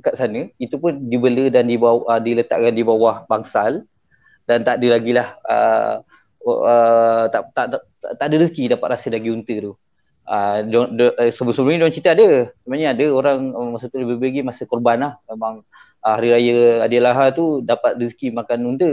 kat 0.01 0.15
sana. 0.17 0.49
Itu 0.57 0.82
pun 0.82 1.11
dibela 1.11 1.51
dan 1.53 1.70
dibawa, 1.70 2.17
uh, 2.17 2.20
diletakkan 2.20 2.74
di 2.74 2.82
bawah 2.82 3.30
bangsal 3.30 3.86
dan 4.49 4.65
tak 4.65 4.82
ada 4.82 4.97
lagi 4.97 5.11
lah 5.13 5.38
uh, 5.45 6.01
uh, 6.47 7.24
tak, 7.30 7.53
tak, 7.53 7.65
tak, 7.78 7.82
tak 8.17 8.26
ada 8.26 8.36
rezeki 8.41 8.74
dapat 8.74 8.88
rasa 8.95 9.13
daging 9.13 9.43
unta 9.43 9.55
tu. 9.59 9.74
Uh, 10.30 10.61
sebelum-sebelum 11.34 11.74
ni 11.74 11.80
diorang 11.82 11.93
cerita 11.93 12.13
ada. 12.13 12.53
Sebenarnya 12.61 12.89
ada 12.93 13.05
orang 13.09 13.39
masa 13.74 13.89
tu 13.89 13.97
lebih 13.97 14.17
bagi 14.22 14.41
masa 14.45 14.61
korban 14.70 14.97
lah. 15.01 15.13
Memang 15.26 15.65
uh, 16.05 16.13
hari 16.13 16.30
raya 16.34 16.86
Adilaha 16.86 17.34
tu 17.34 17.65
dapat 17.65 17.97
rezeki 17.97 18.34
makan 18.34 18.59
unta. 18.65 18.91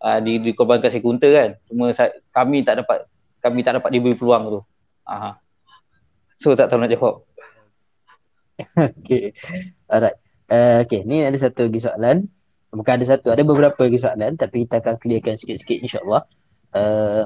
Uh, 0.00 0.18
di, 0.24 0.40
dikorbankan 0.40 0.88
seekor 0.88 1.18
unta 1.18 1.28
kan. 1.28 1.50
Cuma 1.68 1.92
kami 2.32 2.64
tak 2.64 2.86
dapat 2.86 3.04
kami 3.42 3.60
tak 3.66 3.82
dapat 3.82 3.90
diberi 3.92 4.14
peluang 4.14 4.44
tu. 4.48 4.60
Uh, 5.04 5.34
so 6.40 6.56
tak 6.56 6.72
tahu 6.72 6.80
nak 6.80 6.90
jawab. 6.90 7.14
okay. 9.00 9.36
Alright. 9.86 10.18
Uh, 10.50 10.82
okay, 10.82 11.06
ni 11.06 11.22
ada 11.22 11.36
satu 11.38 11.70
lagi 11.70 11.78
soalan. 11.78 12.26
Bukan 12.70 12.92
ada 12.98 13.06
satu, 13.06 13.30
ada 13.30 13.42
beberapa 13.46 13.78
lagi 13.86 13.98
soalan 14.00 14.34
tapi 14.34 14.66
kita 14.66 14.82
akan 14.82 14.98
clearkan 14.98 15.34
sikit-sikit 15.38 15.78
insyaAllah. 15.84 16.22
Uh, 16.74 17.24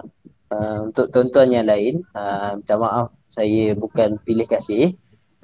uh, 0.52 0.78
untuk 0.92 1.08
tuan-tuan 1.12 1.52
yang 1.52 1.66
lain, 1.68 2.04
uh, 2.12 2.56
minta 2.58 2.76
maaf 2.76 3.12
saya 3.32 3.74
bukan 3.74 4.20
pilih 4.22 4.46
kasih. 4.46 4.94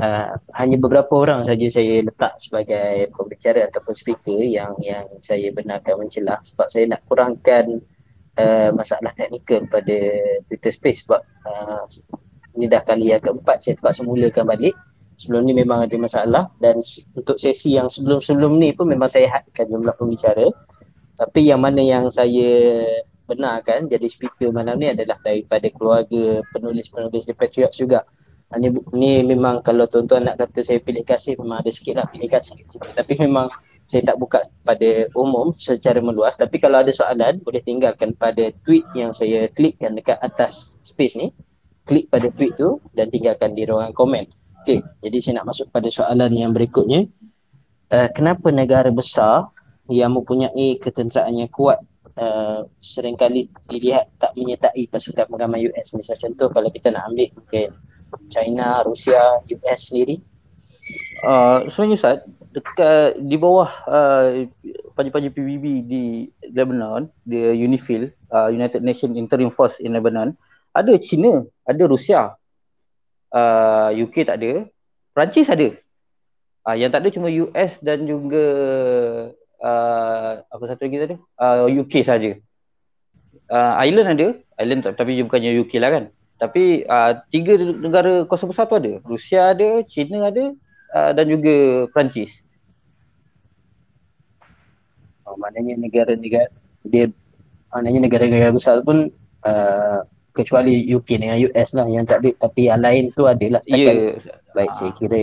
Uh, 0.01 0.33
hanya 0.57 0.81
beberapa 0.81 1.13
orang 1.13 1.45
saja 1.45 1.69
saya 1.69 2.01
letak 2.01 2.33
sebagai 2.41 3.13
pembicara 3.13 3.69
ataupun 3.69 3.93
speaker 3.93 4.41
yang 4.41 4.73
yang 4.81 5.05
saya 5.21 5.53
benarkan 5.53 6.01
mencelah 6.01 6.41
sebab 6.41 6.73
saya 6.73 6.89
nak 6.89 7.05
kurangkan 7.05 7.85
uh, 8.41 8.73
masalah 8.73 9.13
teknikal 9.13 9.61
pada 9.69 9.99
Twitter 10.49 10.73
Space 10.73 11.05
sebab 11.05 11.21
uh, 11.45 11.85
ini 12.57 12.67
dah 12.67 12.83
kali 12.83 13.15
yang 13.15 13.23
keempat 13.23 13.63
saya 13.63 13.75
terpaksa 13.79 14.03
mulakan 14.03 14.45
balik. 14.49 14.75
Sebelum 15.21 15.45
ni 15.45 15.53
memang 15.53 15.85
ada 15.85 15.97
masalah 16.01 16.49
dan 16.65 16.81
untuk 17.13 17.37
sesi 17.37 17.77
yang 17.77 17.93
sebelum-sebelum 17.93 18.57
ni 18.57 18.73
pun 18.73 18.89
memang 18.89 19.05
saya 19.05 19.29
hadkan 19.29 19.69
jumlah 19.69 19.93
pembicara. 20.01 20.49
Tapi 21.21 21.53
yang 21.53 21.61
mana 21.61 21.85
yang 21.85 22.09
saya 22.09 22.81
benarkan 23.29 23.87
jadi 23.87 24.07
speaker 24.09 24.49
malam 24.51 24.81
ni 24.81 24.89
adalah 24.89 25.21
daripada 25.21 25.69
keluarga 25.71 26.41
penulis-penulis 26.57 27.29
The 27.29 27.37
Patriots 27.37 27.77
juga. 27.77 28.03
Ha, 28.51 28.59
ni, 28.59 28.73
ni 28.97 29.21
memang 29.23 29.61
kalau 29.61 29.87
tuan-tuan 29.87 30.27
nak 30.27 30.41
kata 30.41 30.65
saya 30.65 30.81
pilih 30.83 31.05
kasih 31.07 31.39
memang 31.39 31.63
ada 31.63 31.71
sikit 31.71 32.03
lah 32.03 32.07
pilih 32.11 32.27
kasih 32.27 32.59
tapi 32.99 33.15
memang 33.15 33.47
saya 33.87 34.03
tak 34.11 34.19
buka 34.23 34.43
pada 34.63 35.11
umum 35.19 35.51
secara 35.51 35.99
meluas. 35.99 36.39
Tapi 36.39 36.63
kalau 36.63 36.83
ada 36.83 36.95
soalan 36.95 37.43
boleh 37.43 37.59
tinggalkan 37.63 38.15
pada 38.15 38.55
tweet 38.63 38.87
yang 38.95 39.11
saya 39.11 39.51
klikkan 39.51 39.99
dekat 39.99 40.17
atas 40.23 40.79
space 40.81 41.19
ni 41.19 41.35
klik 41.91 42.07
pada 42.07 42.31
tweet 42.31 42.55
tu 42.55 42.79
dan 42.95 43.11
tinggalkan 43.11 43.59
di 43.59 43.67
ruangan 43.67 43.91
komen 43.91 44.31
Okey, 44.61 44.85
jadi 45.01 45.17
saya 45.25 45.35
nak 45.41 45.57
masuk 45.57 45.73
pada 45.73 45.89
soalan 45.89 46.37
yang 46.37 46.53
berikutnya. 46.53 47.09
Uh, 47.89 48.13
kenapa 48.13 48.53
negara 48.53 48.93
besar 48.93 49.49
yang 49.89 50.13
mempunyai 50.13 50.77
ketenteraan 50.77 51.33
yang 51.33 51.49
kuat 51.49 51.81
uh, 52.21 52.69
seringkali 52.79 53.49
dilihat 53.73 54.13
tak 54.21 54.37
menyertai 54.37 54.85
pasukan 54.93 55.33
pengaman 55.33 55.65
US? 55.73 55.97
Misal 55.97 56.21
contoh 56.21 56.53
kalau 56.53 56.69
kita 56.69 56.93
nak 56.93 57.09
ambil 57.09 57.33
mungkin 57.41 57.73
China, 58.29 58.85
Rusia, 58.85 59.41
US 59.49 59.81
sendiri. 59.89 60.21
Uh, 61.25 61.65
sebenarnya 61.73 61.97
Ustaz, 61.97 62.19
dekat 62.53 63.17
di 63.17 63.37
bawah 63.41 63.71
uh, 63.89 64.45
panji-panji 64.93 65.33
PBB 65.33 65.65
di 65.89 66.05
Lebanon, 66.53 67.09
di 67.25 67.49
UNIFIL, 67.57 68.13
uh, 68.29 68.53
United 68.53 68.85
Nations 68.85 69.17
Interim 69.17 69.49
Force 69.49 69.81
in 69.81 69.97
Lebanon, 69.97 70.37
ada 70.71 70.93
China, 71.03 71.47
ada 71.67 71.83
Rusia, 71.87 72.35
uh, 73.35 73.91
UK 73.95 74.27
tak 74.27 74.39
ada, 74.43 74.67
Perancis 75.15 75.51
ada. 75.51 75.75
Uh, 76.67 76.77
yang 76.77 76.93
tak 76.93 77.03
ada 77.03 77.11
cuma 77.11 77.33
US 77.33 77.81
dan 77.81 78.05
juga 78.05 78.45
uh, 79.65 80.33
apa 80.45 80.65
satu 80.69 80.87
lagi 80.87 80.99
tadi? 80.99 81.17
Uh, 81.41 81.67
UK 81.83 82.05
saja. 82.05 82.37
Uh, 83.51 83.73
Ireland 83.83 84.09
ada, 84.15 84.27
Ireland 84.61 84.83
tapi 84.95 85.19
bukannya 85.27 85.59
UK 85.67 85.83
lah 85.83 85.91
kan. 85.91 86.05
Tapi 86.41 86.89
uh, 86.89 87.21
tiga 87.29 87.59
negara 87.59 88.25
kuasa 88.25 88.49
besar 88.49 88.65
tu 88.71 88.79
ada. 88.79 89.03
Rusia 89.05 89.53
ada, 89.53 89.85
China 89.85 90.31
ada 90.31 90.55
uh, 90.95 91.11
dan 91.13 91.27
juga 91.29 91.87
Perancis. 91.93 92.41
Oh, 95.27 95.37
maknanya 95.39 95.79
negara-negara 95.79 96.51
dia 96.83 97.13
maknanya 97.71 98.01
negara-negara 98.03 98.51
besar 98.51 98.83
pun 98.83 99.13
uh, 99.47 100.01
kecuali 100.31 100.87
UK 100.87 101.09
dengan 101.17 101.37
US 101.41 101.69
lah 101.73 101.87
yang 101.87 102.05
tak 102.05 102.23
ada 102.23 102.31
tapi 102.41 102.67
yang 102.67 102.81
lain 102.81 103.11
tu 103.13 103.25
adalah 103.25 103.61
Ya. 103.65 103.77
setakat 103.77 103.97
baik 104.51 104.71
Ah. 104.71 104.75
saya 104.75 104.93
kira 104.93 105.23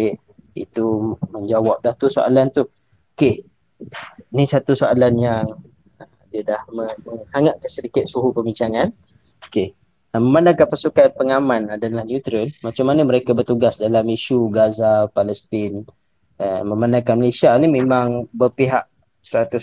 itu 0.54 0.86
menjawab 1.30 1.78
dah 1.80 1.94
tu 1.94 2.08
soalan 2.08 2.50
tu. 2.50 2.66
Okey 3.14 3.46
ni 4.30 4.44
satu 4.44 4.74
soalan 4.74 5.14
yang 5.16 5.46
dia 6.28 6.44
dah 6.44 6.62
me- 6.70 6.98
menghangatkan 7.04 7.70
sedikit 7.70 8.06
suhu 8.06 8.32
perbincangan. 8.32 8.92
Okey 9.44 9.74
memandangkan 10.14 10.66
pasukan 10.66 11.14
pengaman 11.14 11.70
adalah 11.70 12.02
neutral 12.02 12.50
macam 12.60 12.90
mana 12.90 13.06
mereka 13.06 13.38
bertugas 13.38 13.78
dalam 13.78 14.02
isu 14.04 14.50
Gaza 14.50 15.06
Palestin? 15.08 15.86
Uh, 16.38 16.62
memandangkan 16.64 17.18
Malaysia 17.18 17.54
ni 17.56 17.66
memang 17.66 18.26
berpihak 18.30 18.86
100% 19.22 19.58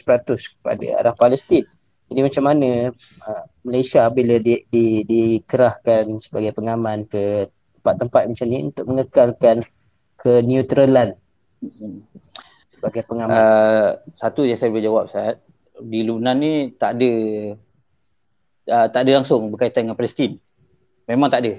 kepada 0.59 0.87
arah 0.99 1.15
Palestin. 1.15 1.63
Jadi 2.07 2.21
macam 2.21 2.45
mana 2.45 2.91
uh, 3.25 3.45
Malaysia 3.65 4.07
bila 4.13 4.37
di, 4.37 4.61
di, 4.69 5.03
dikerahkan 5.09 6.21
sebagai 6.21 6.53
pengaman 6.53 7.09
ke 7.09 7.49
tempat-tempat 7.81 8.23
macam 8.29 8.47
ni 8.53 8.59
untuk 8.69 8.85
mengekalkan 8.85 9.57
keneutralan 10.21 11.17
sebagai 12.69 13.03
pengaman. 13.09 13.35
Uh, 13.35 13.89
satu 14.21 14.45
yang 14.45 14.61
saya 14.61 14.69
boleh 14.69 14.85
jawab 14.85 15.09
Ustaz, 15.09 15.41
di 15.81 16.05
Lubnan 16.05 16.37
ni 16.39 16.77
tak 16.77 17.01
ada 17.01 17.13
uh, 18.69 18.87
tak 18.93 19.01
ada 19.09 19.13
langsung 19.17 19.49
berkaitan 19.49 19.89
dengan 19.89 19.97
Palestin. 19.97 20.37
Memang 21.09 21.33
tak 21.33 21.49
ada. 21.49 21.53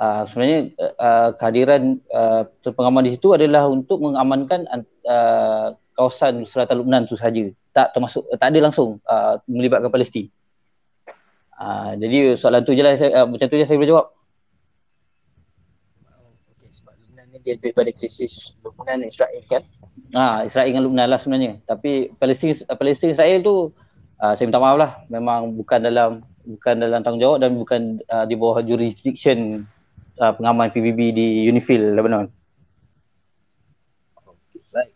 Uh, 0.00 0.22
sebenarnya 0.24 0.58
uh, 0.96 1.36
kehadiran 1.36 2.00
uh, 2.08 2.48
pengaman 2.64 3.04
di 3.04 3.12
situ 3.20 3.36
adalah 3.36 3.68
untuk 3.68 4.00
mengamankan 4.00 4.64
uh, 5.04 5.76
kawasan 5.92 6.48
selatan 6.48 6.80
Lubnan 6.80 7.04
tu 7.04 7.20
saja. 7.20 7.44
Tak 7.76 7.92
termasuk 7.92 8.24
tak 8.40 8.48
ada 8.48 8.58
langsung 8.64 8.96
uh, 9.04 9.36
melibatkan 9.44 9.92
Palestin. 9.92 10.32
Uh, 11.60 11.92
jadi 12.00 12.40
soalan 12.40 12.64
tu 12.64 12.72
je 12.72 12.80
lah 12.80 12.96
saya, 12.96 13.20
uh, 13.20 13.26
macam 13.28 13.44
tu 13.44 13.60
je 13.60 13.68
saya 13.68 13.76
boleh 13.76 13.92
jawab. 13.92 14.06
Okay, 16.56 16.72
sebab 16.72 16.96
Lebanon 16.96 17.26
ni 17.28 17.38
dia 17.44 17.52
lebih 17.60 17.76
pada 17.76 17.92
krisis 17.92 18.56
Lebanon 18.64 19.04
dan 19.04 19.08
Israel 19.12 19.42
kan. 19.44 19.62
Ah, 20.16 20.48
Israel 20.48 20.72
dengan 20.72 20.88
Lebanon 20.88 21.08
lah 21.12 21.20
sebenarnya. 21.20 21.60
Tapi 21.68 22.16
Palestin 22.16 22.56
Palestin 22.64 23.12
Israel 23.12 23.44
tu 23.44 23.76
uh, 24.24 24.32
saya 24.32 24.48
minta 24.48 24.56
maaf 24.56 24.80
lah 24.80 25.04
memang 25.12 25.52
bukan 25.52 25.84
dalam 25.84 26.24
bukan 26.48 26.74
dalam 26.80 27.04
tanggungjawab 27.04 27.44
dan 27.44 27.52
bukan 27.52 28.00
uh, 28.08 28.24
di 28.24 28.40
bawah 28.40 28.64
jurisdiction 28.64 29.68
uh, 30.16 30.32
pengaman 30.32 30.72
PBB 30.72 31.12
di 31.12 31.44
Unifil 31.44 31.92
Lebanon. 31.92 32.24
Okay, 34.16 34.64
baik. 34.72 34.92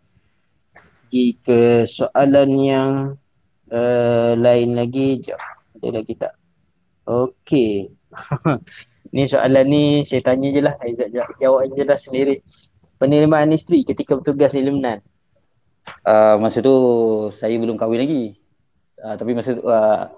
Pergi 0.73 1.27
ke 1.45 1.61
soalan 1.85 2.51
yang 2.57 2.91
uh, 3.69 4.33
lain 4.33 4.73
lagi. 4.73 5.21
Jap. 5.21 5.37
Ada 5.77 6.01
lagi 6.01 6.17
tak? 6.17 6.33
Okey. 7.05 7.93
ni 9.15 9.29
soalan 9.29 9.67
ni 9.69 9.85
saya 10.09 10.25
tanya 10.25 10.49
je 10.49 10.61
lah. 10.65 10.75
Aizat 10.81 11.13
je 11.13 11.21
jawab 11.41 11.69
je 11.69 11.85
lah 11.85 11.99
sendiri. 12.01 12.41
Penerimaan 12.97 13.53
isteri 13.53 13.85
ketika 13.85 14.17
bertugas 14.17 14.57
di 14.57 14.65
Lebanon. 14.65 15.05
Uh, 16.09 16.41
masa 16.41 16.65
tu 16.65 16.77
saya 17.37 17.53
belum 17.61 17.77
kahwin 17.77 18.01
lagi. 18.01 18.25
Uh, 19.05 19.15
tapi 19.21 19.37
masa 19.37 19.53
tu 19.53 19.63
uh, 19.69 20.09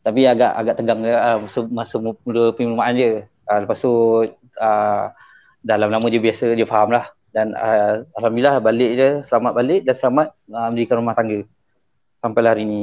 tapi 0.00 0.24
agak 0.24 0.52
agak 0.56 0.74
tegang 0.80 1.00
uh, 1.04 1.44
masa 1.44 1.58
masa 1.68 1.94
mula 2.00 2.56
penerimaan 2.56 2.96
je. 2.96 3.10
Uh, 3.44 3.58
lepas 3.60 3.78
tu 3.84 3.92
uh, 4.60 5.04
dah 5.64 5.76
lama-lama 5.76 6.08
dia 6.08 6.20
biasa 6.20 6.56
dia 6.56 6.64
faham 6.64 6.92
lah 6.96 7.08
dan 7.36 7.52
uh, 7.52 8.04
alhamdulillah 8.16 8.62
balik 8.62 8.90
je 8.96 9.08
selamat 9.26 9.52
balik 9.52 9.80
dan 9.84 9.94
selamat 9.98 10.28
uh, 10.54 10.68
mendirikan 10.72 10.96
rumah 11.02 11.12
tangga 11.12 11.44
sampai 12.24 12.40
hari 12.48 12.64
ni. 12.64 12.82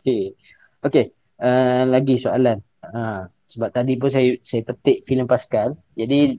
Okey. 0.00 0.36
Okey. 0.84 1.14
Uh, 1.38 1.86
lagi 1.86 2.18
soalan. 2.18 2.58
Ha, 2.82 3.26
sebab 3.46 3.70
tadi 3.70 3.94
pun 3.94 4.10
saya 4.10 4.34
saya 4.42 4.62
petik 4.66 5.06
filem 5.06 5.26
Pascal. 5.26 5.78
Jadi 5.94 6.38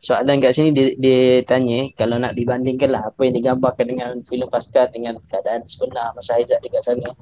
soalan 0.00 0.40
kat 0.40 0.56
sini 0.56 0.70
dia, 0.72 0.86
dia 0.96 1.44
tanya 1.44 1.92
kalau 1.96 2.16
nak 2.16 2.32
dibandingkan 2.32 2.88
lah 2.88 3.12
apa 3.12 3.20
yang 3.28 3.36
digambarkan 3.36 3.86
dengan 3.88 4.10
filem 4.24 4.48
Pascal 4.48 4.88
dengan 4.88 5.20
keadaan 5.28 5.68
sebenar 5.68 6.16
masa 6.16 6.40
Aizat 6.40 6.60
dekat 6.64 6.82
sana. 6.84 7.12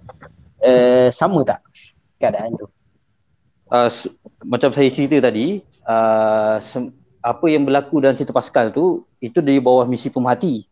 Uh, 0.58 1.10
sama 1.10 1.42
tak 1.46 1.62
keadaan 2.18 2.54
tu? 2.58 2.66
uh, 3.72 3.90
macam 4.44 4.70
saya 4.72 4.88
cerita 4.88 5.20
tadi, 5.20 5.60
uh, 5.84 6.56
apa 7.18 7.46
yang 7.50 7.68
berlaku 7.68 8.00
dalam 8.00 8.16
cerita 8.16 8.32
Pascal 8.32 8.72
tu 8.72 9.04
itu 9.18 9.42
di 9.42 9.58
bawah 9.58 9.84
misi 9.84 10.08
pemerhati 10.08 10.67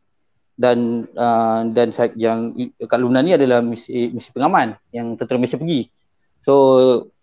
dan 0.56 1.04
uh, 1.12 1.68
dan 1.68 1.92
yang 2.16 2.56
kat 2.80 2.98
Luna 2.98 3.20
ni 3.20 3.36
adalah 3.36 3.60
misi 3.60 4.08
misi 4.10 4.32
pengaman 4.32 4.72
yang 4.90 5.14
tentera 5.20 5.36
Malaysia 5.36 5.60
pergi. 5.60 5.92
So 6.40 6.52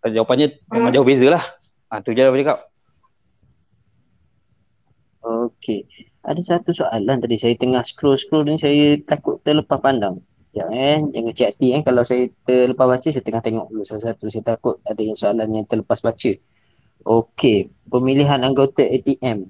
jawapannya 0.05 0.61
memang 0.69 0.93
jauh 0.93 1.05
beza 1.05 1.27
lah. 1.33 1.43
Ah 1.89 1.99
tu 2.05 2.13
je 2.13 2.21
lah 2.21 2.29
cakap. 2.29 2.69
Okey. 5.23 5.89
Ada 6.23 6.41
satu 6.55 6.71
soalan 6.71 7.19
tadi 7.19 7.35
saya 7.35 7.55
tengah 7.55 7.83
scroll-scroll 7.83 8.47
ni 8.47 8.55
saya 8.55 8.99
takut 9.03 9.39
terlepas 9.41 9.79
pandang. 9.81 10.21
Sekejap 10.51 10.69
eh. 10.71 10.97
Jangan 11.11 11.31
cik 11.33 11.47
hati 11.55 11.67
eh. 11.73 11.81
Kalau 11.81 12.03
saya 12.05 12.23
terlepas 12.45 12.85
baca 12.85 13.07
saya 13.09 13.23
tengah 13.23 13.43
tengok 13.43 13.65
dulu 13.71 13.83
satu-satu. 13.83 14.25
Saya 14.29 14.43
takut 14.55 14.77
ada 14.85 15.01
yang 15.01 15.17
soalan 15.17 15.49
yang 15.51 15.65
terlepas 15.65 15.99
baca. 16.03 16.31
Okey. 17.03 17.71
Pemilihan 17.87 18.39
anggota 18.43 18.83
ATM. 18.83 19.47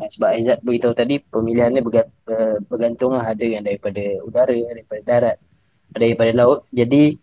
Ha, 0.00 0.08
sebab 0.08 0.32
Aizat 0.32 0.64
beritahu 0.64 0.96
tadi 0.96 1.20
pemilihan 1.20 1.68
ni 1.76 1.84
eh, 1.84 2.56
bergantung 2.64 3.12
lah. 3.12 3.28
Ada 3.28 3.44
yang 3.44 3.62
daripada 3.68 4.00
udara, 4.24 4.56
ada 4.56 4.72
daripada 4.72 5.02
darat, 5.04 5.36
ada 5.92 6.00
daripada 6.00 6.32
laut. 6.32 6.64
Jadi 6.72 7.20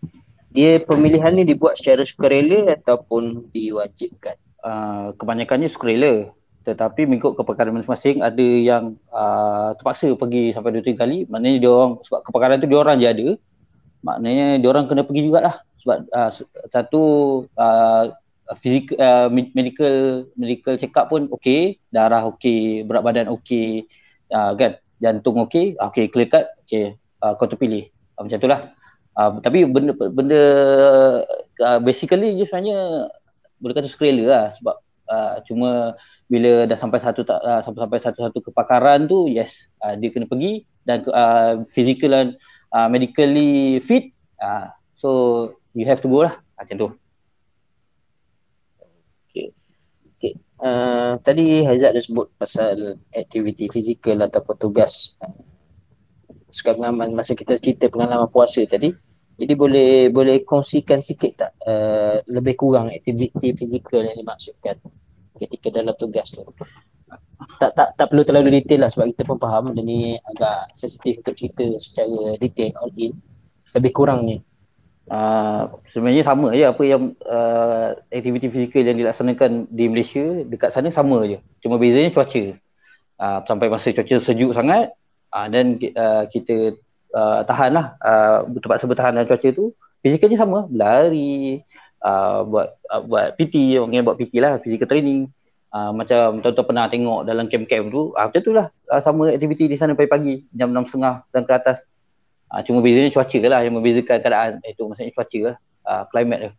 dia 0.54 0.78
pemilihan 0.78 1.34
ni 1.34 1.42
dibuat 1.42 1.74
secara 1.74 2.06
sukarela 2.06 2.78
ataupun 2.78 3.50
diwajibkan. 3.50 4.38
Uh, 4.58 5.14
kebanyakannya 5.14 5.70
sukarela 5.70 6.34
tetapi 6.66 7.08
mengikut 7.08 7.32
kepakaran 7.38 7.72
masing-masing 7.72 8.20
ada 8.20 8.42
yang 8.42 8.98
uh, 9.08 9.72
terpaksa 9.78 10.12
pergi 10.12 10.52
sampai 10.52 10.76
dua 10.76 10.84
tiga 10.84 11.06
kali 11.06 11.24
maknanya 11.24 11.58
dia 11.64 11.70
orang 11.72 11.92
sebab 12.04 12.20
kepakaran 12.28 12.60
tu 12.60 12.68
dia 12.68 12.78
orang 12.82 12.96
je 13.00 13.08
ada 13.08 13.28
maknanya 14.04 14.60
dia 14.60 14.68
orang 14.68 14.84
kena 14.84 15.06
pergi 15.08 15.30
jugalah 15.30 15.64
sebab 15.80 15.98
uh, 16.12 16.30
satu 16.68 17.02
uh, 17.56 18.12
fizik 18.56 18.96
uh, 18.96 19.28
med- 19.28 19.52
medical 19.52 20.24
medical 20.32 20.80
check 20.80 20.96
up 20.96 21.12
pun 21.12 21.28
okey. 21.36 21.76
Darah 21.92 22.24
okey 22.32 22.88
berat 22.88 23.04
badan 23.04 23.28
okey. 23.28 23.84
Uh, 24.32 24.56
kan? 24.56 24.80
Jantung 24.98 25.36
okey. 25.44 25.76
Okey 25.76 26.08
clear 26.08 26.32
cut. 26.32 26.48
Okey 26.64 26.96
uh, 27.20 27.32
kau 27.36 27.44
terpilih. 27.44 27.92
Uh, 28.16 28.24
macam 28.24 28.40
itulah. 28.40 28.60
Uh, 29.18 29.42
tapi 29.42 29.66
benda 29.66 29.92
benda 29.98 30.42
uh, 31.58 31.78
basically 31.82 32.38
je 32.38 32.46
sebenarnya 32.46 33.10
boleh 33.58 33.74
kata 33.74 33.90
sukarela 33.90 34.24
lah 34.30 34.46
sebab 34.54 34.76
uh, 35.10 35.34
cuma 35.42 35.98
bila 36.30 36.70
dah 36.70 36.78
sampai 36.78 37.02
satu 37.02 37.26
tak 37.26 37.42
uh, 37.42 37.58
sampai 37.58 37.82
sampai 37.82 37.98
satu 37.98 38.18
satu 38.22 38.38
kepakaran 38.46 39.10
tu 39.10 39.26
yes 39.26 39.66
uh, 39.82 39.98
dia 39.98 40.14
kena 40.14 40.30
pergi 40.30 40.62
dan 40.86 41.02
uh, 41.10 41.66
physical 41.74 42.14
dan 42.14 42.26
uh, 42.70 42.86
medically 42.86 43.82
fit. 43.82 44.14
Uh, 44.38 44.70
so 44.94 45.08
you 45.74 45.82
have 45.82 45.98
to 45.98 46.06
go 46.06 46.22
lah. 46.22 46.38
Macam 46.54 46.78
tu 46.78 46.88
Uh, 50.58 51.14
tadi 51.22 51.62
Haizat 51.62 51.94
dah 51.94 52.02
sebut 52.02 52.34
pasal 52.34 52.98
aktiviti 53.14 53.70
fizikal 53.70 54.18
ataupun 54.26 54.58
tugas 54.58 55.14
uh, 55.22 55.30
suka 56.50 56.74
pengalaman 56.74 57.14
masa 57.14 57.38
kita 57.38 57.62
cerita 57.62 57.86
pengalaman 57.86 58.26
puasa 58.26 58.66
tadi. 58.66 58.90
Jadi 59.38 59.54
boleh 59.54 60.10
boleh 60.10 60.42
kongsikan 60.42 60.98
sikit 60.98 61.32
tak 61.38 61.52
uh, 61.62 62.18
lebih 62.26 62.58
kurang 62.58 62.90
aktiviti 62.90 63.54
fizikal 63.54 64.02
yang 64.02 64.18
dimaksudkan 64.18 64.82
ketika 65.38 65.70
dalam 65.70 65.94
tugas 65.94 66.34
tu. 66.34 66.42
Tak 67.62 67.78
tak 67.78 67.94
tak 67.94 68.06
perlu 68.10 68.26
terlalu 68.26 68.58
detail 68.58 68.82
lah 68.82 68.90
sebab 68.90 69.14
kita 69.14 69.22
pun 69.30 69.38
faham 69.38 69.70
benda 69.70 69.86
ni 69.86 70.18
agak 70.18 70.74
sensitif 70.74 71.22
untuk 71.22 71.38
cerita 71.38 71.66
secara 71.78 72.34
detail 72.42 72.74
all 72.82 72.90
in. 72.98 73.14
Lebih 73.78 73.94
kurangnya. 73.94 74.42
Uh, 75.08 75.72
sebenarnya 75.88 76.20
sama 76.20 76.52
je 76.52 76.68
apa 76.68 76.82
yang 76.84 77.16
uh, 77.24 77.96
aktiviti 78.12 78.52
fizikal 78.52 78.84
yang 78.84 79.00
dilaksanakan 79.00 79.64
di 79.72 79.88
Malaysia 79.88 80.44
dekat 80.44 80.68
sana 80.68 80.92
sama 80.92 81.24
je. 81.24 81.40
Cuma 81.64 81.80
bezanya 81.80 82.12
cuaca. 82.12 82.44
Uh, 83.18 83.38
sampai 83.48 83.72
masa 83.72 83.90
cuaca 83.90 84.16
sejuk 84.20 84.52
sangat 84.52 84.92
uh, 85.32 85.46
dan 85.48 85.80
uh, 85.96 86.28
kita 86.28 86.76
uh, 87.16 87.40
tahan 87.48 87.72
lah 87.72 87.96
uh, 88.04 88.44
terpaksa 88.60 88.84
bertahan 88.84 89.16
dalam 89.16 89.28
cuaca 89.28 89.48
tu. 89.48 89.72
Fizikalnya 90.04 90.38
sama, 90.38 90.68
berlari, 90.68 91.64
uh, 92.04 92.44
buat 92.46 92.68
uh, 92.92 93.02
buat 93.02 93.34
PT, 93.34 93.80
orang 93.80 93.98
yang 93.98 94.06
buat 94.06 94.20
PT 94.20 94.38
lah, 94.38 94.60
physical 94.62 94.86
training. 94.86 95.32
Uh, 95.68 95.92
macam 95.92 96.40
tuan-tuan 96.40 96.64
pernah 96.64 96.88
tengok 96.88 97.28
dalam 97.28 97.44
camp-camp 97.44 97.92
tu, 97.92 98.02
uh, 98.16 98.24
macam 98.24 98.40
tu 98.40 98.52
lah 98.56 98.72
uh, 98.88 99.00
sama 99.04 99.28
aktiviti 99.32 99.68
di 99.68 99.76
sana 99.76 99.92
pagi-pagi 99.92 100.48
jam 100.52 100.72
6.30 100.72 101.28
dan 101.32 101.42
ke 101.44 101.52
atas. 101.52 101.84
Uh, 102.48 102.60
cuma 102.64 102.80
bezanya 102.80 103.12
cuaca 103.12 103.38
lah 103.44 103.60
yang 103.60 103.76
membezakan 103.76 104.18
keadaan 104.24 104.52
itu 104.64 104.82
maksudnya 104.88 105.12
cuaca 105.12 105.38
lah, 105.44 105.56
uh, 105.84 106.02
climate 106.08 106.40
dia. 106.40 106.52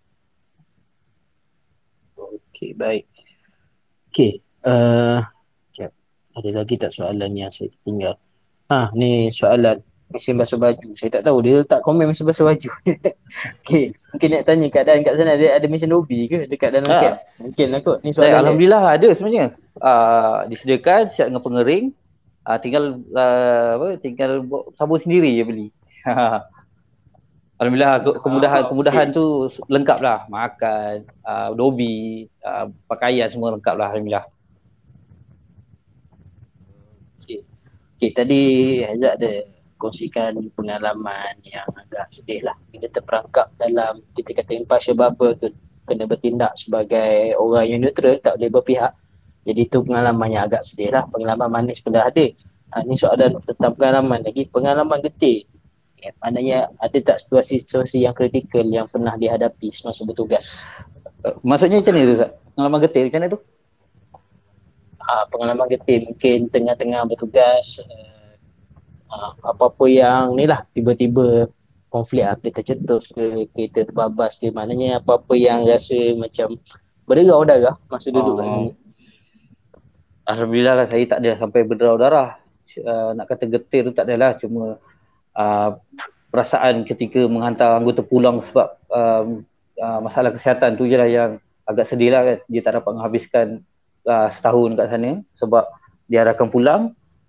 Okey, 2.19 2.77
baik. 2.77 3.05
Okey, 4.13 4.31
uh, 4.67 5.25
sekejap. 5.73 5.91
ada 6.37 6.49
lagi 6.53 6.75
tak 6.77 6.91
soalan 6.93 7.31
yang 7.33 7.49
saya 7.49 7.73
tinggal? 7.85 8.15
Ha, 8.69 8.93
ni 8.93 9.33
soalan. 9.33 9.81
mesin 10.09 10.41
basuh 10.41 10.57
baju. 10.57 10.89
Saya 10.97 11.21
tak 11.21 11.29
tahu 11.29 11.37
dia 11.45 11.61
letak 11.61 11.85
komen 11.85 12.09
mesin 12.09 12.25
basuh 12.25 12.49
baju. 12.49 12.69
okay. 13.61 13.93
Mungkin 14.09 14.29
nak 14.33 14.43
tanya 14.49 14.65
keadaan 14.73 15.05
kat 15.05 15.13
sana 15.21 15.37
ada, 15.37 15.61
ada 15.61 15.67
mesin 15.69 15.93
hobi 15.93 16.25
ke 16.25 16.49
dekat 16.49 16.73
dalam 16.73 16.89
Ha. 16.89 16.97
camp? 16.97 17.17
Mungkin 17.37 17.67
lah 17.69 17.79
kot. 17.85 17.97
Ni 18.01 18.09
Eh, 18.09 18.13
soalan 18.17 18.29
dia. 18.29 18.41
Alhamdulillah 18.41 18.83
ada 18.89 19.07
sebenarnya. 19.13 19.45
Uh, 19.77 20.49
disediakan 20.49 21.13
siap 21.13 21.29
dengan 21.29 21.45
pengering. 21.45 21.85
Uh, 22.41 22.57
tinggal 22.57 22.97
uh, 23.13 23.71
apa 23.77 23.87
tinggal 24.01 24.31
sabun 24.81 24.97
sendiri 24.97 25.29
je 25.37 25.43
beli. 25.45 25.67
Alhamdulillah 27.59 27.95
ke- 27.99 28.19
kemudahan 28.23 28.63
kemudahan 28.71 29.07
tu 29.11 29.51
lengkap 29.67 29.99
lah. 29.99 30.23
Makan, 30.31 31.03
uh, 31.27 31.49
dobi, 31.51 32.23
uh, 32.39 32.71
pakaian 32.87 33.27
semua 33.27 33.51
lengkap 33.51 33.75
lah 33.75 33.91
alhamdulillah. 33.91 34.25
Okay. 37.19 37.43
okay, 37.99 38.11
tadi 38.15 38.41
Hazat 38.87 39.11
ada 39.19 39.31
kongsikan 39.75 40.39
pengalaman 40.55 41.35
yang 41.43 41.67
agak 41.75 42.07
sedih 42.07 42.47
lah. 42.47 42.55
Bila 42.71 42.87
terperangkap 42.87 43.51
dalam 43.59 44.07
kita 44.15 44.31
kata 44.39 44.51
impartial 44.55 44.95
bubble 44.95 45.35
tu 45.35 45.51
kena 45.83 46.07
bertindak 46.07 46.55
sebagai 46.55 47.35
orang 47.35 47.65
yang 47.67 47.79
neutral, 47.83 48.15
tak 48.23 48.39
boleh 48.39 48.51
berpihak. 48.55 48.93
Jadi 49.43 49.61
itu 49.65 49.83
pengalaman 49.83 50.29
yang 50.31 50.47
agak 50.47 50.63
sedih 50.63 50.95
lah. 50.95 51.03
Pengalaman 51.11 51.49
manis 51.49 51.83
pun 51.83 51.91
dah 51.91 52.07
ada. 52.07 52.25
Ha, 52.69 52.85
ni 52.85 52.93
soalan 52.93 53.35
tentang 53.41 53.73
pengalaman 53.73 54.21
lagi. 54.21 54.45
Pengalaman 54.47 54.99
getih. 55.01 55.48
Ya, 55.99 56.11
maknanya 56.23 56.57
ada 56.79 56.97
tak 57.03 57.17
situasi-situasi 57.19 58.07
yang 58.07 58.15
kritikal 58.15 58.63
yang 58.63 58.87
pernah 58.87 59.19
dihadapi 59.19 59.67
semasa 59.67 60.07
bertugas? 60.07 60.63
Uh, 61.27 61.35
maksudnya 61.43 61.83
macam 61.83 61.93
mana 61.95 62.07
tu 62.07 62.15
Zat? 62.15 62.31
Pengalaman 62.55 62.79
getir 62.87 63.03
macam 63.07 63.19
mana 63.19 63.29
tu? 63.35 63.39
uh, 65.09 65.23
pengalaman 65.33 65.67
getih 65.69 66.05
mungkin 66.05 66.39
tengah-tengah 66.53 67.01
bertugas 67.09 67.81
uh, 67.83 68.33
uh, 69.09 69.31
apa-apa 69.41 69.85
yang 69.89 70.37
ni 70.37 70.45
lah 70.45 70.61
tiba-tiba 70.73 71.49
konflik 71.89 72.25
apa 72.29 72.53
tercetus 72.53 73.09
ke 73.09 73.49
kereta 73.49 73.89
terbabas 73.89 74.37
ke 74.37 74.53
maknanya 74.53 75.01
apa-apa 75.01 75.33
yang 75.33 75.65
rasa 75.65 76.13
macam 76.13 76.53
berderau 77.09 77.41
darah 77.41 77.75
masa 77.89 78.13
duduk 78.13 78.37
kat 78.37 78.45
Oh. 78.45 78.53
sini 78.53 78.71
Alhamdulillah 80.29 80.75
lah 80.77 80.85
saya 80.85 81.09
tak 81.09 81.25
ada 81.25 81.41
sampai 81.41 81.65
berdarah-darah. 81.65 82.37
Uh, 82.85 83.17
nak 83.17 83.25
kata 83.33 83.49
getir 83.49 83.89
tu 83.89 83.97
tak 83.97 84.05
adalah 84.05 84.37
cuma 84.37 84.77
uh, 85.35 85.77
perasaan 86.29 86.85
ketika 86.85 87.25
menghantar 87.25 87.73
anggota 87.73 88.05
pulang 88.05 88.37
sebab 88.39 88.77
um, 88.93 89.43
uh, 89.81 89.99
masalah 89.99 90.29
kesihatan 90.29 90.77
tu 90.77 90.85
je 90.85 90.95
lah 90.95 91.09
yang 91.09 91.31
agak 91.65 91.85
sedih 91.89 92.13
lah 92.13 92.21
kan. 92.25 92.37
Dia 92.49 92.61
tak 92.61 92.73
dapat 92.81 92.91
menghabiskan 92.93 93.47
uh, 94.05 94.29
setahun 94.29 94.77
kat 94.77 94.87
sana 94.93 95.11
sebab 95.33 95.65
diarahkan 96.09 96.47
pulang 96.49 96.81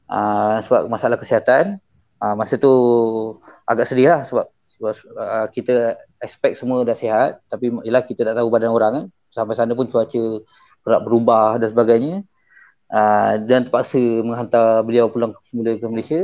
uh, 0.08 0.60
sebab 0.64 0.88
masalah 0.92 1.16
kesihatan. 1.16 1.80
Uh, 2.20 2.36
masa 2.36 2.60
tu 2.60 2.72
agak 3.64 3.88
sedih 3.88 4.12
lah 4.12 4.20
sebab, 4.28 4.52
sebab 4.76 4.92
uh, 5.16 5.46
kita 5.48 5.96
expect 6.20 6.60
semua 6.60 6.84
dah 6.84 6.92
sihat 6.92 7.40
tapi 7.48 7.72
yelah 7.80 8.04
kita 8.04 8.28
tak 8.28 8.36
tahu 8.36 8.52
badan 8.52 8.72
orang 8.72 8.92
kan. 8.92 9.04
Sampai 9.32 9.56
sana 9.56 9.72
pun 9.72 9.88
cuaca 9.88 10.44
kerap 10.84 11.00
berubah 11.06 11.56
dan 11.56 11.68
sebagainya. 11.72 12.14
Uh, 12.90 13.38
dan 13.46 13.62
terpaksa 13.62 14.02
menghantar 14.26 14.82
beliau 14.82 15.06
pulang 15.06 15.32
semula 15.46 15.78
ke 15.78 15.86
Malaysia. 15.86 16.20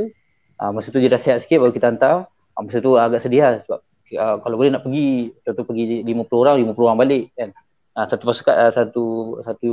Uh, 0.57 0.71
masa 0.73 0.89
tu 0.89 0.97
dia 0.97 1.09
dah 1.09 1.21
sihat 1.21 1.41
sikit 1.41 1.61
baru 1.61 1.73
kita 1.73 1.93
hantar. 1.93 2.29
Uh, 2.57 2.61
masa 2.65 2.77
tu 2.81 2.97
agak 2.97 3.21
sedih 3.21 3.41
lah 3.45 3.53
sebab 3.61 3.79
uh, 4.17 4.35
kalau 4.41 4.55
boleh 4.57 4.71
nak 4.73 4.83
pergi, 4.83 5.33
contoh 5.45 5.63
pergi 5.65 6.01
50 6.01 6.43
orang, 6.43 6.55
50 6.65 6.87
orang 6.87 6.99
balik 6.99 7.23
kan. 7.37 7.49
Uh, 7.97 8.05
satu 8.05 8.23
pasukan 8.29 8.55
uh, 8.55 8.71
satu 8.73 9.05
satu 9.41 9.71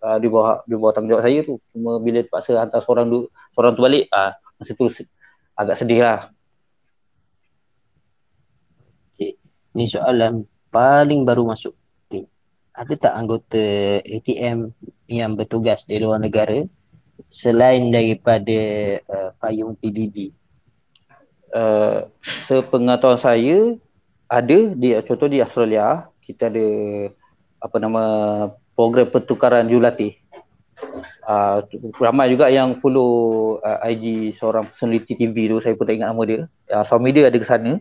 uh, 0.00 0.16
di 0.16 0.28
bawah 0.32 0.64
di 0.64 0.74
bawah 0.76 0.92
tanggungjawab 0.92 1.24
saya 1.24 1.38
tu. 1.44 1.60
Cuma 1.72 2.00
bila 2.00 2.24
terpaksa 2.24 2.56
hantar 2.56 2.80
seorang 2.80 3.08
tu 3.08 3.28
seorang 3.52 3.72
tu 3.76 3.82
balik, 3.84 4.08
uh, 4.12 4.32
masa 4.60 4.72
tu 4.72 4.86
agak 5.58 5.76
sedih 5.76 6.00
lah. 6.00 6.32
ni 9.78 9.86
soalan 9.86 10.42
paling 10.74 11.22
baru 11.22 11.46
masuk 11.46 11.70
okay. 12.10 12.26
ada 12.74 12.94
tak 12.98 13.14
anggota 13.14 13.62
ATM 14.02 14.74
yang 15.06 15.38
bertugas 15.38 15.86
di 15.86 16.02
luar 16.02 16.18
negara 16.18 16.66
selain 17.26 17.90
daripada 17.90 18.60
uh, 19.10 19.30
payung 19.42 19.74
PBB 19.74 20.38
Uh, 21.48 22.12
sepengetahuan 22.44 23.16
saya 23.16 23.72
ada 24.28 24.58
di 24.76 24.92
contoh 25.00 25.32
di 25.32 25.40
Australia 25.40 26.04
kita 26.20 26.52
ada 26.52 26.68
apa 27.64 27.76
nama 27.80 28.02
program 28.76 29.08
pertukaran 29.08 29.64
jurulatih. 29.64 30.12
Uh, 31.24 31.64
ramai 31.96 32.28
juga 32.28 32.52
yang 32.52 32.76
follow 32.76 33.56
uh, 33.64 33.80
IG 33.80 34.36
seorang 34.36 34.68
personality 34.68 35.16
TV 35.16 35.48
tu 35.48 35.56
saya 35.64 35.72
pun 35.72 35.88
tak 35.88 35.96
ingat 35.96 36.12
nama 36.12 36.22
dia. 36.28 36.40
Uh, 36.68 36.84
suami 36.84 37.16
dia 37.16 37.32
ada 37.32 37.38
ke 37.40 37.48
sana 37.48 37.80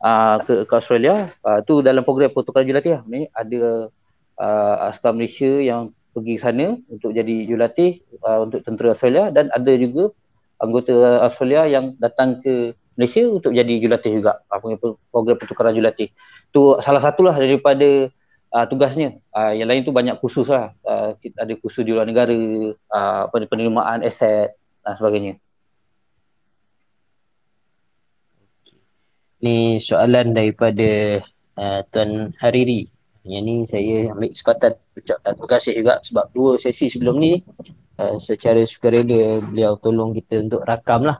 uh, 0.00 0.40
ke, 0.40 0.64
ke 0.64 0.72
Australia. 0.72 1.28
Uh, 1.44 1.60
tu 1.60 1.84
dalam 1.84 2.08
program 2.08 2.32
pertukaran 2.32 2.64
jurulatih 2.64 2.98
lah. 2.98 3.02
Ni 3.04 3.28
ada 3.36 3.92
uh, 4.40 4.88
askar 4.88 5.12
Malaysia 5.12 5.60
yang 5.60 5.92
pergi 6.14 6.38
sana 6.38 6.78
untuk 6.86 7.10
jadi 7.10 7.44
jurulatih 7.50 7.98
uh, 8.22 8.46
untuk 8.46 8.62
tentera 8.62 8.94
Australia 8.94 9.34
dan 9.34 9.50
ada 9.50 9.72
juga 9.74 10.14
anggota 10.62 11.26
Australia 11.26 11.66
yang 11.66 11.98
datang 11.98 12.38
ke 12.38 12.72
Malaysia 12.94 13.26
untuk 13.26 13.50
jadi 13.50 13.74
jurulatih 13.82 14.22
juga. 14.22 14.38
Uh, 14.46 14.58
punya 14.62 14.76
pro- 14.78 14.98
program 15.10 15.36
pertukaran 15.36 15.74
jurulatih. 15.74 16.14
Tu 16.54 16.62
salah 16.86 17.02
satulah 17.02 17.34
daripada 17.34 18.08
uh, 18.54 18.64
tugasnya. 18.70 19.18
Uh, 19.34 19.50
yang 19.58 19.66
lain 19.66 19.82
tu 19.82 19.90
banyak 19.90 20.14
kursus 20.22 20.46
lah. 20.46 20.70
Uh, 20.86 21.18
ada 21.18 21.52
kursus 21.58 21.82
di 21.82 21.90
luar 21.90 22.06
negara, 22.06 22.34
uh, 22.94 23.26
pen- 23.34 23.50
penerimaan 23.50 24.06
aset 24.06 24.54
dan 24.86 24.94
sebagainya. 24.94 25.34
Ni 29.42 29.82
soalan 29.82 30.32
daripada 30.32 31.20
uh, 31.58 31.80
Tuan 31.90 32.32
Hariri. 32.38 32.88
Yang 33.24 33.42
ni 33.42 33.54
saya 33.64 33.96
ambil 34.12 34.30
kesempatan 34.30 34.72
ucapkan 34.94 35.34
terima 35.34 35.50
kasih 35.50 35.72
juga 35.74 35.94
sebab 36.00 36.26
dua 36.30 36.56
sesi 36.56 36.86
sebelum 36.86 37.18
ni 37.18 37.42
uh, 37.98 38.16
secara 38.18 38.62
sukarela 38.62 39.42
beliau 39.42 39.74
tolong 39.78 40.14
kita 40.14 40.42
untuk 40.42 40.62
rakam 40.66 41.06
lah. 41.06 41.18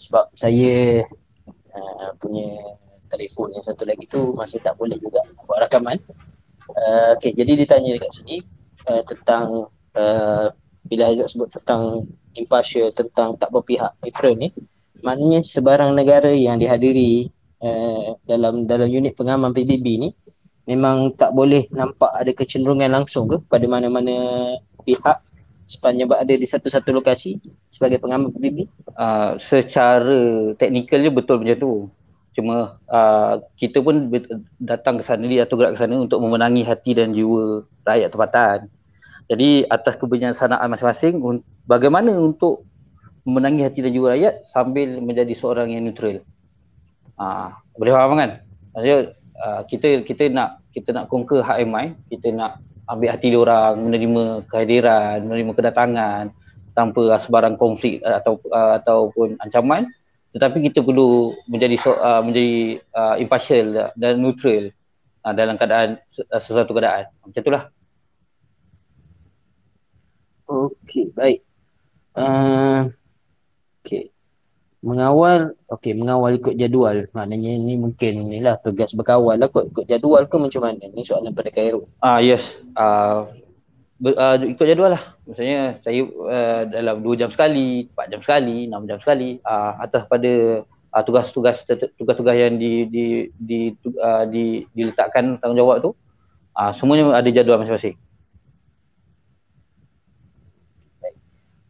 Sebab 0.00 0.32
saya 0.34 1.04
uh, 1.74 2.10
punya 2.18 2.76
telefon 3.10 3.52
yang 3.52 3.64
satu 3.66 3.84
lagi 3.84 4.06
tu 4.06 4.32
masih 4.32 4.62
tak 4.62 4.78
boleh 4.78 4.96
juga 4.98 5.22
buat 5.44 5.60
rakaman. 5.66 5.98
Uh, 6.70 7.18
okay, 7.18 7.34
jadi 7.34 7.58
ditanya 7.58 7.98
dekat 7.98 8.12
sini 8.14 8.36
uh, 8.86 9.02
tentang 9.02 9.66
uh, 9.98 10.46
bila 10.86 11.10
Aizat 11.10 11.30
sebut 11.34 11.50
tentang 11.50 12.06
impartial, 12.38 12.94
tentang 12.94 13.34
tak 13.36 13.50
berpihak, 13.50 13.98
neutral 14.00 14.38
ni 14.38 14.54
maknanya 15.00 15.40
sebarang 15.40 15.96
negara 15.96 16.30
yang 16.30 16.60
dihadiri 16.60 17.28
uh, 17.64 18.16
dalam 18.28 18.68
dalam 18.68 18.88
unit 18.88 19.16
pengaman 19.16 19.52
PBB 19.52 19.86
ni 20.00 20.08
memang 20.70 21.10
tak 21.18 21.34
boleh 21.34 21.66
nampak 21.74 22.14
ada 22.14 22.30
kecenderungan 22.30 22.86
langsung 22.94 23.26
ke 23.26 23.42
pada 23.50 23.66
mana-mana 23.66 24.14
pihak 24.86 25.18
sepanjang 25.66 26.06
berada 26.06 26.30
di 26.30 26.46
satu-satu 26.46 26.94
lokasi 26.94 27.42
sebagai 27.66 27.98
pengaman 27.98 28.30
PBB? 28.30 28.70
Uh, 28.94 29.34
secara 29.42 30.54
teknikalnya 30.54 31.10
betul 31.10 31.42
macam 31.42 31.58
tu. 31.58 31.74
Cuma 32.30 32.78
uh, 32.86 33.42
kita 33.58 33.82
pun 33.82 34.06
datang 34.62 35.02
ke 35.02 35.04
sana, 35.06 35.26
atau 35.42 35.58
gerak 35.58 35.74
ke 35.74 35.78
sana 35.82 35.98
untuk 35.98 36.22
memenangi 36.22 36.62
hati 36.62 36.94
dan 36.94 37.10
jiwa 37.10 37.66
rakyat 37.82 38.10
tempatan. 38.14 38.58
Jadi 39.26 39.66
atas 39.66 39.94
kebijaksanaan 39.98 40.70
masing-masing, 40.70 41.18
bagaimana 41.66 42.14
untuk 42.14 42.66
memenangi 43.26 43.66
hati 43.66 43.82
dan 43.82 43.90
jiwa 43.90 44.14
rakyat 44.14 44.46
sambil 44.46 45.02
menjadi 45.02 45.34
seorang 45.34 45.74
yang 45.74 45.82
neutral. 45.86 46.22
Uh, 47.18 47.50
boleh 47.74 47.94
faham 47.94 48.14
kan? 48.14 48.30
Maksudnya 48.74 48.98
uh, 49.38 49.62
kita 49.66 50.06
kita 50.06 50.30
nak 50.30 50.59
kita 50.70 50.94
nak 50.94 51.10
conquer 51.10 51.42
hak 51.42 51.62
MI, 51.66 51.96
kita 52.10 52.30
nak 52.34 52.62
ambil 52.90 53.08
hati 53.10 53.34
orang, 53.34 53.74
menerima 53.86 54.24
kehadiran, 54.50 55.22
menerima 55.26 55.52
kedatangan 55.54 56.24
tanpa 56.74 57.18
sebarang 57.18 57.58
konflik 57.58 58.02
uh, 58.02 58.18
atau 58.22 58.38
uh, 58.50 58.78
ataupun 58.78 59.38
ancaman 59.42 59.90
tetapi 60.30 60.70
kita 60.70 60.86
perlu 60.86 61.34
menjadi 61.50 61.74
uh, 61.90 62.22
menjadi 62.22 62.78
uh, 62.94 63.14
impartial 63.18 63.90
dan 63.98 64.14
neutral 64.22 64.70
uh, 65.26 65.34
dalam 65.34 65.58
keadaan 65.58 65.98
uh, 66.30 66.42
sesuatu 66.42 66.70
keadaan. 66.70 67.10
Macam 67.26 67.40
itulah. 67.42 67.62
Okey, 70.46 71.10
baik. 71.14 71.42
Uh, 72.14 72.90
okey. 73.82 74.14
Mengawal, 74.80 75.52
okey, 75.68 75.92
mengawal 75.92 76.40
ikut 76.40 76.56
jadual. 76.56 77.04
Maknanya 77.12 77.52
ni 77.60 77.76
mungkin 77.76 78.32
ni 78.32 78.40
lah 78.40 78.56
tugas 78.64 78.96
berkawal 78.96 79.36
lah 79.36 79.52
kot 79.52 79.68
ikut 79.68 79.84
jadual 79.84 80.24
ke 80.24 80.36
macam 80.40 80.64
mana? 80.64 80.88
Ni 80.88 81.04
soalan 81.04 81.36
pada 81.36 81.52
Khairul. 81.52 81.84
Ah 82.00 82.16
uh, 82.16 82.20
yes. 82.24 82.40
Uh, 82.72 83.28
ber, 84.00 84.16
uh, 84.16 84.40
ikut 84.40 84.64
jadual 84.64 84.96
lah. 84.96 85.20
Maksudnya 85.28 85.84
saya 85.84 86.00
uh, 86.08 86.62
dalam 86.64 87.04
2 87.04 87.20
jam 87.20 87.28
sekali, 87.28 87.92
4 87.92 88.08
jam 88.08 88.20
sekali, 88.24 88.56
6 88.72 88.88
jam 88.88 88.98
sekali 89.04 89.30
uh, 89.44 89.76
atas 89.84 90.08
pada 90.08 90.64
uh, 90.64 91.02
tugas-tugas 91.04 91.60
tugas-tugas 92.00 92.34
yang 92.40 92.56
di 92.56 92.88
di 92.88 93.04
di, 93.36 93.58
uh, 94.00 94.24
di 94.24 94.64
diletakkan 94.72 95.36
tanggungjawab 95.44 95.84
tu 95.84 95.90
uh, 96.56 96.72
semuanya 96.72 97.20
ada 97.20 97.28
jadual 97.28 97.60
masing-masing. 97.60 98.00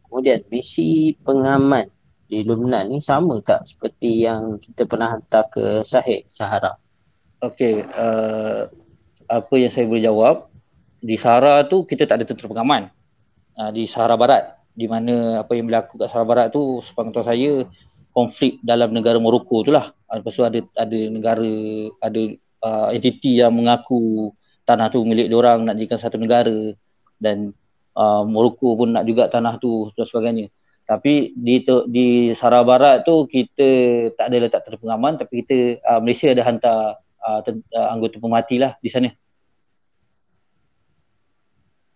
Kemudian 0.07 0.43
misi 0.51 1.15
pengaman 1.23 1.87
di 2.31 2.47
Lubnan 2.47 2.87
ni 2.87 3.03
sama 3.03 3.43
tak 3.43 3.67
seperti 3.67 4.23
yang 4.23 4.55
kita 4.55 4.87
pernah 4.87 5.19
hantar 5.19 5.51
ke 5.51 5.83
Sahih 5.83 6.23
Sahara? 6.31 6.79
Okey, 7.43 7.83
uh, 7.91 8.71
apa 9.27 9.53
yang 9.59 9.67
saya 9.67 9.83
boleh 9.91 10.07
jawab 10.07 10.47
di 11.03 11.19
Sahara 11.19 11.67
tu 11.67 11.83
kita 11.83 12.07
tak 12.07 12.23
ada 12.23 12.25
tentera 12.31 12.47
pengaman. 12.47 12.87
Uh, 13.59 13.67
di 13.75 13.83
Sahara 13.83 14.15
Barat 14.15 14.63
di 14.71 14.87
mana 14.87 15.43
apa 15.43 15.51
yang 15.59 15.67
berlaku 15.67 15.99
kat 15.99 16.07
Sahara 16.07 16.23
Barat 16.23 16.47
tu 16.55 16.79
sepengetahuan 16.79 17.27
saya 17.27 17.51
konflik 18.15 18.63
dalam 18.63 18.95
negara 18.95 19.19
Morocco 19.19 19.67
tu 19.67 19.75
lah. 19.75 19.91
Uh, 20.07 20.23
lepas 20.23 20.31
tu 20.31 20.47
ada 20.47 20.63
ada 20.79 20.99
negara 21.11 21.51
ada 21.99 22.21
uh, 22.63 22.95
entiti 22.95 23.43
yang 23.43 23.51
mengaku 23.51 24.31
tanah 24.63 24.87
tu 24.87 25.03
milik 25.03 25.27
orang 25.35 25.67
nak 25.67 25.75
jadikan 25.75 25.99
satu 25.99 26.15
negara 26.15 26.71
dan 27.19 27.51
uh, 27.99 28.23
Morocco 28.23 28.79
pun 28.79 28.95
nak 28.95 29.03
juga 29.03 29.27
tanah 29.27 29.59
tu 29.59 29.91
dan 29.99 30.07
sebagainya. 30.07 30.47
Tapi 30.91 31.31
di 31.39 31.63
di 31.87 32.35
Sahara 32.35 32.67
Barat 32.67 33.07
tu 33.07 33.23
kita 33.23 33.69
tak 34.11 34.27
ada 34.27 34.37
letak 34.43 34.67
tentera 34.67 34.75
pengaman 34.75 35.15
tapi 35.15 35.39
kita 35.39 35.79
uh, 35.87 36.03
Malaysia 36.03 36.35
ada 36.35 36.43
hantar 36.43 36.99
uh, 37.23 37.39
ten, 37.47 37.63
uh, 37.71 37.95
anggota 37.95 38.19
pemati 38.19 38.59
lah 38.59 38.75
di 38.83 38.91
sana. 38.91 39.07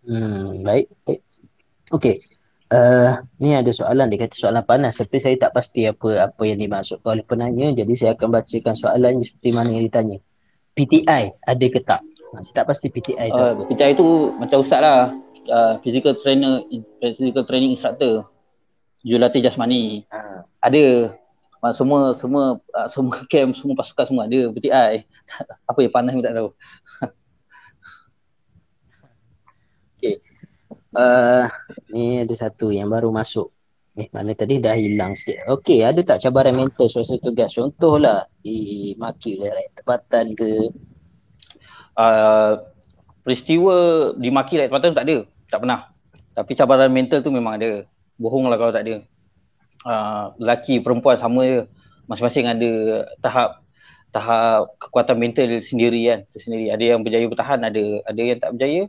Hmm, 0.08 0.64
baik. 0.64 0.88
baik. 1.04 1.20
Okey. 1.92 2.24
Uh, 2.72 3.20
ni 3.36 3.52
ada 3.52 3.68
soalan 3.68 4.08
dia 4.08 4.24
kata 4.24 4.34
soalan 4.34 4.64
panas 4.64 4.96
tapi 4.98 5.20
saya 5.20 5.36
tak 5.38 5.52
pasti 5.52 5.86
apa 5.86 6.32
apa 6.32 6.42
yang 6.48 6.58
dimaksudkan 6.58 7.14
oleh 7.14 7.22
penanya 7.22 7.70
jadi 7.70 7.92
saya 7.94 8.10
akan 8.18 8.32
bacakan 8.32 8.74
soalan 8.74 9.20
seperti 9.20 9.52
mana 9.52 9.76
yang 9.76 9.84
ditanya. 9.84 10.16
PTI 10.72 11.36
ada 11.36 11.66
ke 11.68 11.84
tak? 11.84 12.00
Saya 12.40 12.64
tak 12.64 12.72
pasti 12.72 12.88
PTI 12.88 13.28
tu. 13.28 13.44
Uh, 13.44 13.52
PTI 13.68 13.92
tu 13.92 14.32
macam 14.40 14.64
ustaz 14.64 14.80
lah 14.80 15.12
uh, 15.52 15.76
physical 15.84 16.16
trainer 16.16 16.64
physical 17.20 17.44
training 17.44 17.76
instructor 17.76 18.24
jurulatih 19.06 19.40
jasmani 19.46 20.02
Ha. 20.10 20.42
ada 20.58 21.14
semua 21.74 22.14
semua 22.14 22.58
uh, 22.74 22.88
semua 22.90 23.14
camp 23.32 23.54
semua 23.54 23.74
pasukan 23.78 24.06
semua 24.06 24.22
ada 24.26 24.50
PTI 24.50 25.06
apa 25.70 25.78
yang 25.78 25.92
panas 25.94 26.12
pun 26.14 26.24
tak 26.26 26.36
tahu 26.36 26.50
Uh, 30.96 31.44
ni 31.92 32.24
ada 32.24 32.32
satu 32.32 32.72
yang 32.72 32.88
baru 32.88 33.12
masuk. 33.12 33.52
Eh, 34.00 34.08
mana 34.16 34.32
tadi 34.32 34.64
dah 34.64 34.72
hilang 34.80 35.12
sikit. 35.12 35.44
Okey, 35.44 35.84
ada 35.84 36.00
tak 36.00 36.24
cabaran 36.24 36.56
mental 36.56 36.88
semasa 36.88 37.20
tugas? 37.20 37.52
Contohlah 37.52 38.24
dimaki 38.40 39.36
oleh 39.36 39.52
rakyat 39.52 39.72
tempatan 39.76 40.24
ke? 40.32 40.72
uh, 41.96 42.52
peristiwa 43.24 43.76
dimaki 44.14 44.60
rakyat 44.60 44.70
tempatan 44.70 44.92
tu 44.92 44.98
tak 44.98 45.06
ada 45.08 45.16
tak 45.50 45.58
pernah 45.64 45.80
tapi 46.36 46.52
cabaran 46.54 46.92
mental 46.92 47.24
tu 47.24 47.32
memang 47.32 47.56
ada 47.58 47.88
bohong 48.20 48.48
lah 48.48 48.56
kalau 48.60 48.72
tak 48.72 48.84
ada. 48.88 48.96
Uh, 49.86 50.34
lelaki 50.42 50.82
perempuan 50.82 51.16
sama 51.16 51.46
je. 51.46 51.60
Masing-masing 52.06 52.46
ada 52.46 52.70
tahap 53.22 53.62
tahap 54.14 54.72
kekuatan 54.80 55.16
mental 55.20 55.60
sendiri 55.60 56.00
kan 56.08 56.20
tersendiri. 56.32 56.72
Ada 56.72 56.84
yang 56.96 57.00
berjaya 57.04 57.26
bertahan 57.28 57.60
ada 57.62 57.84
ada 58.08 58.20
yang 58.20 58.38
tak 58.40 58.50
berjaya. 58.56 58.82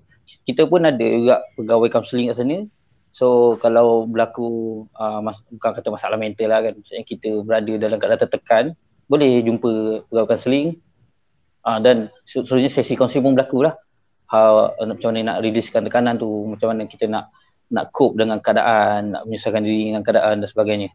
Kita 0.48 0.68
pun 0.68 0.84
ada 0.84 1.06
juga 1.06 1.36
pegawai 1.56 1.90
kaunseling 1.92 2.32
kat 2.32 2.38
sana. 2.40 2.58
So 3.12 3.58
kalau 3.58 4.06
berlaku 4.06 4.86
uh, 4.94 5.20
mas, 5.26 5.42
bukan 5.50 5.72
kata 5.74 5.90
masalah 5.90 6.18
mental 6.20 6.54
lah 6.54 6.60
kan. 6.64 6.74
Maksudnya 6.78 7.04
kita 7.04 7.30
berada 7.42 7.74
dalam 7.80 7.98
keadaan 7.98 8.22
tertekan 8.22 8.64
boleh 9.08 9.42
jumpa 9.44 10.04
pegawai 10.12 10.36
kaunseling 10.36 10.78
uh, 11.66 11.80
dan 11.82 12.14
seterusnya 12.28 12.70
sesi 12.72 12.94
kaunseling 12.94 13.26
pun 13.26 13.34
berlaku 13.36 13.66
lah. 13.66 13.76
How, 14.28 14.76
macam 14.84 15.16
mana 15.16 15.24
nak 15.24 15.38
releasekan 15.40 15.88
tekanan 15.88 16.20
tu 16.20 16.28
macam 16.28 16.76
mana 16.76 16.84
kita 16.84 17.08
nak 17.08 17.32
nak 17.68 17.92
cope 17.92 18.20
dengan 18.20 18.40
keadaan 18.40 19.16
nak 19.16 19.24
menyesuaikan 19.28 19.64
diri 19.64 19.92
dengan 19.92 20.04
keadaan 20.04 20.40
dan 20.44 20.50
sebagainya 20.50 20.90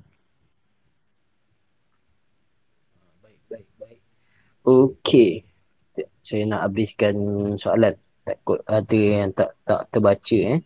Baik, 3.22 3.38
baik, 3.50 3.68
baik. 3.78 4.00
Okey. 4.62 5.42
Saya 6.22 6.42
nak 6.46 6.70
habiskan 6.70 7.16
soalan. 7.58 7.98
Takut 8.22 8.62
ada 8.70 8.94
yang 8.94 9.34
tak 9.34 9.58
tak 9.66 9.90
terbaca 9.90 10.38
eh. 10.38 10.62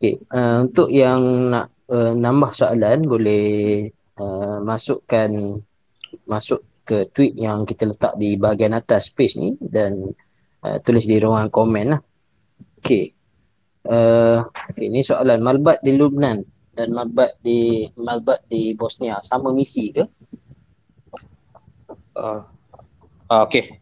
Okey, 0.00 0.14
uh, 0.32 0.64
untuk 0.64 0.88
yang 0.88 1.20
nak 1.52 1.68
uh, 1.92 2.16
nambah 2.16 2.56
soalan 2.56 3.04
boleh 3.04 3.84
uh, 4.16 4.64
masukkan 4.64 5.28
masuk 6.24 6.64
ke 6.88 7.06
tweet 7.12 7.36
yang 7.36 7.68
kita 7.68 7.84
letak 7.86 8.16
di 8.16 8.40
bahagian 8.40 8.72
atas 8.72 9.12
space 9.12 9.36
ni 9.36 9.54
dan 9.60 10.10
uh, 10.64 10.80
tulis 10.80 11.04
di 11.04 11.20
ruangan 11.20 11.52
komen 11.52 11.86
lah. 11.92 12.00
Okey. 12.80 13.19
Uh, 13.88 14.44
okay, 14.68 14.92
ni 14.92 15.00
soalan. 15.00 15.40
Malbat 15.40 15.80
di 15.80 15.96
Lubnan 15.96 16.44
dan 16.76 16.92
Malbat 16.92 17.40
di 17.40 17.88
Malbat 17.96 18.44
di 18.52 18.76
Bosnia 18.76 19.20
sama 19.24 19.52
misi 19.52 19.92
ke? 19.92 20.04
uh, 22.20 22.44
uh, 23.30 23.40
okay 23.44 23.80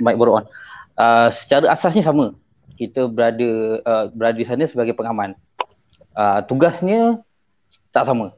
baik 0.00 0.16
Bro 0.18 0.42
On. 0.42 0.46
Uh, 0.98 1.28
secara 1.30 1.70
asasnya 1.70 2.02
sama. 2.02 2.34
Kita 2.78 3.10
berada 3.10 3.82
uh, 3.82 4.04
berada 4.14 4.38
di 4.38 4.46
sana 4.46 4.66
sebagai 4.66 4.94
pengaman. 4.94 5.34
Uh, 6.14 6.42
tugasnya 6.46 7.22
tak 7.90 8.06
sama. 8.06 8.34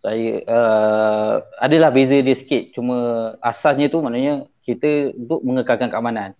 Saya 0.00 0.40
uh, 0.48 1.34
adalah 1.60 1.92
beza 1.92 2.24
dia 2.24 2.36
sikit. 2.36 2.72
Cuma 2.72 3.32
asasnya 3.44 3.92
tu 3.92 4.00
maknanya 4.00 4.48
kita 4.64 5.12
untuk 5.12 5.40
mengekalkan 5.44 5.92
keamanan. 5.92 6.32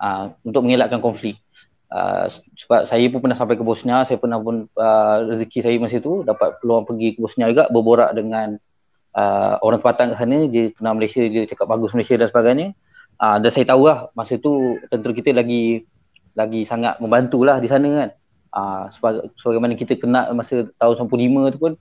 Uh, 0.00 0.32
untuk 0.42 0.64
mengelakkan 0.66 0.98
konflik 0.98 1.38
Uh, 1.92 2.24
sebab 2.56 2.88
saya 2.88 3.04
pun 3.12 3.20
pernah 3.20 3.36
sampai 3.36 3.60
ke 3.60 3.60
Bosnia, 3.60 4.08
saya 4.08 4.16
pernah 4.16 4.40
pun 4.40 4.64
uh, 4.80 5.16
rezeki 5.28 5.60
saya 5.60 5.76
masa 5.76 6.00
tu 6.00 6.24
dapat 6.24 6.56
peluang 6.64 6.88
pergi 6.88 7.12
ke 7.12 7.18
Bosnia 7.20 7.52
juga 7.52 7.68
berborak 7.68 8.16
dengan 8.16 8.56
uh, 9.12 9.60
orang 9.60 9.84
tempatan 9.84 10.16
kat 10.16 10.18
sana, 10.24 10.38
dia 10.48 10.72
kenal 10.72 10.96
Malaysia, 10.96 11.20
dia 11.20 11.44
cakap 11.44 11.68
bagus 11.68 11.92
Malaysia 11.92 12.16
dan 12.16 12.32
sebagainya. 12.32 12.72
Uh, 13.20 13.36
dan 13.44 13.50
saya 13.52 13.68
tahu 13.68 13.92
lah 13.92 14.08
masa 14.16 14.40
tu 14.40 14.80
tentera 14.88 15.12
kita 15.12 15.36
lagi 15.36 15.84
lagi 16.32 16.64
sangat 16.64 16.96
membantulah 16.96 17.60
di 17.60 17.68
sana 17.68 17.88
kan. 17.92 18.10
Uh, 18.52 18.84
sebagaimana 19.36 19.76
kita 19.76 19.96
kenal 20.00 20.32
masa 20.32 20.68
tahun 20.76 21.08
95 21.08 21.54
tu 21.56 21.58
pun 21.60 21.72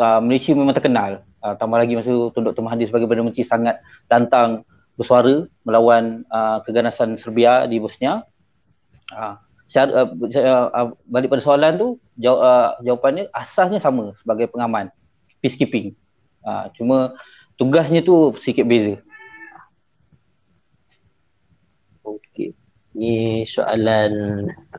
uh, 0.00 0.20
Malaysia 0.24 0.56
memang 0.56 0.72
terkenal. 0.72 1.20
Uh, 1.44 1.52
tambah 1.56 1.76
lagi 1.76 2.00
masa 2.00 2.08
tu 2.08 2.32
Tun 2.32 2.48
Dr. 2.48 2.64
Mahathir 2.64 2.88
sebagai 2.88 3.08
Perdana 3.08 3.28
Menteri 3.28 3.44
sangat 3.44 3.84
lantang 4.08 4.64
bersuara 4.96 5.44
melawan 5.64 6.24
uh, 6.32 6.64
keganasan 6.64 7.20
Serbia 7.20 7.68
di 7.68 7.76
Bosnia. 7.76 8.24
Uh, 9.12 9.36
Secara, 9.70 10.10
uh, 10.10 10.66
uh, 10.74 10.88
balik 11.06 11.30
pada 11.30 11.46
soalan 11.46 11.78
tu 11.78 11.88
jaw, 12.18 12.36
uh, 12.42 12.68
jawapannya 12.82 13.30
asasnya 13.30 13.78
sama 13.78 14.10
sebagai 14.18 14.50
pengaman 14.50 14.90
peacekeeping 15.38 15.94
uh, 16.42 16.66
cuma 16.74 17.14
tugasnya 17.54 18.02
tu 18.02 18.34
sikit 18.42 18.66
beza 18.66 18.98
Okey. 22.00 22.50
Ni 22.98 23.46
soalan 23.46 24.12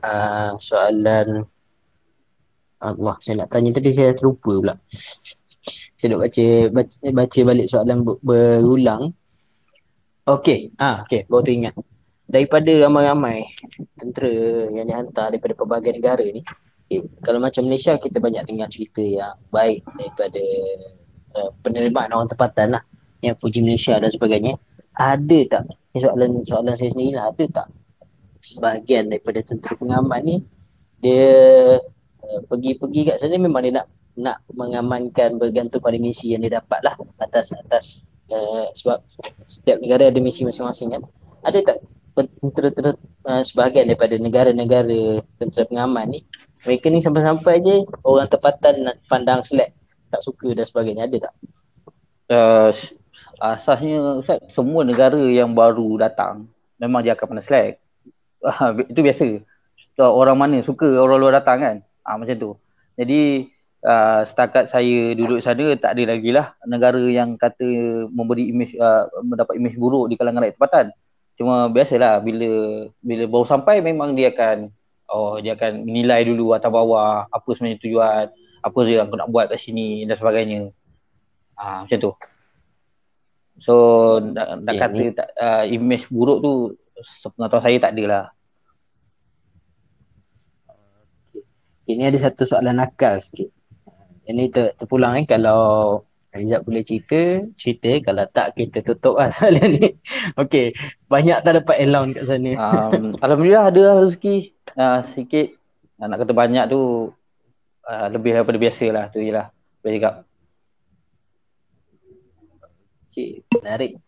uh, 0.02 0.52
soalan 0.60 1.48
Allah 2.82 3.14
saya 3.22 3.44
nak 3.46 3.54
tanya 3.54 3.70
tadi 3.78 3.94
saya 3.94 4.10
terlupa 4.10 4.58
pula. 4.58 4.74
Saya 5.94 6.18
nak 6.18 6.26
baca 6.26 6.46
baca, 6.74 6.96
baca 7.14 7.40
balik 7.46 7.66
soalan 7.70 7.98
ber, 8.02 8.18
berulang. 8.20 9.14
Okey. 10.26 10.74
Ah 10.76 11.06
okey 11.06 11.30
baru 11.30 11.42
teringat. 11.46 11.74
Daripada 12.32 12.72
ramai-ramai 12.88 13.44
tentera 14.00 14.32
yang 14.72 14.88
dihantar 14.88 15.36
daripada 15.36 15.52
pelbagai 15.52 16.00
negara 16.00 16.24
ni, 16.24 16.40
okay, 16.88 17.04
kalau 17.20 17.36
macam 17.44 17.68
Malaysia 17.68 18.00
kita 18.00 18.24
banyak 18.24 18.48
dengar 18.48 18.72
cerita 18.72 19.04
yang 19.04 19.36
baik 19.52 19.84
daripada 19.92 20.40
uh, 21.36 21.50
penerimaan 21.60 22.08
orang 22.16 22.32
tempatan 22.32 22.80
lah 22.80 22.82
yang 23.20 23.36
puji 23.36 23.60
Malaysia 23.60 24.00
dan 24.00 24.08
sebagainya. 24.08 24.56
Ada 24.96 25.38
tak? 25.48 25.62
Ni 25.92 25.98
soalan 26.00 26.40
soalan 26.48 26.72
saya 26.72 26.88
sendiri 26.88 27.20
lah 27.20 27.28
ada 27.28 27.44
tak? 27.52 27.68
Sebahagian 28.40 29.12
daripada 29.12 29.44
tentera 29.44 29.76
pengaman 29.76 30.20
ni 30.24 30.36
dia 31.04 31.28
uh, 32.24 32.40
pergi-pergi 32.48 33.12
kat 33.12 33.16
sana 33.20 33.36
memang 33.36 33.60
dia 33.60 33.76
nak 33.76 33.86
nak 34.12 34.38
mengamankan 34.52 35.40
bergantung 35.40 35.80
pada 35.80 35.96
misi 35.96 36.32
yang 36.32 36.44
dia 36.44 36.60
dapat 36.60 36.80
lah 36.80 36.96
atas 37.20 37.52
atas 37.56 38.08
uh, 38.28 38.68
sebab 38.72 39.00
setiap 39.44 39.80
negara 39.84 40.08
ada 40.08 40.16
misi 40.16 40.48
masing-masing 40.48 40.96
kan. 40.96 41.02
Ada 41.44 41.60
tak 41.60 41.76
tentera-tentera 42.14 42.92
uh, 43.24 43.42
sebahagian 43.42 43.88
daripada 43.88 44.14
negara-negara 44.20 45.24
tentera 45.40 45.64
pengaman 45.64 46.12
ni 46.12 46.20
mereka 46.62 46.86
ni 46.92 47.00
sampai-sampai 47.02 47.54
je 47.64 47.76
orang 48.04 48.28
tempatan 48.28 48.74
nak 48.86 48.96
pandang 49.08 49.40
selek 49.42 49.74
tak 50.12 50.20
suka 50.20 50.52
dan 50.52 50.68
sebagainya. 50.68 51.08
Ada 51.08 51.28
tak? 51.28 51.34
uh, 52.32 52.70
asasnya 53.42 54.22
Ustaz 54.22 54.38
semua 54.52 54.86
negara 54.86 55.18
yang 55.18 55.52
baru 55.52 55.98
datang 55.98 56.46
memang 56.78 57.02
dia 57.02 57.16
akan 57.16 57.26
pandang 57.36 57.46
selek 57.46 57.82
uh, 58.44 58.70
itu 58.86 59.00
biasa. 59.02 59.28
Orang 60.00 60.40
mana 60.40 60.64
suka 60.64 60.88
orang 60.96 61.18
luar 61.20 61.34
datang 61.42 61.58
kan? 61.60 61.76
Uh, 62.06 62.16
macam 62.16 62.36
tu. 62.38 62.50
Jadi 62.96 63.50
uh, 63.84 64.22
setakat 64.24 64.70
saya 64.70 65.12
duduk 65.16 65.42
sana 65.42 65.74
tak 65.76 65.98
ada 65.98 66.02
lagi 66.14 66.30
lah 66.32 66.54
negara 66.64 67.02
yang 67.08 67.34
kata 67.36 67.66
memberi 68.08 68.50
image 68.50 68.76
uh, 68.78 69.08
mendapat 69.24 69.58
image 69.58 69.76
buruk 69.76 70.08
di 70.08 70.14
kalangan 70.16 70.46
rakyat 70.46 70.56
tempatan 70.56 70.86
cuma 71.36 71.68
biasalah 71.72 72.20
bila 72.20 72.50
bila 73.00 73.24
baru 73.26 73.46
sampai 73.48 73.80
memang 73.80 74.12
dia 74.12 74.30
akan 74.30 74.68
oh 75.12 75.40
dia 75.40 75.56
akan 75.56 75.84
menilai 75.84 76.24
dulu 76.28 76.52
atas 76.52 76.68
bawah 76.68 77.26
apa 77.28 77.48
sebenarnya 77.52 77.80
tujuan 77.80 78.26
apa 78.62 78.78
yang 78.86 79.10
aku 79.10 79.16
nak 79.18 79.30
buat 79.30 79.50
kat 79.50 79.58
sini 79.58 80.06
dan 80.06 80.14
sebagainya. 80.14 80.70
Ah 81.58 81.82
macam 81.82 81.98
tu. 81.98 82.12
So 83.58 83.74
nak, 84.22 84.62
nak 84.64 84.74
Okay, 84.74 84.80
kata 84.80 85.04
tak, 85.18 85.28
uh, 85.36 85.64
image 85.66 86.06
buruk 86.08 86.38
tu 86.40 86.52
sepengetahuan 87.22 87.64
saya 87.66 87.76
tak 87.82 87.92
ada 87.98 88.04
lah. 88.06 88.24
Ini 91.90 92.08
ada 92.08 92.18
satu 92.22 92.46
soalan 92.46 92.78
nakal 92.78 93.18
sikit. 93.18 93.50
Ini 94.30 94.54
ter, 94.54 94.78
terpulang 94.78 95.18
eh 95.18 95.26
kalau 95.26 96.06
Rizal 96.32 96.64
boleh 96.64 96.80
cerita, 96.80 97.44
cerita. 97.60 97.92
Kalau 98.00 98.24
tak 98.32 98.56
kita 98.56 98.80
tutup 98.80 99.20
lah 99.20 99.28
soalan 99.36 99.76
ni. 99.76 99.88
Okey, 100.40 100.72
banyak 101.04 101.44
tak 101.44 101.60
dapat 101.60 101.76
allowance 101.84 102.16
kat 102.16 102.24
sana. 102.24 102.50
Um, 102.56 103.20
Alhamdulillah 103.20 103.68
ada 103.68 103.80
lah 103.84 103.96
rezeki 104.08 104.36
uh, 104.80 105.00
sikit. 105.04 105.52
Uh, 106.00 106.08
nak 106.08 106.24
kata 106.24 106.32
banyak 106.32 106.64
tu 106.72 107.12
uh, 107.84 108.06
lebih 108.08 108.32
daripada 108.32 108.56
biasa 108.56 108.84
lah 108.88 109.04
tu 109.12 109.20
je 109.20 109.28
lah. 109.28 109.52
Boleh 109.84 110.00
cakap. 110.00 110.14
Okey, 113.12 113.44
menarik. 113.60 114.00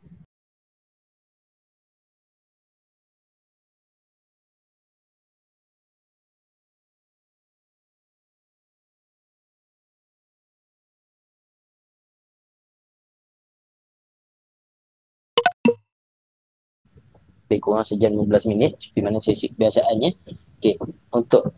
Lebih 17.44 17.58
kurang 17.60 17.84
sejam 17.84 18.12
15 18.16 18.50
minit 18.50 18.80
seperti 18.80 19.00
mana 19.04 19.18
sesi 19.20 19.52
kebiasaannya. 19.52 20.10
Okey, 20.60 20.74
untuk 21.12 21.52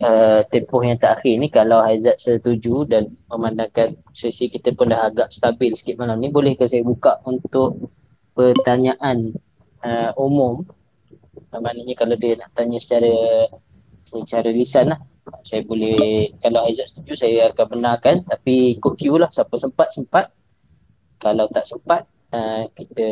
uh, 0.00 0.40
tempoh 0.48 0.80
yang 0.80 0.96
terakhir 0.96 1.36
ni 1.36 1.48
kalau 1.52 1.84
Haizat 1.84 2.16
setuju 2.16 2.88
dan 2.88 3.12
memandangkan 3.28 3.94
sesi 4.16 4.48
kita 4.48 4.72
pun 4.72 4.90
dah 4.90 5.12
agak 5.12 5.28
stabil 5.28 5.76
sikit 5.76 6.00
malam 6.00 6.18
ni 6.18 6.32
boleh 6.32 6.56
ke 6.56 6.64
saya 6.64 6.80
buka 6.80 7.20
untuk 7.28 7.92
pertanyaan 8.32 9.36
uh, 9.84 10.10
umum? 10.16 10.64
Maknanya 11.52 11.94
kalau 11.98 12.16
dia 12.16 12.38
nak 12.40 12.50
tanya 12.56 12.80
secara 12.80 13.12
secara 14.00 14.48
lisan 14.50 14.96
lah. 14.96 15.00
Saya 15.46 15.62
boleh 15.62 16.32
kalau 16.42 16.64
Haizat 16.66 16.90
setuju 16.90 17.14
saya 17.14 17.52
akan 17.52 17.78
benarkan. 17.78 18.24
Tapi 18.24 18.80
ikut 18.80 18.96
queue 18.96 19.20
lah 19.20 19.30
siapa 19.30 19.54
sempat 19.60 19.92
sempat. 19.92 20.32
Kalau 21.20 21.44
tak 21.52 21.68
sempat 21.68 22.08
uh, 22.32 22.64
kita 22.72 23.08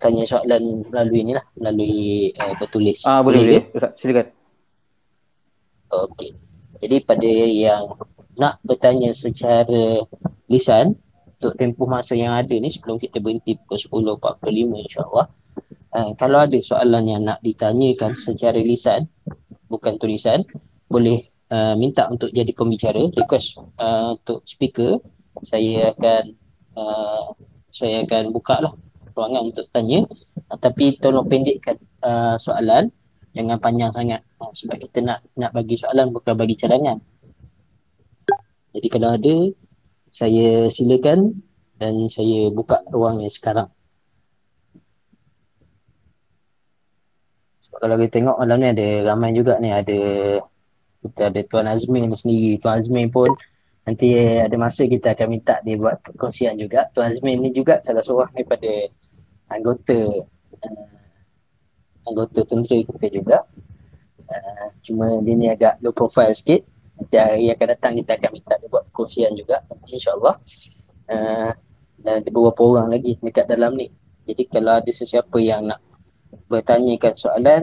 tanya 0.00 0.24
soalan 0.24 0.82
melalui 0.88 1.20
ni 1.28 1.32
lah 1.36 1.44
melalui 1.60 2.32
uh, 2.40 2.56
bertulis 2.56 3.04
Ah 3.04 3.20
boleh 3.20 3.40
ke? 3.40 3.46
boleh. 3.46 3.62
Ustaz, 3.76 3.92
silakan. 4.00 4.26
Okey. 5.92 6.30
Jadi 6.80 6.96
pada 7.04 7.30
yang 7.52 7.84
nak 8.40 8.56
bertanya 8.64 9.12
secara 9.12 10.00
lisan 10.48 10.96
untuk 11.36 11.52
tempoh 11.60 11.84
masa 11.84 12.16
yang 12.16 12.32
ada 12.32 12.52
ni 12.56 12.72
sebelum 12.72 12.96
kita 12.96 13.20
berhenti 13.20 13.60
pukul 13.60 14.16
10.45 14.16 14.86
insyaAllah. 14.88 15.26
Uh, 15.90 16.10
kalau 16.16 16.38
ada 16.48 16.58
soalan 16.62 17.04
yang 17.04 17.22
nak 17.26 17.42
ditanyakan 17.44 18.16
secara 18.16 18.56
lisan, 18.56 19.10
bukan 19.68 20.00
tulisan, 20.00 20.46
boleh 20.88 21.20
uh, 21.52 21.74
minta 21.76 22.08
untuk 22.08 22.32
jadi 22.32 22.52
pembicara, 22.56 23.02
request 23.12 23.60
uh, 23.76 24.16
untuk 24.16 24.40
speaker. 24.48 25.02
Saya 25.44 25.92
akan 25.92 26.22
uh, 26.78 27.24
saya 27.70 28.04
akan 28.04 28.32
buka 28.32 28.60
lah 28.60 28.72
ruangan 29.20 29.52
untuk 29.52 29.68
tanya. 29.68 30.08
Uh, 30.48 30.56
tapi 30.56 30.96
tolong 30.96 31.28
pendekkan 31.28 31.76
uh, 32.00 32.40
soalan 32.40 32.88
jangan 33.30 33.62
panjang 33.62 33.92
sangat 33.94 34.20
ha, 34.42 34.50
sebab 34.50 34.74
kita 34.80 34.98
nak 35.06 35.22
nak 35.38 35.54
bagi 35.54 35.78
soalan 35.78 36.10
bukan 36.10 36.34
bagi 36.34 36.58
cadangan. 36.58 36.98
Jadi 38.74 38.88
kalau 38.90 39.14
ada 39.14 39.34
saya 40.10 40.66
silakan 40.70 41.38
dan 41.78 42.10
saya 42.10 42.50
buka 42.50 42.82
ruangnya 42.90 43.30
sekarang. 43.30 43.70
Sebab 47.62 47.78
kalau 47.86 47.96
kita 48.02 48.10
tengok 48.18 48.36
malam 48.42 48.58
ni 48.58 48.68
ada 48.74 48.88
ramai 49.06 49.30
juga 49.30 49.58
ni 49.62 49.70
ada 49.70 50.00
kita 51.00 51.32
ada 51.32 51.40
Tuan 51.46 51.70
Azmin 51.70 52.10
sendiri. 52.10 52.58
Tuan 52.58 52.82
Azmin 52.82 53.08
pun 53.08 53.30
nanti 53.86 54.12
ada 54.18 54.54
masa 54.58 54.84
kita 54.84 55.14
akan 55.14 55.28
minta 55.30 55.62
dia 55.62 55.78
buat 55.78 56.02
perkongsian 56.02 56.58
juga. 56.58 56.90
Tuan 56.92 57.14
Azmin 57.14 57.38
ni 57.40 57.50
juga 57.54 57.78
salah 57.80 58.02
seorang 58.02 58.34
daripada 58.34 58.90
anggota 59.50 59.98
uh, 60.62 60.86
anggota 62.08 62.40
tentera 62.46 62.78
kita 62.86 63.06
juga. 63.12 63.38
Uh, 64.30 64.68
cuma 64.86 65.10
dia 65.26 65.34
ni 65.34 65.46
agak 65.50 65.82
low 65.82 65.92
profile 65.92 66.32
sikit. 66.32 66.62
Nanti 67.00 67.16
hari 67.16 67.46
akan 67.50 67.66
datang 67.74 67.92
kita 67.98 68.12
akan 68.20 68.30
minta 68.30 68.54
dia 68.60 68.68
buat 68.70 68.84
perkongsian 68.92 69.32
juga 69.34 69.64
insyaAllah. 69.90 70.36
Uh, 71.10 71.50
dan 72.00 72.24
ada 72.24 72.28
beberapa 72.32 72.62
orang 72.64 72.96
lagi 72.96 73.18
dekat 73.20 73.50
dalam 73.50 73.76
ni. 73.76 73.92
Jadi 74.24 74.46
kalau 74.48 74.78
ada 74.78 74.90
sesiapa 74.92 75.36
yang 75.42 75.68
nak 75.68 75.82
bertanyakan 76.46 77.14
soalan 77.18 77.62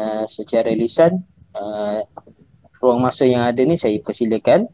uh, 0.00 0.24
secara 0.24 0.72
lisan, 0.72 1.22
uh, 1.52 2.00
ruang 2.80 3.02
masa 3.02 3.28
yang 3.28 3.44
ada 3.44 3.60
ni 3.62 3.76
saya 3.76 3.98
persilakan. 4.00 4.70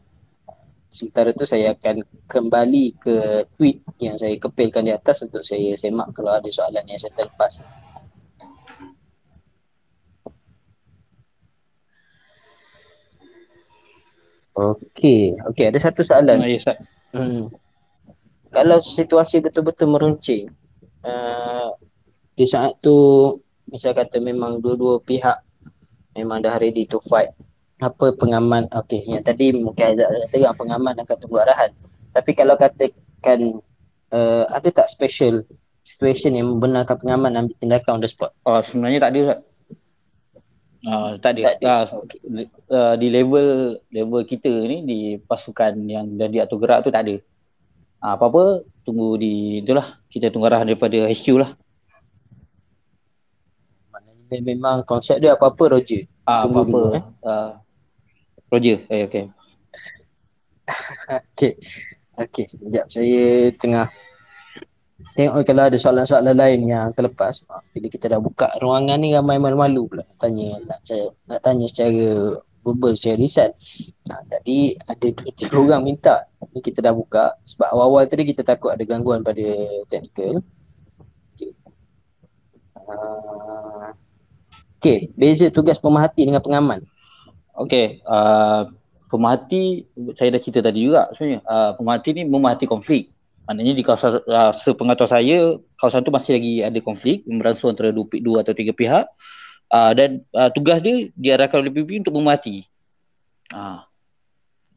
Sementara 0.89 1.35
tu 1.35 1.43
saya 1.43 1.75
akan 1.75 2.05
kembali 2.29 2.85
ke 3.01 3.15
tweet 3.59 3.83
yang 3.99 4.15
saya 4.15 4.37
kepilkan 4.39 4.87
di 4.87 4.93
atas 4.95 5.25
untuk 5.27 5.43
saya 5.43 5.75
semak 5.75 6.13
kalau 6.15 6.31
ada 6.31 6.47
soalan 6.47 6.85
yang 6.87 6.99
saya 6.99 7.11
terlepas. 7.17 7.67
Okey, 14.55 15.35
okey 15.51 15.65
ada 15.67 15.79
satu 15.83 15.99
soalan. 15.99 16.39
Ah, 16.39 16.47
ya, 16.47 16.55
Ustaz. 16.55 16.79
Hmm. 17.11 17.51
Kalau 18.55 18.79
situasi 18.79 19.43
betul-betul 19.43 19.91
meruncing, 19.91 20.47
uh, 21.03 21.75
di 22.39 22.47
saat 22.47 22.79
tu 22.79 22.95
misal 23.67 23.91
kata 23.91 24.23
memang 24.23 24.63
dua-dua 24.63 25.03
pihak 25.03 25.43
memang 26.15 26.39
dah 26.39 26.55
ready 26.55 26.87
to 26.87 27.03
fight. 27.03 27.35
Apa 27.75 28.15
pengaman, 28.15 28.71
okey 28.71 29.03
yang 29.03 29.19
tadi 29.19 29.51
mungkin 29.51 29.83
Aizat 29.91 30.07
dah 30.07 30.27
terang 30.31 30.55
pengaman 30.55 30.95
akan 30.95 31.15
tunggu 31.19 31.43
arahan. 31.43 31.75
Tapi 32.15 32.31
kalau 32.31 32.55
katakan 32.55 33.59
uh, 34.15 34.47
ada 34.47 34.69
tak 34.71 34.87
special 34.87 35.43
situation 35.83 36.33
yang 36.39 36.47
membenarkan 36.55 36.95
pengaman 36.95 37.35
ambil 37.35 37.55
tindakan 37.59 37.99
on 37.99 38.01
the 38.01 38.07
spot? 38.07 38.31
Oh, 38.47 38.63
sebenarnya 38.63 39.03
tak 39.03 39.11
ada 39.11 39.19
Ustaz. 39.19 39.39
Ah, 40.85 41.17
tak 41.19 41.31
ada. 41.35 41.41
Tak 41.41 41.55
ada. 41.59 41.65
Ah, 41.67 41.83
uh, 42.71 42.93
di 42.95 43.07
level 43.11 43.75
level 43.91 44.21
kita 44.23 44.53
ni 44.69 44.85
di 44.85 44.99
pasukan 45.19 45.75
yang 45.89 46.15
dah 46.15 46.29
diatur 46.31 46.61
gerak 46.63 46.85
tu 46.87 46.93
tak 46.95 47.03
ada. 47.09 47.15
Ah, 47.99 48.15
apa-apa 48.15 48.63
tunggu 48.87 49.19
di 49.19 49.59
itulah 49.59 49.99
kita 50.07 50.31
tunggu 50.31 50.47
arahan 50.47 50.69
daripada 50.69 51.09
HQ 51.09 51.41
lah. 51.41 51.51
Maknanya 53.91 54.37
memang 54.45 54.77
konsep 54.87 55.17
dia 55.19 55.33
apa-apa 55.35 55.75
Roger. 55.75 56.05
Ah, 56.23 56.45
Tunggu 56.45 56.63
apa-apa. 56.63 56.81
eh. 56.95 57.03
Ah, 57.25 57.51
Roger. 58.53 58.85
Eh, 58.89 59.05
okay. 59.05 59.25
Okey. 61.33 61.53
Okey, 62.15 62.45
sekejap 62.47 62.85
saya 62.87 63.51
tengah 63.59 63.87
tengok 65.19 65.43
kalau 65.43 65.67
ada 65.67 65.75
soalan-soalan 65.75 66.35
lain 66.35 66.59
yang 66.63 66.87
terlepas. 66.95 67.43
Bila 67.75 67.87
kita 67.91 68.07
dah 68.07 68.23
buka 68.23 68.47
ruangan 68.63 68.95
ni 69.03 69.11
ramai 69.11 69.35
malu-malu 69.35 69.91
pula 69.91 70.05
tanya 70.15 70.55
nak 70.63 70.79
saya 70.87 71.11
nak 71.27 71.43
tanya 71.43 71.67
secara 71.67 72.39
verbal 72.63 72.95
secara 72.95 73.19
lisan. 73.19 73.51
Nah, 74.07 74.23
tadi 74.31 74.73
ada 74.79 75.07
dua 75.11 75.31
tiga 75.35 75.55
orang 75.59 75.83
minta. 75.83 76.15
Ni 76.55 76.63
kita 76.63 76.79
dah 76.79 76.95
buka 76.95 77.35
sebab 77.43 77.67
awal-awal 77.75 78.07
tadi 78.07 78.23
kita 78.31 78.47
takut 78.47 78.71
ada 78.71 78.83
gangguan 78.87 79.21
pada 79.21 79.43
teknikal. 79.91 80.39
Okey. 81.35 81.51
Uh, 82.79 83.91
Okey, 84.79 85.09
beza 85.17 85.49
tugas 85.51 85.81
pemerhati 85.81 86.29
dengan 86.29 86.39
pengaman. 86.39 86.85
Okay, 87.55 88.03
uh, 88.03 88.67
pemerhati 89.07 89.87
saya 90.19 90.35
dah 90.35 90.41
cerita 90.43 90.59
tadi 90.59 90.91
juga 90.91 91.07
sebenarnya. 91.15 91.39
Uh, 91.47 91.71
pemerhati 91.79 92.09
ni 92.11 92.23
memerhati 92.27 92.67
konflik. 92.67 93.15
Maknanya 93.47 93.73
di 93.77 93.83
kawasan 93.85 94.19
uh, 94.27 94.51
sepengetahuan 94.59 95.11
saya, 95.11 95.37
kawasan 95.79 96.03
tu 96.03 96.11
masih 96.11 96.35
lagi 96.35 96.53
ada 96.65 96.79
konflik 96.83 97.23
berlangsung 97.23 97.71
antara 97.71 97.95
dua, 97.95 98.05
dua 98.11 98.37
atau 98.43 98.51
tiga 98.51 98.75
pihak. 98.75 99.05
Uh, 99.71 99.91
dan 99.95 100.21
uh, 100.35 100.51
tugas 100.51 100.83
dia 100.83 101.09
diarahkan 101.15 101.63
oleh 101.63 101.71
PBB 101.71 102.03
untuk 102.03 102.19
memerhati. 102.19 102.67
Uh. 103.55 103.79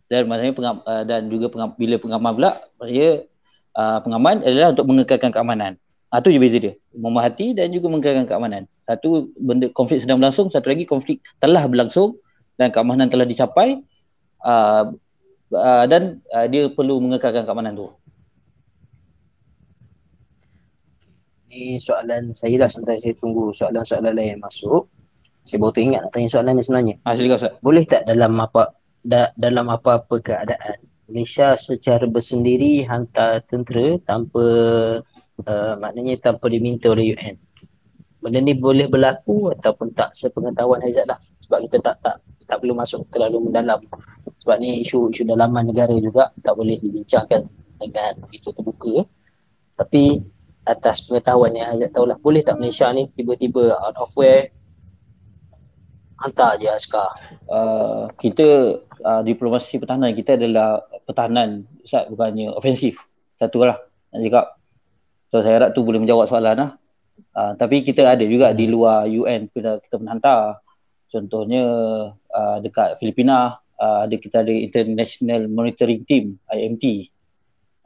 Dan 0.08 0.30
maksudnya 0.30 0.54
pengam, 0.54 0.76
uh, 0.86 1.04
dan 1.04 1.28
juga 1.28 1.46
pengam, 1.52 1.68
bila 1.76 1.96
pengaman 2.00 2.32
pula, 2.32 2.50
maksudnya 2.80 3.10
uh, 3.76 3.98
pengaman 4.00 4.40
adalah 4.46 4.68
untuk 4.72 4.86
mengekalkan 4.86 5.30
keamanan. 5.34 5.72
Ah 6.08 6.24
tu 6.24 6.32
je 6.32 6.40
beza 6.40 6.56
dia. 6.56 6.72
Memerhati 6.96 7.52
dan 7.52 7.68
juga 7.68 7.92
mengekalkan 7.92 8.24
keamanan. 8.24 8.64
Satu 8.88 9.28
benda 9.36 9.68
konflik 9.68 10.00
sedang 10.00 10.16
berlangsung, 10.22 10.48
satu 10.48 10.72
lagi 10.72 10.88
konflik 10.88 11.20
telah 11.36 11.68
berlangsung 11.68 12.16
dan 12.58 12.74
keamanan 12.74 13.06
telah 13.06 13.24
dicapai 13.24 13.78
uh, 14.42 14.90
uh, 15.54 15.84
dan 15.86 16.18
uh, 16.34 16.46
dia 16.50 16.66
perlu 16.68 16.98
mengekalkan 16.98 17.46
keamanan 17.46 17.78
tu. 17.78 17.88
Ni 21.48 21.80
soalan 21.80 22.36
saya 22.36 22.66
dah 22.66 22.68
sementara 22.68 23.00
saya 23.00 23.14
tunggu 23.16 23.54
soalan-soalan 23.54 24.12
lain 24.12 24.42
masuk. 24.42 24.90
Saya 25.48 25.64
baru 25.64 25.72
teringat 25.72 26.00
nak 26.04 26.12
tanya 26.12 26.28
soalan 26.28 26.52
ni 26.58 26.62
sebenarnya. 26.66 26.94
Ah 27.08 27.16
silakan 27.16 27.38
Ustaz. 27.40 27.54
Boleh 27.64 27.82
tak 27.88 28.04
dalam 28.04 28.36
apa 28.36 28.76
da, 29.00 29.32
dalam 29.40 29.72
apa-apa 29.72 30.20
keadaan 30.20 30.78
Malaysia 31.08 31.56
secara 31.56 32.04
bersendiri 32.04 32.84
hantar 32.84 33.40
tentera 33.48 33.96
tanpa 34.04 34.44
uh, 35.48 35.74
maknanya 35.80 36.20
tanpa 36.20 36.52
diminta 36.52 36.92
oleh 36.92 37.16
UN. 37.16 37.47
Benda 38.28 38.44
ni 38.44 38.52
boleh 38.52 38.92
berlaku 38.92 39.56
ataupun 39.56 39.96
tak 39.96 40.12
sepengetahuan 40.12 40.84
Aizat 40.84 41.08
lah. 41.08 41.16
Sebab 41.40 41.64
kita 41.64 41.80
tak 41.80 41.96
tak 42.04 42.20
tak 42.44 42.60
perlu 42.60 42.76
masuk 42.76 43.08
terlalu 43.08 43.48
mendalam. 43.48 43.80
Sebab 44.44 44.60
ni 44.60 44.84
isu 44.84 45.08
isu 45.08 45.24
dalaman 45.24 45.64
negara 45.64 45.96
juga 45.96 46.28
tak 46.44 46.52
boleh 46.60 46.76
dibincangkan 46.76 47.48
dengan 47.80 48.12
begitu 48.28 48.52
terbuka. 48.52 49.08
Tapi 49.80 50.20
atas 50.68 51.08
pengetahuan 51.08 51.56
yang 51.56 51.72
Aizat 51.72 51.96
tahulah 51.96 52.20
boleh 52.20 52.44
tak 52.44 52.60
Malaysia 52.60 52.92
ni 52.92 53.08
tiba-tiba 53.16 53.80
out 53.80 53.96
of 53.96 54.12
where 54.12 54.52
hantar 56.20 56.60
je 56.60 56.68
askar. 56.68 57.16
Uh, 57.48 58.12
kita 58.20 58.76
uh, 59.08 59.24
diplomasi 59.24 59.80
pertahanan 59.80 60.12
kita 60.12 60.36
adalah 60.36 60.84
pertahanan 61.08 61.64
Ustaz 61.80 62.04
bukannya 62.12 62.52
ofensif. 62.52 63.08
Satu 63.40 63.64
lah 63.64 63.80
nak 64.12 64.20
cakap. 64.20 64.46
So 65.32 65.40
saya 65.40 65.64
harap 65.64 65.70
tu 65.72 65.80
boleh 65.80 66.04
menjawab 66.04 66.28
soalan 66.28 66.56
lah. 66.60 66.70
Uh, 67.34 67.52
tapi 67.54 67.86
kita 67.86 68.04
ada 68.04 68.24
juga 68.24 68.50
di 68.54 68.66
luar 68.66 69.06
UN 69.06 69.50
kita, 69.50 69.82
kita 69.84 69.94
pernah 69.98 70.12
hantar. 70.16 70.40
Contohnya 71.08 71.64
uh, 72.12 72.56
dekat 72.60 73.00
Filipina 73.00 73.56
uh, 73.80 73.98
ada 74.04 74.16
kita 74.18 74.44
ada 74.44 74.52
International 74.52 75.48
Monitoring 75.48 76.02
Team 76.04 76.36
IMT. 76.50 77.10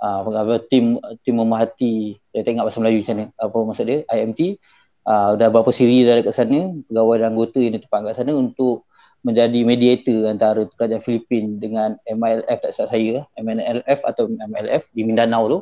Uh, 0.02 0.26
apa 0.26 0.58
tim 0.66 0.98
tim 1.22 1.38
memerhati. 1.38 2.18
Saya 2.34 2.42
tengok 2.42 2.66
bahasa 2.66 2.78
Melayu 2.82 3.06
macam 3.06 3.16
apa 3.38 3.58
maksud 3.70 3.84
dia? 3.86 3.98
IMT 4.10 4.58
uh, 5.06 5.30
dah 5.38 5.48
berapa 5.50 5.70
siri 5.74 6.06
dah 6.06 6.22
dekat 6.22 6.34
sana 6.34 6.74
pegawai 6.86 7.16
dan 7.18 7.26
anggota 7.34 7.58
yang 7.58 7.74
ditempatkan 7.78 8.10
kat 8.10 8.16
sana 8.22 8.32
untuk 8.34 8.86
menjadi 9.22 9.60
mediator 9.62 10.26
antara 10.26 10.66
kerajaan 10.74 11.02
Filipin 11.02 11.62
dengan 11.62 11.94
MILF 12.10 12.58
tak 12.58 12.74
salah 12.74 12.90
saya 12.90 13.22
MNLF 13.38 14.02
atau 14.02 14.26
MLF 14.26 14.90
di 14.90 15.02
Mindanao 15.06 15.42
tu. 15.46 15.58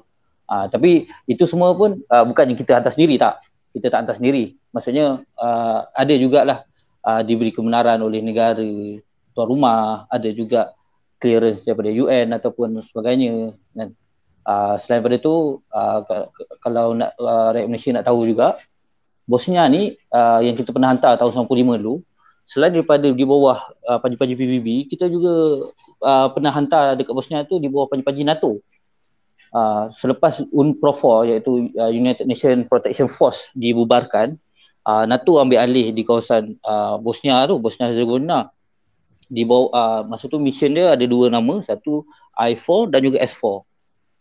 Uh, 0.51 0.67
tapi 0.67 1.07
itu 1.31 1.45
semua 1.47 1.77
pun 1.77 2.01
uh, 2.11 2.25
bukannya 2.27 2.59
kita 2.59 2.81
hantar 2.81 2.91
sendiri 2.91 3.21
tak 3.21 3.39
kita 3.75 3.87
tak 3.91 4.07
hantar 4.07 4.17
sendiri. 4.19 4.59
Maksudnya 4.75 5.23
uh, 5.39 5.79
ada 5.95 6.15
jugalah 6.19 6.67
uh, 7.07 7.23
diberi 7.23 7.55
kebenaran 7.55 8.01
oleh 8.03 8.21
negara 8.21 8.67
tuan 9.35 9.47
rumah 9.47 10.05
ada 10.11 10.29
juga 10.35 10.75
clearance 11.21 11.65
daripada 11.65 11.91
UN 11.93 12.33
ataupun 12.35 12.81
sebagainya 12.85 13.55
dan 13.77 13.95
uh, 14.49 14.75
selain 14.81 15.05
daripada 15.05 15.17
tu 15.21 15.61
uh, 15.71 16.01
kalau 16.65 16.97
nak 16.97 17.15
uh, 17.21 17.55
rakyat 17.55 17.69
Malaysia 17.69 17.91
nak 17.95 18.07
tahu 18.09 18.27
juga 18.27 18.59
Bosnia 19.29 19.69
ni 19.71 19.95
uh, 20.11 20.41
yang 20.43 20.59
kita 20.59 20.75
pernah 20.75 20.91
hantar 20.91 21.15
tahun 21.21 21.47
95 21.47 21.81
dulu 21.81 22.03
selain 22.49 22.75
daripada 22.75 23.07
di 23.07 23.25
bawah 23.25 23.63
uh, 23.87 23.99
paji-paji 24.03 24.35
PBB 24.35 24.69
kita 24.91 25.07
juga 25.07 25.71
uh, 26.03 26.27
pernah 26.35 26.51
hantar 26.51 26.99
dekat 26.99 27.15
Bosnia 27.15 27.47
tu 27.47 27.63
di 27.63 27.71
bawah 27.71 27.87
paji-paji 27.87 28.27
NATO 28.27 28.59
uh, 29.55 29.91
selepas 29.95 30.43
UNPROFOR 30.51 31.31
iaitu 31.31 31.71
uh, 31.79 31.91
United 31.91 32.27
Nations 32.27 32.67
Protection 32.67 33.07
Force 33.07 33.51
dibubarkan 33.55 34.39
uh, 34.87 35.05
NATO 35.07 35.39
ambil 35.39 35.63
alih 35.63 35.95
di 35.95 36.03
kawasan 36.03 36.59
uh, 36.67 36.99
Bosnia 36.99 37.47
tu 37.47 37.59
Bosnia 37.63 37.91
Herzegovina. 37.91 38.51
Di 39.31 39.47
bawah 39.47 39.71
uh, 39.71 40.01
masa 40.11 40.27
tu 40.27 40.43
mission 40.43 40.75
dia 40.75 40.99
ada 40.99 41.05
dua 41.07 41.31
nama 41.31 41.63
satu 41.63 42.03
I4 42.35 42.91
dan 42.91 43.01
juga 43.07 43.23
S4 43.23 43.63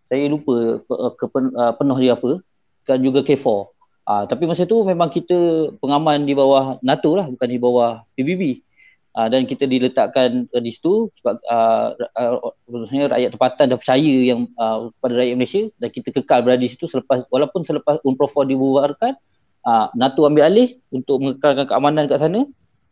saya 0.09 0.25
lupa 0.29 0.85
uh, 0.85 1.13
ke, 1.17 1.25
uh, 1.29 1.73
penuh 1.77 1.97
dia 1.97 2.13
apa 2.13 2.41
dan 2.85 3.01
juga 3.01 3.25
K4 3.25 3.73
Uh, 4.09 4.25
tapi 4.25 4.49
masa 4.49 4.65
tu 4.65 4.81
memang 4.81 5.05
kita 5.05 5.69
pengaman 5.77 6.25
di 6.25 6.33
bawah 6.33 6.81
NATO 6.81 7.13
lah 7.13 7.29
bukan 7.29 7.45
di 7.45 7.61
bawah 7.61 8.01
PBB. 8.17 8.65
Uh, 9.09 9.25
dan 9.25 9.49
kita 9.49 9.65
diletakkan 9.65 10.45
uh, 10.53 10.61
di 10.61 10.69
situ 10.69 11.09
sebab 11.17 11.41
uh, 11.49 11.97
uh, 12.13 13.09
rakyat 13.09 13.33
tempatan 13.33 13.73
dah 13.73 13.79
percaya 13.81 14.15
yang 14.21 14.45
uh, 14.53 14.93
pada 15.01 15.17
rakyat 15.17 15.33
Malaysia 15.33 15.63
dan 15.81 15.89
kita 15.89 16.13
kekal 16.13 16.45
berada 16.45 16.61
di 16.61 16.69
situ 16.69 16.85
selepas 16.85 17.25
walaupun 17.33 17.65
selepas 17.65 17.97
UNPROFOR 18.05 18.45
dibubarkan 18.45 19.17
uh, 19.65 19.89
NATO 19.97 20.29
ambil 20.29 20.45
alih 20.45 20.77
untuk 20.93 21.25
mengekalkan 21.25 21.65
keamanan 21.65 22.05
kat 22.05 22.21
sana 22.21 22.45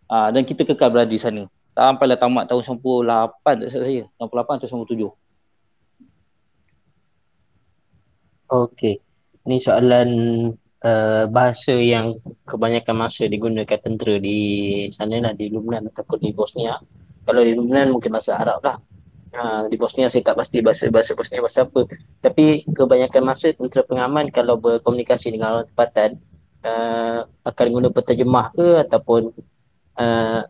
uh, 0.09 0.29
dan 0.33 0.41
kita 0.41 0.65
kekal 0.65 0.89
berada 0.89 1.11
di 1.11 1.21
sana. 1.21 1.45
Sampailah 1.77 2.17
tamat 2.17 2.49
tahun 2.49 2.81
98 2.81 3.61
tak 3.61 3.69
saya. 3.69 4.09
98 4.17 4.57
atau 4.57 4.89
97 4.89 5.13
Okey. 8.47 9.03
Ni 9.45 9.59
soalan 9.59 10.09
uh, 10.83 11.25
bahasa 11.29 11.73
yang 11.77 12.17
kebanyakan 12.45 12.95
masa 13.07 13.25
digunakan 13.25 13.79
tentera 13.79 14.19
di 14.21 14.39
sana 14.93 15.21
lah 15.21 15.33
di 15.33 15.49
Lubnan 15.49 15.89
ataupun 15.89 16.19
di 16.21 16.31
Bosnia. 16.35 16.77
Kalau 17.25 17.41
di 17.43 17.53
Lubnan 17.55 17.93
mungkin 17.93 18.13
bahasa 18.13 18.37
Arab 18.37 18.61
lah. 18.61 18.77
Uh, 19.37 19.69
di 19.69 19.77
Bosnia 19.77 20.09
saya 20.09 20.23
tak 20.23 20.39
pasti 20.39 20.63
bahasa 20.63 20.89
bahasa 20.89 21.13
Bosnia 21.13 21.43
bahasa 21.43 21.67
apa. 21.67 21.85
Tapi 22.23 22.65
kebanyakan 22.67 23.21
masa 23.25 23.53
tentera 23.53 23.83
pengaman 23.85 24.33
kalau 24.33 24.57
berkomunikasi 24.57 25.33
dengan 25.33 25.61
orang 25.61 25.67
tempatan 25.69 26.09
uh, 26.63 27.27
akan 27.45 27.65
guna 27.69 27.87
penterjemah 27.91 28.47
ke 28.55 28.67
ataupun 28.87 29.21
uh, 29.99 30.41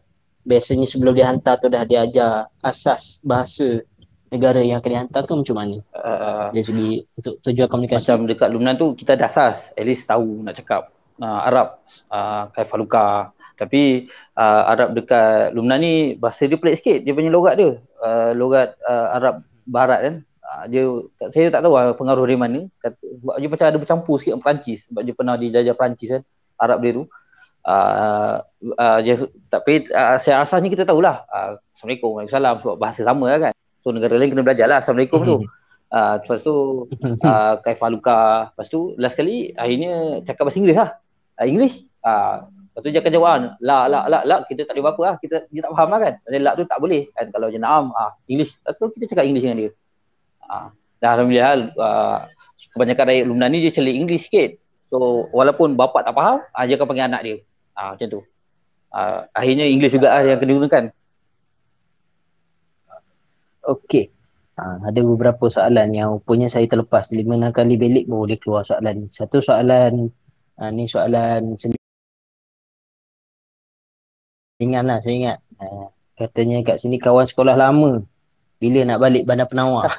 biasanya 0.48 0.88
sebelum 0.88 1.12
dihantar 1.12 1.60
tu 1.60 1.68
dah 1.68 1.84
diajar 1.84 2.48
asas 2.64 3.20
bahasa 3.26 3.84
negara 4.28 4.60
yang 4.60 4.84
akan 4.84 4.92
dihantar 4.92 5.22
ke 5.24 5.34
macam 5.34 5.56
mana? 5.56 5.78
Uh, 5.96 6.48
Dari 6.52 6.66
segi 6.66 6.90
untuk 7.16 7.40
tujuan 7.44 7.68
komunikasi. 7.72 8.04
Macam 8.12 8.20
dekat 8.28 8.50
Lumnan 8.52 8.76
tu 8.76 8.94
kita 8.96 9.16
dah 9.16 9.28
asas, 9.28 9.72
at 9.76 9.86
least 9.88 10.08
tahu 10.08 10.44
nak 10.44 10.60
cakap 10.60 10.92
uh, 11.20 11.42
Arab, 11.48 11.80
uh, 12.12 12.52
Kaifaluka. 12.52 13.32
Tapi 13.58 14.06
uh, 14.38 14.64
Arab 14.70 14.94
dekat 14.94 15.56
Lumnan 15.58 15.82
ni 15.82 16.14
bahasa 16.14 16.46
dia 16.46 16.60
pelik 16.62 16.78
sikit, 16.78 17.02
dia 17.02 17.16
punya 17.16 17.34
logat 17.34 17.58
dia. 17.58 17.82
Uh, 17.98 18.32
logat 18.38 18.78
uh, 18.86 19.18
Arab 19.18 19.42
Barat 19.66 20.00
kan. 20.04 20.16
Uh, 20.48 20.64
dia, 20.70 20.84
saya 21.34 21.52
tak 21.52 21.66
tahu 21.66 21.74
lah 21.74 21.98
pengaruh 21.98 22.24
dari 22.28 22.38
mana. 22.38 22.60
Sebab 22.86 23.36
dia 23.42 23.50
macam 23.50 23.68
ada 23.68 23.80
bercampur 23.82 24.16
sikit 24.22 24.38
dengan 24.38 24.44
Perancis. 24.46 24.80
Sebab 24.88 25.02
dia 25.02 25.14
pernah 25.18 25.36
dijajah 25.36 25.76
Perancis 25.76 26.10
kan, 26.14 26.22
Arab 26.62 26.80
dia 26.86 26.92
tu. 27.02 27.04
Uh, 27.68 28.40
uh, 28.80 29.00
dia, 29.04 29.20
tapi 29.52 29.92
uh, 29.92 30.16
saya 30.24 30.46
asasnya 30.46 30.72
kita 30.72 30.88
tahulah. 30.88 31.28
Uh, 31.28 31.60
Assalamualaikum, 31.76 32.10
Waalaikumsalam 32.16 32.56
sebab 32.64 32.76
bahasa 32.80 33.02
sama 33.04 33.26
lah 33.28 33.40
kan. 33.50 33.54
So 33.88 33.96
negara 33.96 34.20
lain 34.20 34.36
kena 34.36 34.44
belajar 34.44 34.68
lah 34.68 34.84
Assalamualaikum 34.84 35.24
tu. 35.24 35.36
Uh, 35.88 36.20
lepas 36.20 36.44
tu 36.44 36.56
uh, 37.32 37.56
Kaifaluka. 37.64 38.52
Lepas 38.52 38.68
tu 38.68 38.92
last 39.00 39.16
kali 39.16 39.56
akhirnya 39.56 40.20
cakap 40.28 40.44
bahasa 40.44 40.60
Inggeris 40.60 40.76
lah. 40.84 40.90
Uh, 41.40 41.48
English. 41.48 41.88
Uh, 42.04 42.52
lepas 42.52 42.84
tu 42.84 42.92
dia 42.92 43.00
akan 43.00 43.12
jawab 43.16 43.56
la 43.64 43.88
la 43.88 44.00
la 44.12 44.20
la 44.28 44.36
kita 44.44 44.68
tak 44.68 44.76
boleh 44.76 44.84
apa-apa 44.92 45.02
lah. 45.08 45.16
Kita 45.24 45.48
dia 45.48 45.64
tak 45.64 45.72
faham 45.72 45.88
lah 45.88 46.00
kan. 46.04 46.14
Maksudnya 46.20 46.42
la 46.44 46.52
tu 46.60 46.64
tak 46.68 46.80
boleh 46.84 47.02
kan 47.16 47.26
kalau 47.32 47.48
je 47.48 47.60
naam 47.64 47.96
uh, 47.96 48.12
English. 48.28 48.60
Lepas 48.60 48.76
tu 48.76 49.00
kita 49.00 49.06
cakap 49.16 49.24
English 49.24 49.48
dengan 49.48 49.58
dia. 49.64 49.72
Uh, 50.44 50.68
dan 51.00 51.08
Alhamdulillah 51.16 51.52
uh, 51.80 52.18
kebanyakan 52.76 53.04
rakyat 53.08 53.24
Lumnan 53.24 53.50
ni 53.56 53.58
dia 53.64 53.72
celik 53.72 53.96
English 53.96 54.28
sikit. 54.28 54.60
So 54.92 55.32
walaupun 55.32 55.80
bapak 55.80 56.04
tak 56.04 56.12
faham, 56.12 56.44
uh, 56.44 56.64
dia 56.68 56.76
akan 56.76 56.88
panggil 56.92 57.08
anak 57.08 57.22
dia. 57.24 57.36
Uh, 57.72 57.96
macam 57.96 58.08
tu. 58.12 58.20
Uh, 58.92 59.24
akhirnya 59.32 59.64
English 59.64 59.96
juga 59.96 60.12
lah 60.12 60.28
yang 60.28 60.44
kena 60.44 60.60
gunakan. 60.60 60.84
Okey. 63.68 64.08
Ha, 64.58 64.90
ada 64.90 65.02
beberapa 65.06 65.46
soalan 65.52 65.94
yang 65.94 66.18
punya 66.24 66.48
saya 66.50 66.66
terlepas. 66.66 67.12
Lima 67.14 67.38
enam 67.38 67.52
kali 67.54 67.76
belik 67.78 68.08
boleh 68.08 68.40
keluar 68.40 68.64
soalan 68.64 69.06
ni. 69.06 69.08
Satu 69.12 69.44
soalan, 69.44 70.10
ha, 70.58 70.72
ni 70.74 70.90
soalan 70.90 71.54
Ingat 74.58 74.84
lah, 74.90 74.98
saya 74.98 75.14
ingat. 75.14 75.38
Ha, 75.62 75.66
katanya 76.18 76.66
kat 76.66 76.82
sini 76.82 76.98
kawan 76.98 77.30
sekolah 77.30 77.54
lama. 77.54 78.02
Bila 78.58 78.82
nak 78.90 78.98
balik 78.98 79.30
Bandar 79.30 79.46
Penawar? 79.46 79.94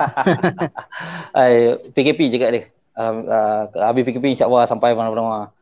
Ay, 1.38 1.78
PKP 1.94 2.34
cakap 2.34 2.50
dia. 2.50 2.62
Uh, 2.98 3.22
uh, 3.30 3.60
habis 3.78 4.02
PKP 4.02 4.34
insyaAllah 4.34 4.66
sampai 4.66 4.98
Bandar 4.98 5.14
Penawar. 5.14 5.54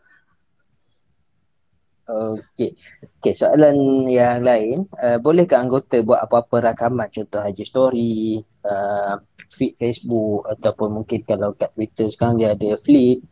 Okey. 2.06 2.78
Okey, 3.18 3.34
soalan 3.34 4.06
yang 4.06 4.46
lain, 4.46 4.86
uh, 5.02 5.18
bolehkah 5.18 5.58
anggota 5.58 5.98
buat 6.06 6.22
apa-apa 6.22 6.70
rakaman 6.70 7.10
contoh 7.10 7.42
haji 7.42 7.64
story, 7.66 8.38
uh, 8.62 9.18
feed 9.50 9.74
Facebook 9.74 10.46
ataupun 10.46 11.02
mungkin 11.02 11.26
kalau 11.26 11.50
kat 11.58 11.74
Twitter 11.74 12.06
sekarang 12.06 12.38
dia 12.38 12.54
ada 12.54 12.78
fleet. 12.78 13.26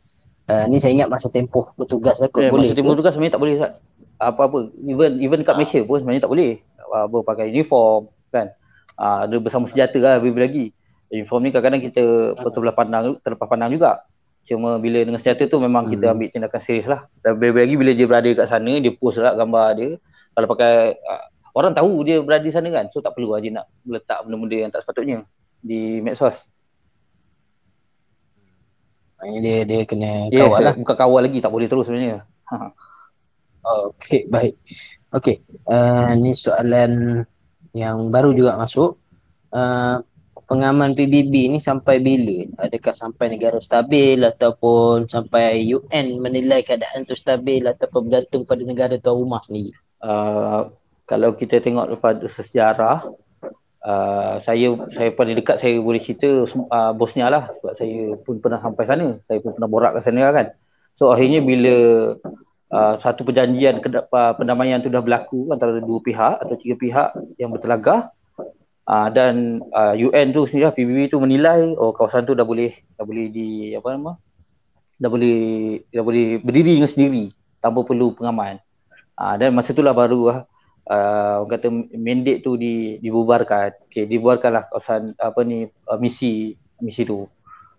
Uh, 0.44 0.66
ni 0.68 0.76
saya 0.82 0.92
ingat 0.92 1.08
masa 1.08 1.30
tempoh 1.30 1.70
bertugas 1.78 2.18
lah 2.18 2.28
yeah, 2.34 2.50
boleh. 2.50 2.68
Masa 2.68 2.76
tempoh 2.76 2.92
bertugas 2.98 3.12
sebenarnya 3.14 3.34
tak 3.38 3.42
boleh 3.46 3.54
Ustaz. 3.56 3.72
Apa-apa 4.18 4.58
even 4.82 5.12
even 5.22 5.40
kat 5.46 5.54
Malaysia 5.54 5.80
pun 5.86 5.96
sebenarnya 6.02 6.22
tak 6.26 6.32
boleh. 6.34 6.52
Apa 6.90 7.16
pakai 7.22 7.46
uniform 7.54 8.10
kan. 8.34 8.50
Uh, 8.98 9.26
ada 9.26 9.36
bersama 9.38 9.70
senjata 9.70 9.98
lah 10.02 10.18
lebih 10.18 10.34
lagi. 10.34 10.66
Uniform 11.14 11.46
ni 11.46 11.50
kadang-kadang 11.54 11.82
kita 11.82 12.04
uh. 12.34 12.50
terlepas 12.50 12.82
pandang 12.82 13.22
terlepas 13.22 13.46
pandang 13.46 13.70
juga. 13.70 14.02
Cuma 14.44 14.76
bila 14.76 15.00
dengan 15.00 15.16
senjata 15.16 15.48
tu 15.48 15.56
memang 15.56 15.88
hmm. 15.88 15.92
kita 15.96 16.04
ambil 16.12 16.28
tindakan 16.28 16.60
serius 16.60 16.86
lah. 16.88 17.08
Dan 17.24 17.40
lagi 17.40 17.74
bila 17.80 17.90
dia 17.96 18.06
berada 18.06 18.30
kat 18.36 18.46
sana, 18.46 18.72
dia 18.76 18.92
post 18.92 19.16
lah 19.16 19.32
gambar 19.32 19.66
dia. 19.76 19.88
Kalau 20.36 20.46
pakai, 20.52 21.00
uh, 21.00 21.24
orang 21.56 21.72
tahu 21.72 22.04
dia 22.04 22.20
berada 22.20 22.44
di 22.44 22.52
sana 22.52 22.68
kan. 22.68 22.92
So 22.92 23.00
tak 23.00 23.16
perlu 23.16 23.32
lah 23.32 23.40
dia 23.40 23.52
nak 23.56 23.66
letak 23.88 24.20
benda-benda 24.28 24.56
yang 24.68 24.70
tak 24.70 24.84
sepatutnya 24.84 25.24
di 25.64 26.04
medsos. 26.04 26.44
Ini 29.24 29.40
dia 29.40 29.56
dia 29.64 29.80
kena 29.88 30.28
yes, 30.28 30.44
kawal 30.44 30.60
lah. 30.60 30.74
Bukan 30.76 30.96
kawal 31.00 31.20
lagi, 31.24 31.40
tak 31.40 31.48
boleh 31.48 31.68
terus 31.68 31.88
sebenarnya. 31.88 32.28
Okay, 33.64 34.28
baik. 34.28 34.60
Okay, 35.08 35.40
uh, 35.72 36.12
ni 36.20 36.36
soalan 36.36 37.24
yang 37.72 38.12
baru 38.12 38.36
juga 38.36 38.60
masuk 38.60 39.00
uh, 39.56 40.04
pengaman 40.44 40.92
PBB 40.92 41.56
ni 41.56 41.58
sampai 41.58 42.00
bila? 42.00 42.48
Adakah 42.68 42.94
sampai 42.94 43.34
negara 43.34 43.58
stabil 43.60 44.20
ataupun 44.20 45.08
sampai 45.08 45.64
UN 45.68 46.20
menilai 46.20 46.62
keadaan 46.62 47.04
tu 47.08 47.16
stabil 47.16 47.64
ataupun 47.64 48.08
bergantung 48.08 48.44
pada 48.44 48.62
negara 48.62 48.94
tuan 49.00 49.20
rumah 49.20 49.40
sendiri? 49.42 49.74
Uh, 50.04 50.68
kalau 51.04 51.36
kita 51.36 51.60
tengok 51.60 51.92
daripada 51.92 52.24
sejarah 52.28 53.08
uh, 53.84 54.34
saya 54.42 54.68
saya 54.90 55.10
paling 55.12 55.36
dekat 55.38 55.60
saya 55.60 55.76
boleh 55.78 56.00
cerita 56.00 56.48
uh, 56.48 56.92
Bosnia 56.96 57.28
lah 57.28 57.52
sebab 57.52 57.72
saya 57.76 58.16
pun 58.24 58.40
pernah 58.40 58.58
sampai 58.58 58.84
sana 58.88 59.06
saya 59.28 59.38
pun 59.44 59.52
pernah 59.52 59.68
borak 59.68 59.92
ke 59.96 60.00
sana 60.00 60.32
kan 60.32 60.46
so 60.96 61.12
akhirnya 61.12 61.44
bila 61.44 61.76
uh, 62.72 62.94
satu 62.98 63.22
perjanjian 63.22 63.84
uh, 63.84 64.32
pendamaian 64.34 64.80
tu 64.80 64.88
dah 64.88 65.04
berlaku 65.04 65.52
antara 65.52 65.76
dua 65.78 66.00
pihak 66.00 66.40
atau 66.40 66.56
tiga 66.56 66.74
pihak 66.80 67.08
yang 67.36 67.52
bertelagah 67.52 68.08
uh, 68.88 69.08
dan 69.12 69.64
uh, 69.72 69.94
UN 69.96 70.32
tu 70.32 70.48
sendiri 70.48 70.70
lah, 70.70 70.74
PBB 70.74 71.12
tu 71.12 71.18
menilai 71.20 71.74
oh 71.76 71.92
kawasan 71.92 72.24
tu 72.24 72.32
dah 72.36 72.46
boleh 72.46 72.72
dah 72.96 73.04
boleh 73.04 73.26
di 73.28 73.72
apa 73.76 73.94
nama 73.94 74.16
dah 74.98 75.10
boleh 75.10 75.38
dah 75.90 76.04
boleh 76.04 76.38
berdiri 76.40 76.78
dengan 76.80 76.90
sendiri 76.90 77.28
tanpa 77.58 77.82
perlu 77.82 78.14
pengaman 78.14 78.62
uh, 79.18 79.34
dan 79.36 79.52
masa 79.52 79.74
itulah 79.74 79.92
baru 79.92 80.46
uh, 80.90 81.44
orang 81.44 81.50
kata 81.50 81.66
mandate 81.96 82.40
tu 82.44 82.56
di, 82.60 83.00
dibubarkan. 83.00 83.72
Okey, 83.88 84.04
dibubarkanlah 84.08 84.68
kawasan 84.68 85.16
apa 85.16 85.40
ni 85.44 85.68
uh, 85.88 85.98
misi 86.00 86.56
misi 86.80 87.02
tu. 87.08 87.28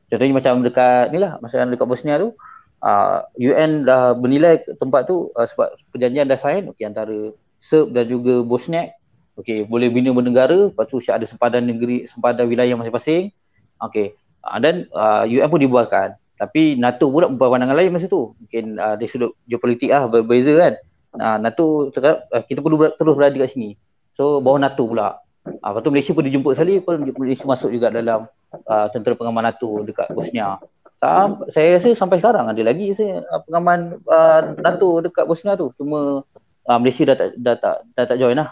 Contohnya 0.10 0.34
macam 0.38 0.62
dekat 0.62 1.10
ni 1.10 1.18
lah, 1.18 1.42
macam 1.42 1.66
dekat 1.66 1.88
Bosnia 1.90 2.22
tu, 2.22 2.38
uh, 2.86 3.26
UN 3.42 3.86
dah 3.86 4.14
bernilai 4.14 4.62
tempat 4.78 5.10
tu 5.10 5.34
uh, 5.34 5.48
sebab 5.50 5.74
perjanjian 5.90 6.30
dah 6.30 6.38
sign 6.38 6.70
okey 6.74 6.86
antara 6.86 7.34
Serb 7.58 7.94
dan 7.94 8.06
juga 8.06 8.46
Bosnia. 8.46 8.94
Okey, 9.36 9.68
boleh 9.68 9.92
bina 9.92 10.16
bernegara, 10.16 10.72
lepas 10.72 10.88
tu 10.88 11.04
ada 11.12 11.24
sempadan 11.28 11.68
negeri, 11.68 12.08
sempadan 12.08 12.48
wilayah 12.48 12.76
masing-masing. 12.80 13.36
Okey. 13.84 14.16
Uh, 14.40 14.58
dan 14.64 14.88
uh, 14.96 15.28
UN 15.28 15.50
pun 15.52 15.60
dibubarkan. 15.60 16.16
Tapi 16.36 16.76
NATO 16.76 17.08
pula 17.08 17.32
berpandangan 17.32 17.76
lain 17.76 17.96
masa 17.96 18.12
tu. 18.12 18.36
Mungkin 18.36 18.76
uh, 18.76 18.96
dari 19.00 19.08
sudut 19.08 19.40
geopolitik 19.48 19.92
lah 19.92 20.08
berbeza 20.08 20.52
kan. 20.56 20.74
Uh, 21.16 21.38
NATO 21.40 21.66
cakap 21.96 22.28
uh, 22.28 22.44
kita 22.44 22.60
perlu 22.60 22.76
ber- 22.76 22.96
terus 23.00 23.16
berada 23.16 23.36
kat 23.40 23.56
sini. 23.56 23.80
So 24.12 24.44
bawah 24.44 24.60
NATO 24.60 24.84
pula. 24.84 25.20
Uh, 25.48 25.72
lepas 25.72 25.82
tu 25.84 25.92
Malaysia 25.92 26.12
pun 26.12 26.24
dijemput 26.28 26.52
sekali 26.60 26.84
pun 26.84 27.00
Malaysia 27.16 27.48
masuk 27.48 27.72
juga 27.72 27.88
dalam 27.88 28.28
uh, 28.68 28.88
tentera 28.92 29.16
pengaman 29.16 29.48
NATO 29.48 29.84
dekat 29.88 30.12
Bosnia. 30.12 30.60
Sam- 31.00 31.48
saya 31.52 31.80
rasa 31.80 31.96
sampai 31.96 32.20
sekarang 32.20 32.52
ada 32.52 32.62
lagi 32.64 32.92
saya 32.92 33.24
uh, 33.24 33.42
pengaman 33.48 34.00
uh, 34.04 34.42
NATO 34.60 35.00
dekat 35.08 35.24
Bosnia 35.24 35.56
tu. 35.56 35.72
Cuma 35.80 36.20
uh, 36.68 36.78
Malaysia 36.84 37.08
dah 37.08 37.16
tak 37.16 37.30
dah 37.40 37.56
tak 37.56 37.76
dah 37.96 38.06
tak 38.12 38.18
join 38.20 38.36
lah. 38.36 38.52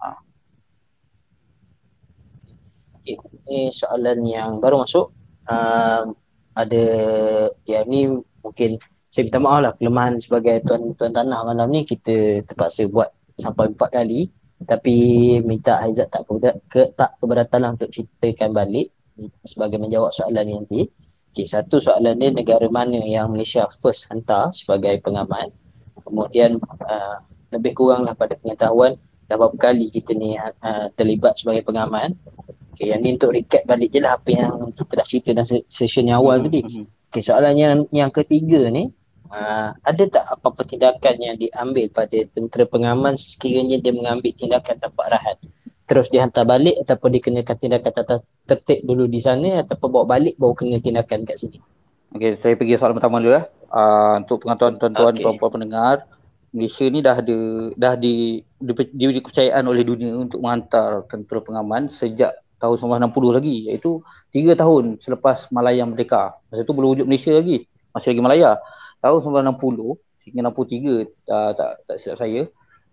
Uh. 0.00 0.16
Ini 3.48 3.72
soalan 3.72 4.20
yang 4.28 4.60
baru 4.60 4.84
masuk. 4.84 5.08
Uh, 5.48 6.12
ada 6.52 6.84
yang 7.64 7.88
ni 7.88 8.12
mungkin 8.44 8.76
saya 9.08 9.24
minta 9.24 9.40
maaf 9.40 9.60
lah 9.64 9.72
kelemahan 9.80 10.20
sebagai 10.20 10.60
tuan 10.68 10.92
tuan 11.00 11.16
tanah 11.16 11.48
malam 11.48 11.72
ni 11.72 11.88
kita 11.88 12.44
terpaksa 12.44 12.84
buat 12.92 13.08
sampai 13.40 13.72
empat 13.72 13.88
kali 13.94 14.28
tapi 14.66 14.96
minta 15.46 15.78
Aizat 15.80 16.10
tak 16.10 16.26
keberatan, 16.26 16.58
ke, 16.66 16.90
tak 16.98 17.14
keberatan 17.22 17.58
lah 17.62 17.70
untuk 17.78 17.88
ceritakan 17.94 18.50
balik 18.50 18.90
sebagai 19.46 19.78
menjawab 19.78 20.10
soalan 20.10 20.44
ni 20.46 20.54
nanti. 20.58 20.80
Okay, 21.30 21.46
satu 21.46 21.78
soalan 21.78 22.18
dia 22.18 22.34
negara 22.34 22.66
mana 22.66 22.98
yang 22.98 23.30
Malaysia 23.30 23.64
first 23.70 24.10
hantar 24.10 24.50
sebagai 24.50 24.98
pengaman. 24.98 25.54
Kemudian 26.02 26.58
uh, 26.82 27.16
lebih 27.54 27.78
kurang 27.78 28.02
lah 28.02 28.18
pada 28.18 28.34
pengetahuan 28.34 28.98
dah 29.28 29.36
berapa 29.36 29.54
kali 29.54 29.92
kita 29.92 30.16
ni 30.16 30.34
uh, 30.34 30.90
terlibat 30.98 31.38
sebagai 31.38 31.62
pengaman. 31.62 32.18
Okay, 32.74 32.94
yang 32.94 33.00
ni 33.02 33.16
untuk 33.16 33.34
recap 33.34 33.62
balik 33.66 33.90
je 33.90 34.00
lah 34.02 34.18
apa 34.18 34.28
yang 34.30 34.70
kita 34.76 34.92
dah 34.98 35.06
cerita 35.06 35.28
dalam 35.34 35.48
session 35.66 36.04
yang 36.06 36.22
awal 36.22 36.38
hmm. 36.38 36.44
tadi. 36.46 36.60
Okay, 37.08 37.22
soalan 37.24 37.54
yang, 37.56 37.88
yang 37.90 38.10
ketiga 38.12 38.68
ni 38.68 38.92
Uh, 39.28 39.76
ada 39.84 40.08
tak 40.08 40.24
apa-apa 40.24 40.64
tindakan 40.64 41.20
yang 41.20 41.36
diambil 41.36 41.84
pada 41.92 42.16
tentera 42.32 42.64
pengaman 42.64 43.12
sekiranya 43.20 43.76
dia 43.76 43.92
mengambil 43.92 44.32
tindakan 44.32 44.80
tanpa 44.80 45.12
arahan? 45.12 45.36
Terus 45.84 46.08
dihantar 46.08 46.48
balik 46.48 46.80
ataupun 46.80 47.12
dikenakan 47.12 47.56
tindakan 47.60 47.92
tata 47.92 48.16
tertib 48.48 48.88
dulu 48.88 49.04
di 49.04 49.20
sana 49.20 49.60
ataupun 49.60 49.88
bawa 49.92 50.16
balik 50.16 50.40
baru 50.40 50.56
kena 50.56 50.80
tindakan 50.80 51.28
kat 51.28 51.44
sini? 51.44 51.60
Okey, 52.16 52.40
saya 52.40 52.56
pergi 52.56 52.80
soalan 52.80 52.96
pertama 52.96 53.20
dulu 53.20 53.36
ya. 53.36 53.44
Uh, 53.68 54.24
untuk 54.24 54.48
pengetahuan 54.48 54.80
tuan-tuan 54.80 55.12
okay. 55.12 55.20
puan-puan 55.20 55.52
pendengar, 55.60 55.96
Malaysia 56.56 56.88
ni 56.88 57.04
dah 57.04 57.16
ada 57.20 57.38
dah 57.76 57.94
di, 58.00 58.40
di, 58.56 58.72
di, 58.72 59.04
di 59.12 59.20
kepercayaan 59.20 59.64
oleh 59.68 59.84
dunia 59.84 60.16
untuk 60.16 60.40
menghantar 60.40 61.04
tentera 61.04 61.44
pengaman 61.44 61.92
sejak 61.92 62.32
tahun 62.58 62.76
1960 63.10 63.36
lagi 63.38 63.56
iaitu 63.70 64.02
3 64.34 64.58
tahun 64.58 64.84
selepas 64.98 65.50
Malaya 65.54 65.86
merdeka. 65.86 66.36
Masa 66.50 66.66
tu 66.66 66.74
belum 66.74 66.98
wujud 66.98 67.06
Malaysia 67.06 67.32
lagi. 67.34 67.66
Masih 67.94 68.14
lagi 68.14 68.22
Malaya 68.22 68.50
tahun 68.98 69.18
1960 69.58 70.28
hingga 70.28 70.40
63 70.52 71.08
uh, 71.30 71.52
tak 71.56 71.70
tak 71.88 71.96
silap 71.96 72.18
saya 72.20 72.42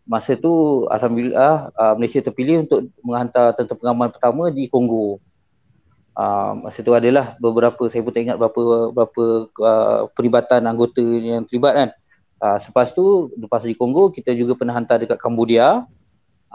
masa 0.05 0.38
tu 0.38 0.86
alhamdulillah 0.88 1.74
uh, 1.74 1.93
Malaysia 1.97 2.22
terpilih 2.22 2.63
untuk 2.63 2.93
menghantar 3.01 3.57
tentera 3.57 3.76
pengaman 3.76 4.13
pertama 4.13 4.53
di 4.53 4.70
Kongo. 4.70 5.18
Uh, 6.16 6.63
masa 6.63 6.80
tu 6.80 6.95
adalah 6.95 7.36
beberapa 7.41 7.89
saya 7.91 8.05
pun 8.05 8.13
tak 8.13 8.24
ingat 8.24 8.38
berapa 8.39 8.93
berapa 8.93 9.24
uh, 9.49 10.01
peribatan 10.13 10.61
anggota 10.70 11.01
yang 11.01 11.43
terlibat 11.43 11.74
kan. 11.74 11.89
Uh, 12.38 12.57
selepas 12.61 12.93
tu 12.93 13.34
lepas 13.36 13.66
di 13.66 13.74
Kongo 13.74 14.13
kita 14.13 14.32
juga 14.38 14.53
pernah 14.55 14.78
hantar 14.78 15.01
dekat 15.01 15.18
Cambodia. 15.18 15.84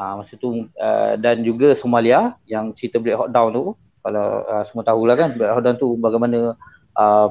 Uh, 0.01 0.25
masa 0.25 0.33
tu 0.41 0.65
uh, 0.81 1.13
dan 1.21 1.45
juga 1.45 1.77
Somalia 1.77 2.33
yang 2.49 2.73
cerita 2.73 2.97
Black 2.97 3.21
Hawk 3.21 3.37
Down 3.37 3.53
tu 3.53 3.65
kalau 4.01 4.49
uh, 4.49 4.65
semua 4.65 4.81
tahulah 4.81 5.13
kan 5.13 5.37
Black 5.37 5.53
Hawk 5.53 5.61
Down 5.61 5.77
tu 5.77 5.93
bagaimana 6.01 6.57
uh, 6.97 7.29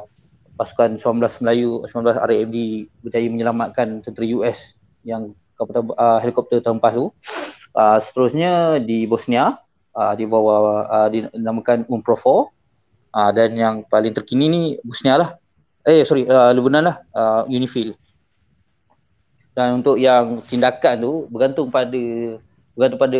pasukan 0.53 1.01
19 1.01 1.41
Melayu 1.41 1.81
19 1.89 2.13
RAFD 2.29 2.57
berjaya 3.01 3.27
menyelamatkan 3.31 4.05
tentera 4.05 4.25
US 4.37 4.77
yang 5.01 5.33
kapal 5.57 5.97
uh, 5.97 6.21
helikopter 6.21 6.61
terhempas 6.61 6.93
tu. 6.93 7.09
Uh, 7.73 7.97
seterusnya 7.97 8.77
di 8.77 9.09
Bosnia 9.09 9.57
uh, 9.97 10.13
di 10.13 10.29
bawah 10.29 10.85
uh, 10.85 11.07
dinamakan 11.09 11.89
UNPROFOR 11.89 12.53
uh, 13.17 13.31
dan 13.33 13.57
yang 13.57 13.75
paling 13.89 14.13
terkini 14.13 14.45
ni 14.45 14.61
Bosnia 14.85 15.17
lah. 15.17 15.29
Eh 15.89 16.05
sorry 16.05 16.29
uh, 16.29 16.53
Lebanon 16.53 16.85
lah 16.85 16.95
uh, 17.17 17.41
Unifil. 17.49 17.97
Dan 19.57 19.81
untuk 19.81 19.97
yang 19.97 20.45
tindakan 20.45 20.95
tu 21.01 21.13
bergantung 21.33 21.67
pada 21.73 21.97
bergantung 22.79 23.03
pada 23.03 23.19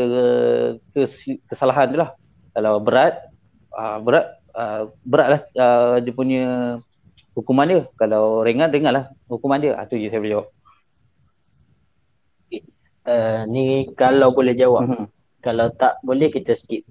kes, 0.96 1.28
kesalahan 1.52 1.92
tu 1.92 2.00
lah. 2.00 2.16
Kalau 2.56 2.80
berat 2.80 3.28
uh, 3.76 4.00
berat 4.00 4.40
uh, 4.56 4.88
beratlah 5.04 5.44
uh, 5.60 6.00
dia 6.00 6.16
punya 6.16 6.44
hukuman 7.36 7.68
dia. 7.68 7.82
Kalau 8.00 8.40
ringan, 8.40 8.72
ringan 8.72 8.96
lah 8.96 9.06
hukuman 9.28 9.60
dia. 9.60 9.76
Itu 9.84 10.00
je 10.00 10.08
saya 10.08 10.24
boleh 10.24 10.32
jawab. 10.32 10.48
Okay. 12.48 12.62
Uh, 13.04 13.42
ni 13.52 13.92
kalau 14.00 14.32
boleh 14.32 14.56
jawab. 14.56 14.88
Mm-hmm. 14.88 15.08
Kalau 15.44 15.68
tak 15.76 16.00
boleh 16.08 16.32
kita 16.32 16.56
skip. 16.56 16.88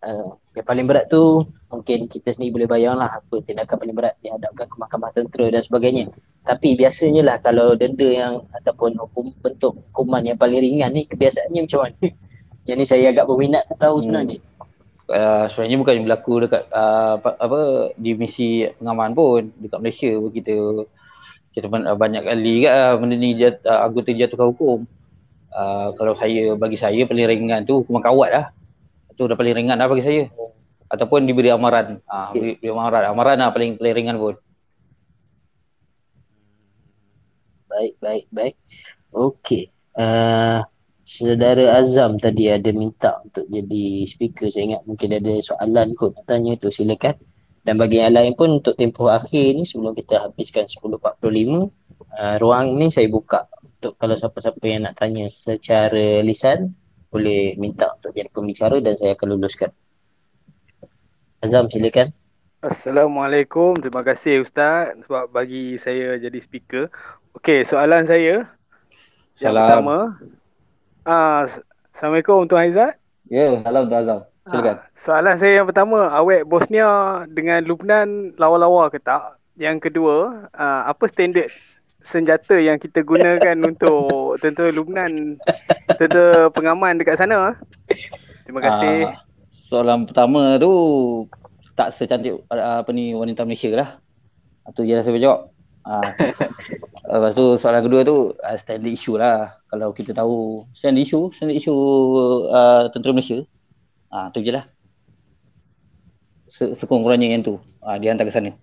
Uh, 0.00 0.40
yang 0.58 0.66
paling 0.66 0.90
berat 0.90 1.06
tu 1.06 1.46
mungkin 1.70 2.10
kita 2.10 2.34
sendiri 2.34 2.58
boleh 2.58 2.68
bayang 2.68 2.98
lah 2.98 3.22
apa 3.22 3.38
tindakan 3.46 3.78
paling 3.78 3.94
berat 3.94 4.14
dihadapkan 4.18 4.66
ke 4.66 4.76
mahkamah 4.76 5.10
tentera 5.14 5.46
dan 5.54 5.62
sebagainya. 5.62 6.04
Tapi 6.42 6.74
biasanya 6.74 7.22
lah 7.22 7.36
kalau 7.38 7.78
denda 7.78 8.08
yang 8.10 8.42
ataupun 8.58 8.98
hukum 8.98 9.30
bentuk 9.38 9.78
hukuman 9.94 10.26
yang 10.26 10.34
paling 10.34 10.58
ringan 10.58 10.90
ni 10.90 11.06
kebiasaannya 11.06 11.60
macam 11.62 11.80
mana? 11.86 12.06
yang 12.68 12.76
ni 12.76 12.84
saya 12.84 13.14
agak 13.14 13.30
berminat 13.30 13.64
tahu 13.78 14.02
hmm. 14.02 14.04
sebenarnya 14.04 14.38
uh, 15.08 15.44
sebenarnya 15.48 15.76
bukan 15.80 15.96
berlaku 16.04 16.32
dekat 16.44 16.62
uh, 16.70 17.16
apa 17.18 17.92
di 17.96 18.12
misi 18.14 18.68
pengaman 18.78 19.16
pun 19.16 19.48
dekat 19.56 19.78
Malaysia 19.80 20.10
pun 20.20 20.30
kita 20.32 20.54
kita 21.56 21.66
banyak 21.72 22.22
kali 22.22 22.54
kan 22.68 22.72
uh, 22.76 22.92
benda 23.00 23.16
ni 23.16 23.34
jat, 23.34 23.58
uh, 23.64 23.88
anggota 23.88 24.12
jatuhkan 24.14 24.52
hukum. 24.52 24.78
Uh, 25.48 25.96
kalau 25.96 26.12
saya 26.12 26.54
bagi 26.60 26.76
saya 26.76 27.08
paling 27.08 27.24
ringan 27.24 27.64
tu 27.64 27.82
hukuman 27.82 28.04
kawat 28.04 28.30
lah. 28.30 28.46
Tu 29.18 29.26
dah 29.26 29.34
paling 29.34 29.54
ringan 29.58 29.74
lah 29.74 29.90
bagi 29.90 30.06
saya. 30.06 30.30
Ataupun 30.86 31.26
diberi 31.26 31.50
amaran. 31.50 31.98
Uh, 32.06 32.30
okay. 32.30 32.62
Diberi 32.62 32.70
amaran. 32.70 33.02
Amaran 33.10 33.36
lah 33.42 33.50
paling 33.50 33.74
paling 33.74 33.94
ringan 33.98 34.16
pun. 34.16 34.38
Baik, 37.66 37.94
baik, 37.98 38.24
baik. 38.30 38.54
Okey. 39.10 39.74
Uh, 39.98 40.62
Saudara 41.02 41.80
Azam 41.80 42.20
tadi 42.20 42.46
ada 42.46 42.70
minta 42.70 43.18
untuk 43.26 43.50
jadi 43.50 44.06
speaker. 44.06 44.46
Saya 44.54 44.76
ingat 44.76 44.82
mungkin 44.86 45.10
ada 45.18 45.32
soalan 45.42 45.98
kot 45.98 46.14
nak 46.14 46.24
tanya 46.30 46.54
tu 46.54 46.70
silakan. 46.70 47.18
Dan 47.66 47.74
bagi 47.76 48.00
yang 48.00 48.14
lain 48.14 48.32
pun 48.38 48.62
untuk 48.62 48.78
tempoh 48.78 49.10
akhir 49.10 49.58
ni 49.58 49.66
sebelum 49.66 49.92
kita 49.92 50.30
habiskan 50.30 50.64
10.45 50.64 50.94
uh, 51.00 52.36
ruang 52.40 52.80
ni 52.80 52.88
saya 52.88 53.10
buka 53.12 53.44
untuk 53.78 53.94
kalau 54.00 54.16
siapa-siapa 54.16 54.64
yang 54.64 54.88
nak 54.88 54.96
tanya 54.96 55.28
secara 55.28 56.24
lisan 56.24 56.72
boleh 57.08 57.56
minta 57.56 57.92
untuk 57.96 58.12
jadi 58.12 58.28
pembicara 58.28 58.76
dan 58.80 58.94
saya 58.96 59.16
akan 59.16 59.26
luluskan. 59.34 59.70
Azam 61.40 61.70
silakan. 61.70 62.12
Assalamualaikum. 62.58 63.78
Terima 63.78 64.02
kasih 64.02 64.42
Ustaz 64.42 64.98
sebab 65.06 65.30
bagi 65.30 65.78
saya 65.78 66.18
jadi 66.18 66.38
speaker. 66.42 66.90
Okey, 67.38 67.62
soalan 67.62 68.04
saya. 68.04 68.50
Yang 69.38 69.54
Salam. 69.54 69.62
pertama, 69.62 69.96
Ah, 71.06 71.46
Assalamualaikum 71.94 72.44
Tuan 72.44 72.68
Aizat. 72.68 72.98
Ya, 73.30 73.56
salam 73.62 73.86
Tuan 73.88 74.00
Azam. 74.02 74.20
Silakan. 74.50 74.76
Ha, 74.76 74.84
soalan 74.98 75.36
saya 75.38 75.52
yang 75.62 75.68
pertama, 75.70 76.10
awet 76.10 76.42
Bosnia 76.44 77.22
dengan 77.30 77.62
Lubnan 77.64 78.34
lawa-lawa 78.36 78.90
ke 78.90 78.98
tak? 78.98 79.38
Yang 79.54 79.88
kedua, 79.90 80.46
uh, 80.52 80.82
apa 80.86 81.04
standard 81.06 81.48
senjata 82.08 82.56
yang 82.56 82.80
kita 82.80 83.04
gunakan 83.04 83.56
untuk 83.70 84.40
tentera 84.40 84.72
Lubnan, 84.72 85.36
tentera 86.00 86.48
pengaman 86.48 86.96
dekat 86.96 87.20
sana? 87.20 87.54
Terima 88.48 88.64
kasih. 88.64 89.12
Ah, 89.12 89.20
soalan 89.52 90.08
pertama 90.08 90.56
tu 90.56 90.72
tak 91.76 91.92
secantik 91.92 92.40
uh, 92.48 92.80
apa 92.80 92.90
ni 92.90 93.12
wanita 93.12 93.44
Malaysia 93.44 93.68
lah. 93.76 94.00
Itu 94.66 94.88
je 94.88 94.96
lah 94.96 95.04
saya 95.04 95.20
jawab. 95.20 95.40
Ah. 95.84 96.12
Lepas 97.08 97.32
tu 97.32 97.56
soalan 97.56 97.84
kedua 97.84 98.00
tu 98.04 98.16
uh, 98.36 98.56
standard 98.56 98.92
issue 98.92 99.16
lah. 99.16 99.56
Kalau 99.68 99.92
kita 99.92 100.16
tahu 100.16 100.64
standard 100.72 101.04
issue, 101.04 101.28
standard 101.32 101.56
issue 101.60 101.76
uh, 102.48 102.88
tentera 102.88 103.12
Malaysia. 103.12 103.44
Ah 104.08 104.32
tu 104.32 104.40
je 104.40 104.52
lah. 104.52 104.64
Se- 106.48 106.72
Sekurang-kurangnya 106.72 107.36
yang 107.36 107.44
tu. 107.44 107.60
Ah 107.84 108.00
dia 108.00 108.12
hantar 108.12 108.24
ke 108.24 108.32
sana. 108.32 108.56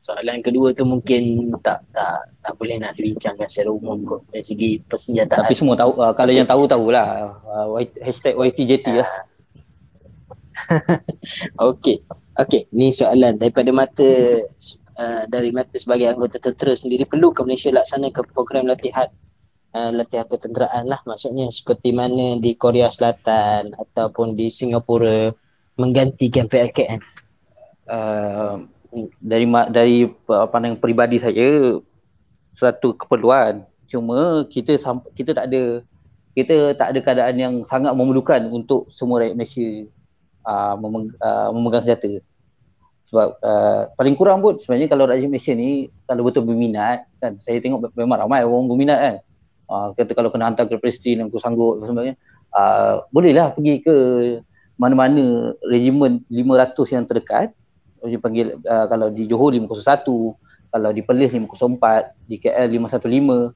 Soalan 0.00 0.40
kedua 0.40 0.72
tu 0.72 0.88
mungkin 0.88 1.52
tak 1.60 1.84
tak 1.92 2.32
tak 2.40 2.52
boleh 2.56 2.80
nak 2.80 2.96
dibincangkan 2.96 3.44
secara 3.44 3.68
umum 3.68 4.00
kot 4.08 4.24
dari 4.32 4.40
segi 4.40 4.70
persenjataan. 4.80 5.44
Tapi 5.44 5.54
semua 5.56 5.76
tahu 5.76 5.92
uh, 6.00 6.12
kalau 6.16 6.32
yang 6.32 6.48
tahu 6.48 6.64
tahulah. 6.64 7.36
Uh, 7.44 7.84
hashtag 8.00 8.32
YTJT 8.32 8.86
lah. 8.96 9.10
Okey. 11.68 12.00
Okey, 12.40 12.64
ni 12.72 12.88
soalan 12.88 13.36
daripada 13.36 13.68
mata 13.76 14.08
uh, 14.96 15.22
dari 15.28 15.52
mata 15.52 15.76
sebagai 15.76 16.16
anggota 16.16 16.40
tentera 16.40 16.72
sendiri 16.72 17.04
perlukah 17.04 17.44
Malaysia 17.44 17.68
laksanakan 17.68 18.24
program 18.32 18.64
latihan 18.64 19.12
uh, 19.76 19.92
latihan 19.92 20.24
ketenteraan 20.24 20.88
lah 20.88 21.04
maksudnya 21.04 21.44
seperti 21.52 21.92
mana 21.92 22.40
di 22.40 22.56
Korea 22.56 22.88
Selatan 22.88 23.76
ataupun 23.76 24.32
di 24.32 24.48
Singapura 24.48 25.28
menggantikan 25.76 26.48
PLKN. 26.48 27.00
Uh, 27.90 28.64
dari 29.22 29.46
dari 29.70 29.96
pandangan 30.26 30.78
peribadi 30.78 31.16
saya 31.18 31.78
satu 32.54 32.94
keperluan. 32.94 33.62
Cuma 33.86 34.46
kita 34.46 34.78
kita 35.14 35.30
tak 35.34 35.46
ada 35.50 35.82
kita 36.34 36.78
tak 36.78 36.94
ada 36.94 36.98
keadaan 37.02 37.36
yang 37.36 37.54
sangat 37.66 37.90
memerlukan 37.94 38.46
untuk 38.50 38.86
semua 38.94 39.22
rakyat 39.22 39.34
Malaysia 39.34 39.66
uh, 40.46 40.74
memeng- 40.78 41.14
uh, 41.18 41.50
memegang 41.54 41.82
senjata. 41.82 42.22
Sebab 43.10 43.28
uh, 43.42 43.82
paling 43.98 44.14
kurang 44.14 44.38
pun 44.38 44.54
sebenarnya 44.58 44.86
kalau 44.86 45.10
rakyat 45.10 45.26
Malaysia 45.26 45.52
ni 45.54 45.90
kalau 46.06 46.22
betul 46.22 46.46
berminat 46.46 47.10
kan 47.18 47.34
saya 47.42 47.58
tengok 47.58 47.90
memang 47.98 48.22
ramai 48.26 48.46
orang 48.46 48.70
berminat 48.70 48.98
kan. 48.98 49.16
Uh, 49.70 49.94
kata 49.94 50.18
kalau 50.18 50.30
kena 50.34 50.50
hantar 50.50 50.66
ke 50.66 50.74
Palestin 50.82 51.22
aku 51.22 51.38
sanggup 51.38 51.78
dan 51.78 51.94
sebagainya 51.94 52.16
uh, 52.54 53.06
bolehlah 53.14 53.54
pergi 53.54 53.78
ke 53.78 53.96
mana-mana 54.74 55.54
regimen 55.62 56.26
500 56.26 56.94
yang 56.94 57.04
terdekat 57.06 57.54
dia 58.08 58.18
panggil 58.20 58.56
uh, 58.64 58.86
kalau 58.88 59.12
di 59.12 59.28
Johor 59.28 59.52
501 59.52 60.72
kalau 60.72 60.90
di 60.94 61.02
Perlis 61.04 61.30
504 61.34 62.30
di 62.30 62.36
KL 62.40 62.68
515 62.72 63.52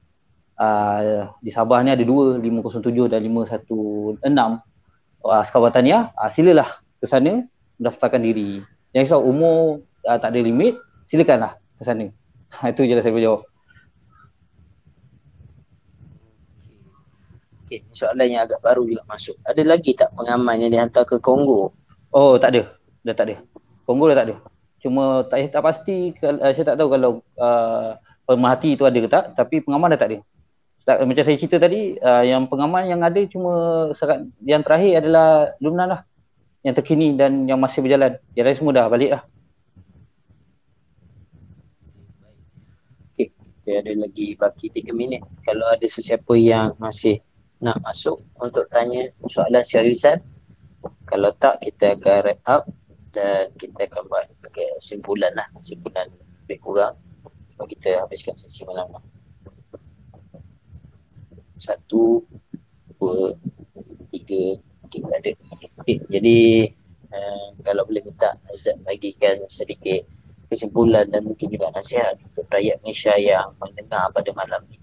uh, 0.59 1.31
di 1.41 1.49
Sabah 1.49 1.79
ni 1.81 1.95
ada 1.95 2.03
dua 2.05 2.37
507 2.37 3.09
dan 3.09 3.19
516 3.23 4.21
uh, 4.21 5.41
askar 5.41 5.59
wataniah 5.63 6.13
uh, 6.13 6.29
silalah 6.29 6.67
ke 7.01 7.05
sana 7.09 7.41
mendaftarkan 7.75 8.21
diri. 8.23 8.63
Jangan 8.95 9.03
risau 9.03 9.21
umur 9.25 9.83
uh, 10.05 10.17
tak 10.21 10.31
ada 10.35 10.39
limit 10.43 10.77
silakanlah 11.09 11.57
ke 11.79 11.83
sana. 11.83 12.05
Itu 12.71 12.85
je 12.85 12.93
lah 12.93 13.03
saya 13.03 13.13
boleh 13.15 13.25
jawab. 13.25 13.41
Okey, 17.65 17.81
soalan 17.89 18.29
yang 18.29 18.45
agak 18.45 18.61
baru 18.61 18.85
juga 18.85 19.01
masuk. 19.09 19.41
Ada 19.41 19.65
lagi 19.65 19.97
tak 19.97 20.13
pengaman 20.13 20.61
yang 20.61 20.71
dihantar 20.71 21.01
ke 21.01 21.17
Kongo? 21.17 21.73
oh 22.13 22.37
tak 22.37 22.53
ada. 22.53 22.61
Dah 23.01 23.17
tak 23.17 23.25
ada 23.33 23.35
Kongo 23.85 24.09
dah 24.09 24.17
tak 24.17 24.25
ada. 24.29 24.35
Cuma 24.81 25.25
tak 25.29 25.49
tak 25.53 25.61
pasti 25.61 26.13
uh, 26.25 26.51
saya 26.51 26.65
tak 26.73 26.77
tahu 26.77 26.89
kalau 26.89 27.11
uh, 27.37 27.97
pemerhati 28.25 28.73
tu 28.77 28.83
ada 28.83 28.97
ke 28.97 29.09
tak 29.09 29.25
tapi 29.37 29.61
pengaman 29.61 29.93
dah 29.93 29.99
tak 30.01 30.09
ada. 30.11 30.17
Tak, 30.85 31.01
macam 31.01 31.25
saya 31.25 31.37
cerita 31.41 31.57
tadi 31.57 31.97
uh, 31.97 32.21
yang 32.21 32.45
pengaman 32.45 32.85
yang 32.85 33.01
ada 33.01 33.17
cuma 33.25 33.53
sekat, 33.97 34.29
yang 34.45 34.61
terakhir 34.61 35.01
adalah 35.01 35.57
Lumnan 35.57 35.97
lah. 35.97 36.01
Yang 36.61 36.81
terkini 36.81 37.17
dan 37.17 37.49
yang 37.49 37.57
masih 37.57 37.81
berjalan. 37.81 38.21
Yang 38.37 38.45
lain 38.45 38.57
semua 38.57 38.73
dah 38.77 38.85
balik 38.85 39.17
lah. 39.17 39.21
Kita 43.17 43.81
ada 43.81 43.93
lagi 43.97 44.37
baki 44.37 44.69
3 44.69 44.93
minit. 44.93 45.25
Kalau 45.41 45.65
ada 45.65 45.85
sesiapa 45.89 46.37
yang 46.37 46.77
masih 46.77 47.17
nak 47.57 47.81
masuk 47.81 48.21
untuk 48.37 48.69
tanya 48.69 49.09
soalan 49.25 49.65
secara 49.65 49.89
lisan. 49.89 50.17
Kalau 51.09 51.33
tak, 51.33 51.65
kita 51.65 51.97
akan 51.97 52.17
wrap 52.29 52.39
up 52.45 52.63
dan 53.15 53.47
kita 53.55 53.87
akan 53.87 54.03
buat 54.11 54.27
sebagai 54.27 54.69
simpulan 54.83 55.31
lah. 55.31 55.47
Simpulan 55.63 56.11
lebih 56.45 56.59
kurang. 56.59 56.99
Sebab 57.55 57.65
kita 57.71 58.03
habiskan 58.03 58.35
sesi 58.35 58.67
malam 58.67 58.91
ni. 58.91 58.99
Satu, 61.55 62.19
dua, 62.99 63.31
tiga, 64.11 64.59
kita 64.91 65.07
ada. 65.07 65.31
Okay, 65.79 66.03
jadi 66.11 66.39
uh, 67.15 67.47
kalau 67.63 67.87
boleh 67.87 68.03
minta 68.03 68.35
Aizat 68.51 68.75
bagikan 68.83 69.39
sedikit 69.47 70.03
kesimpulan 70.51 71.07
dan 71.09 71.23
mungkin 71.23 71.47
juga 71.47 71.71
nasihat 71.71 72.19
untuk 72.19 72.45
rakyat 72.51 72.77
Malaysia 72.83 73.15
yang 73.15 73.55
mendengar 73.63 74.11
pada 74.11 74.29
malam 74.35 74.61
ni. 74.67 74.77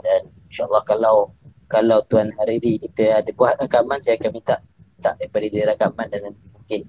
Dan 0.00 0.32
insyaAllah 0.48 0.82
kalau 0.88 1.36
kalau 1.68 1.98
Tuan 2.08 2.30
Hariri 2.40 2.78
kita 2.78 3.20
ada 3.20 3.30
buat 3.34 3.58
rakaman, 3.60 4.00
saya 4.00 4.16
akan 4.16 4.32
minta 4.32 4.56
tak 5.04 5.20
daripada 5.20 5.46
dia 5.52 5.64
rakaman 5.68 6.06
dan 6.08 6.32
mungkin 6.54 6.80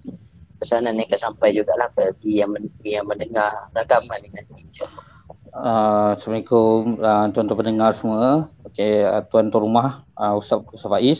pesanan 0.58 0.98
ni 0.98 1.06
akan 1.06 1.20
sampai 1.32 1.54
jugalah 1.54 1.90
bagi 1.94 2.42
yang, 2.42 2.54
yang 2.82 3.06
mendengar 3.06 3.70
rakaman 3.78 4.22
ni 4.26 4.30
nanti 4.34 4.66
uh, 5.54 6.14
Assalamualaikum 6.18 7.02
uh, 7.02 7.26
tuan-tuan 7.34 7.60
pendengar 7.60 7.92
semua. 7.94 8.52
Okay, 8.68 9.06
uh, 9.06 9.24
tuan-tuan 9.26 9.64
rumah 9.64 9.88
uh, 10.18 10.38
Ustaz, 10.38 10.62
Ustaz 10.74 10.90
Faiz. 10.90 11.20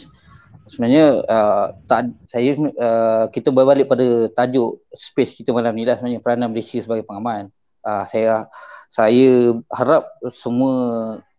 Sebenarnya 0.68 1.24
uh, 1.24 1.66
tak, 1.88 2.12
saya 2.28 2.54
uh, 2.60 3.26
kita 3.32 3.56
berbalik 3.56 3.88
pada 3.88 4.28
tajuk 4.36 4.84
space 4.92 5.40
kita 5.40 5.56
malam 5.56 5.72
ni 5.72 5.88
lah 5.88 5.96
sebenarnya 5.96 6.20
peranan 6.20 6.52
Malaysia 6.52 6.84
sebagai 6.84 7.08
pengaman. 7.08 7.50
Uh, 7.88 8.04
saya 8.04 8.52
saya 8.92 9.56
harap 9.72 10.12
semua 10.28 10.74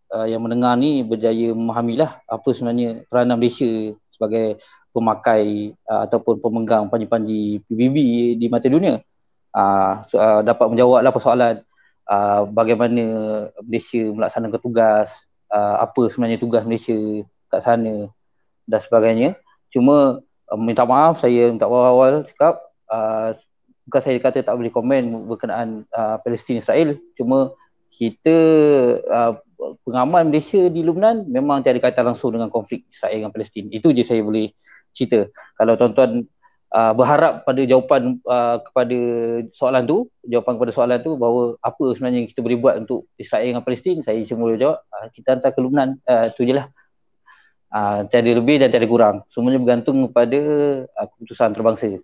uh, 0.09 0.25
yang 0.25 0.41
mendengar 0.41 0.73
ni 0.73 1.05
berjaya 1.05 1.53
memahamilah 1.53 2.25
apa 2.25 2.49
sebenarnya 2.49 3.05
peranan 3.05 3.37
Malaysia 3.37 3.93
sebagai 4.09 4.57
pemakai 4.99 5.71
uh, 5.87 6.03
ataupun 6.03 6.43
pemegang 6.43 6.91
panji-panji 6.91 7.63
PBB 7.65 7.97
di 8.35 8.45
mata 8.51 8.67
dunia. 8.67 8.99
Uh, 9.55 10.03
so, 10.05 10.19
uh, 10.19 10.43
dapat 10.43 10.67
menjawablah 10.67 11.15
persoalan 11.15 11.55
uh, 12.11 12.43
bagaimana 12.51 13.03
Malaysia 13.63 14.03
melaksanakan 14.11 14.59
tugas, 14.59 15.31
uh, 15.47 15.79
apa 15.79 16.11
sebenarnya 16.11 16.37
tugas 16.43 16.67
Malaysia 16.67 16.99
kat 17.47 17.63
sana 17.63 18.11
dan 18.67 18.79
sebagainya. 18.83 19.39
Cuma 19.71 20.19
uh, 20.51 20.59
minta 20.59 20.83
maaf 20.83 21.23
saya 21.23 21.47
minta 21.47 21.65
awal-awal 21.65 22.27
cakap 22.27 22.59
uh, 22.91 23.31
bukan 23.89 24.01
saya 24.05 24.17
kata 24.21 24.45
tak 24.45 24.53
boleh 24.53 24.69
komen 24.69 25.25
berkenaan 25.25 25.85
uh, 25.97 26.21
Palestin 26.21 26.61
Israel 26.61 26.93
cuma 27.17 27.57
kita 27.89 28.37
uh, 29.09 29.33
pengaman 29.83 30.31
Malaysia 30.31 30.71
di 30.71 30.81
Lubnan 30.81 31.27
memang 31.27 31.59
tiada 31.59 31.79
kaitan 31.83 32.07
langsung 32.07 32.31
dengan 32.31 32.47
konflik 32.47 32.87
Israel 32.87 33.27
dengan 33.27 33.33
Palestin. 33.35 33.67
Itu 33.67 33.91
je 33.91 34.07
saya 34.07 34.23
boleh 34.23 34.55
cerita. 34.95 35.27
Kalau 35.59 35.75
tuan-tuan 35.75 36.23
uh, 36.71 36.93
berharap 36.95 37.43
pada 37.43 37.61
jawapan 37.67 38.17
uh, 38.23 38.57
kepada 38.63 38.97
soalan 39.51 39.83
tu, 39.83 40.07
jawapan 40.25 40.53
kepada 40.55 40.71
soalan 40.71 40.99
tu 41.03 41.11
bahawa 41.19 41.59
apa 41.59 41.85
sebenarnya 41.93 42.23
yang 42.23 42.29
kita 42.31 42.39
boleh 42.39 42.57
buat 42.57 42.75
untuk 42.79 43.11
Israel 43.19 43.47
dengan 43.51 43.63
Palestin, 43.65 43.97
saya 43.99 44.19
cuma 44.23 44.47
boleh 44.47 44.59
jawab 44.59 44.77
uh, 44.79 45.07
kita 45.11 45.27
hantar 45.37 45.51
ke 45.51 45.59
Lubnan. 45.59 45.99
Uh, 46.07 46.27
tu 46.33 46.47
je 46.47 46.55
lah. 46.55 46.67
Uh, 47.69 48.01
tiada 48.09 48.31
lebih 48.33 48.57
dan 48.57 48.73
tiada 48.73 48.87
kurang. 48.89 49.21
Semuanya 49.29 49.61
bergantung 49.61 50.09
kepada 50.09 50.39
uh, 50.89 51.07
keputusan 51.13 51.53
terbangsa. 51.53 52.01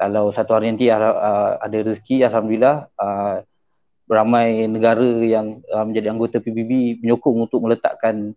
Kalau 0.00 0.32
satu 0.34 0.56
hari 0.56 0.72
nanti 0.72 0.88
uh, 0.88 1.60
ada 1.60 1.78
rezeki, 1.84 2.26
Alhamdulillah, 2.26 2.88
uh, 2.96 3.44
ramai 4.12 4.68
negara 4.68 5.04
yang 5.24 5.64
uh, 5.72 5.84
menjadi 5.84 6.12
anggota 6.12 6.36
PBB 6.38 7.02
menyokong 7.02 7.48
untuk 7.48 7.64
meletakkan 7.64 8.36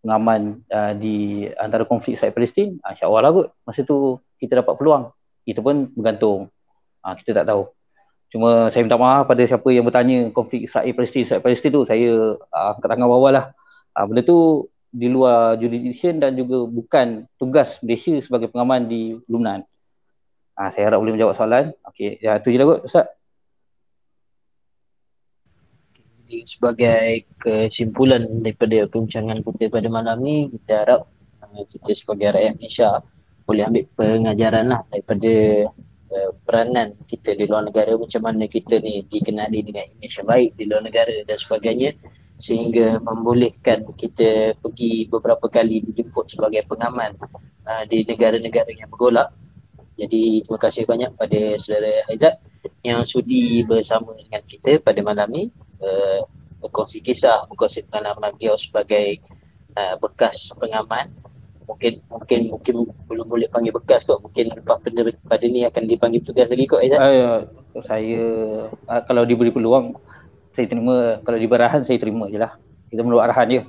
pengaman 0.00 0.64
uh, 0.72 0.96
di 0.96 1.46
antara 1.60 1.84
konflik 1.84 2.16
Israel 2.16 2.32
Palestin, 2.32 2.80
uh, 2.80 2.90
insya-Allah 2.92 3.20
lah 3.20 3.30
kot. 3.30 3.48
Masa 3.68 3.84
tu 3.84 4.18
kita 4.40 4.64
dapat 4.64 4.74
peluang. 4.80 5.12
Itu 5.44 5.60
pun 5.60 5.92
bergantung. 5.92 6.48
Uh, 7.04 7.14
kita 7.20 7.44
tak 7.44 7.52
tahu. 7.52 7.68
Cuma 8.30 8.70
saya 8.70 8.86
minta 8.86 8.94
maaf 8.94 9.26
pada 9.26 9.42
siapa 9.42 9.68
yang 9.74 9.82
bertanya 9.82 10.30
konflik 10.30 10.70
Israel 10.70 10.94
Palestin, 10.94 11.26
Israel 11.26 11.42
Palestin 11.42 11.70
tu 11.74 11.82
saya 11.82 12.10
uh, 12.38 12.66
angkat 12.72 12.88
tangan 12.88 13.08
bawah 13.10 13.30
lah. 13.34 13.44
Uh, 13.92 14.04
benda 14.06 14.22
tu 14.22 14.70
di 14.90 15.06
luar 15.06 15.54
jurisdiction 15.58 16.18
dan 16.18 16.34
juga 16.34 16.66
bukan 16.66 17.26
tugas 17.38 17.78
Malaysia 17.82 18.18
sebagai 18.22 18.50
pengaman 18.50 18.86
di 18.86 19.18
Lubnan. 19.26 19.66
Uh, 20.54 20.70
saya 20.70 20.90
harap 20.90 21.02
boleh 21.02 21.18
menjawab 21.18 21.34
soalan. 21.34 21.74
Okey, 21.90 22.22
ya 22.22 22.38
tu 22.38 22.54
je 22.54 22.58
lah 22.58 22.66
kot 22.70 22.80
Ustaz. 22.86 23.19
Sebagai 26.46 27.26
kesimpulan 27.42 28.22
daripada 28.40 28.86
perbincangan 28.86 29.42
kita 29.42 29.66
pada 29.66 29.88
malam 29.90 30.22
ni, 30.22 30.46
kita 30.46 30.86
harap 30.86 31.00
uh, 31.42 31.64
kita 31.66 31.90
sebagai 31.92 32.38
rakyat 32.38 32.54
Malaysia 32.56 33.02
boleh 33.42 33.66
ambil 33.66 33.84
pengajaran 33.98 34.66
lah 34.70 34.82
daripada 34.94 35.32
uh, 36.14 36.30
peranan 36.46 36.94
kita 37.10 37.34
di 37.34 37.50
luar 37.50 37.66
negara 37.66 37.98
macam 37.98 38.22
mana 38.22 38.46
kita 38.46 38.78
ni 38.78 39.02
dikenali 39.10 39.66
dengan 39.66 39.90
image 39.98 40.22
yang 40.22 40.28
baik 40.30 40.50
di 40.54 40.64
luar 40.70 40.82
negara 40.86 41.14
dan 41.26 41.34
sebagainya 41.34 41.90
sehingga 42.40 43.02
membolehkan 43.02 43.84
kita 43.98 44.54
pergi 44.56 45.10
beberapa 45.10 45.50
kali 45.50 45.82
dijemput 45.82 46.30
sebagai 46.30 46.62
pengaman 46.70 47.18
uh, 47.66 47.84
di 47.90 48.06
negara-negara 48.06 48.70
yang 48.70 48.88
bergolak. 48.88 49.34
Jadi 49.98 50.46
terima 50.46 50.56
kasih 50.62 50.88
banyak 50.88 51.10
pada 51.12 51.40
saudara 51.60 51.92
Aizat 52.08 52.40
yang 52.80 53.04
sudi 53.04 53.60
bersama 53.68 54.16
dengan 54.16 54.40
kita 54.48 54.80
pada 54.80 55.04
malam 55.04 55.28
ni 55.28 55.44
uh, 55.80 56.20
berkongsi 56.60 57.00
kisah, 57.00 57.48
berkongsi 57.48 57.84
pengalaman 57.88 58.36
beliau 58.36 58.54
sebagai 58.56 59.20
uh, 59.76 59.96
bekas 59.98 60.52
pengaman. 60.60 61.08
Mungkin 61.64 62.02
mungkin 62.10 62.40
mungkin 62.50 62.76
belum 63.06 63.26
boleh 63.30 63.46
panggil 63.46 63.70
bekas 63.70 64.02
kot. 64.02 64.18
Mungkin 64.20 64.50
lepas 64.58 64.82
pada, 64.82 65.00
pada 65.26 65.46
ni 65.46 65.62
akan 65.62 65.82
dipanggil 65.86 66.20
tugas 66.26 66.50
lagi 66.50 66.66
kot 66.66 66.82
Aizat. 66.82 66.98
Uh, 66.98 67.38
saya 67.86 68.24
uh, 68.90 69.02
kalau 69.06 69.22
diberi 69.22 69.54
peluang 69.54 69.94
saya 70.50 70.66
terima 70.66 71.22
kalau 71.22 71.38
diberi 71.38 71.62
arahan 71.62 71.86
saya 71.86 71.96
terima 72.02 72.26
je 72.26 72.38
lah. 72.42 72.58
Kita 72.90 73.06
menurut 73.06 73.22
arahan 73.22 73.46
je. 73.46 73.60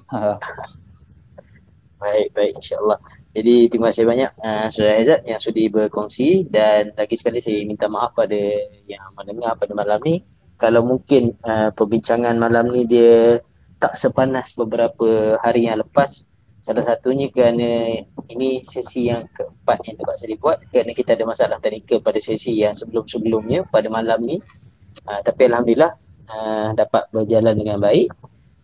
baik, 2.02 2.34
baik 2.34 2.52
insyaAllah. 2.58 2.98
Jadi 3.32 3.72
terima 3.72 3.94
kasih 3.94 4.04
banyak 4.04 4.32
uh, 4.44 4.68
Saudara 4.74 5.00
Aizat 5.00 5.22
yang 5.24 5.40
sudi 5.40 5.72
berkongsi 5.72 6.52
dan 6.52 6.92
lagi 7.00 7.16
sekali 7.16 7.40
saya 7.40 7.64
minta 7.64 7.88
maaf 7.88 8.12
pada 8.12 8.36
yang 8.90 9.08
mendengar 9.16 9.56
pada 9.56 9.72
malam 9.72 10.04
ni 10.04 10.20
kalau 10.62 10.86
mungkin 10.86 11.34
uh, 11.42 11.74
perbincangan 11.74 12.38
malam 12.38 12.70
ni 12.70 12.86
dia 12.86 13.42
tak 13.82 13.98
sepanas 13.98 14.54
beberapa 14.54 15.42
hari 15.42 15.66
yang 15.66 15.82
lepas. 15.82 16.30
Salah 16.62 16.86
satunya 16.86 17.34
kerana 17.34 17.98
ini 18.30 18.62
sesi 18.62 19.10
yang 19.10 19.26
keempat 19.34 19.82
yang 19.90 19.98
terpaksa 19.98 20.30
dibuat 20.30 20.62
kerana 20.70 20.94
kita 20.94 21.18
ada 21.18 21.26
masalah 21.26 21.58
teknikal 21.58 22.06
pada 22.06 22.22
sesi 22.22 22.54
yang 22.62 22.78
sebelum-sebelumnya 22.78 23.66
pada 23.74 23.90
malam 23.90 24.22
ni. 24.22 24.38
Uh, 25.10 25.18
tapi 25.26 25.50
Alhamdulillah 25.50 25.98
uh, 26.30 26.70
dapat 26.78 27.10
berjalan 27.10 27.58
dengan 27.58 27.82
baik. 27.82 28.14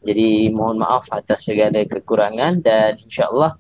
Jadi 0.06 0.54
mohon 0.54 0.78
maaf 0.78 1.10
atas 1.10 1.50
segala 1.50 1.82
kekurangan 1.82 2.62
dan 2.62 3.02
insyaAllah 3.02 3.58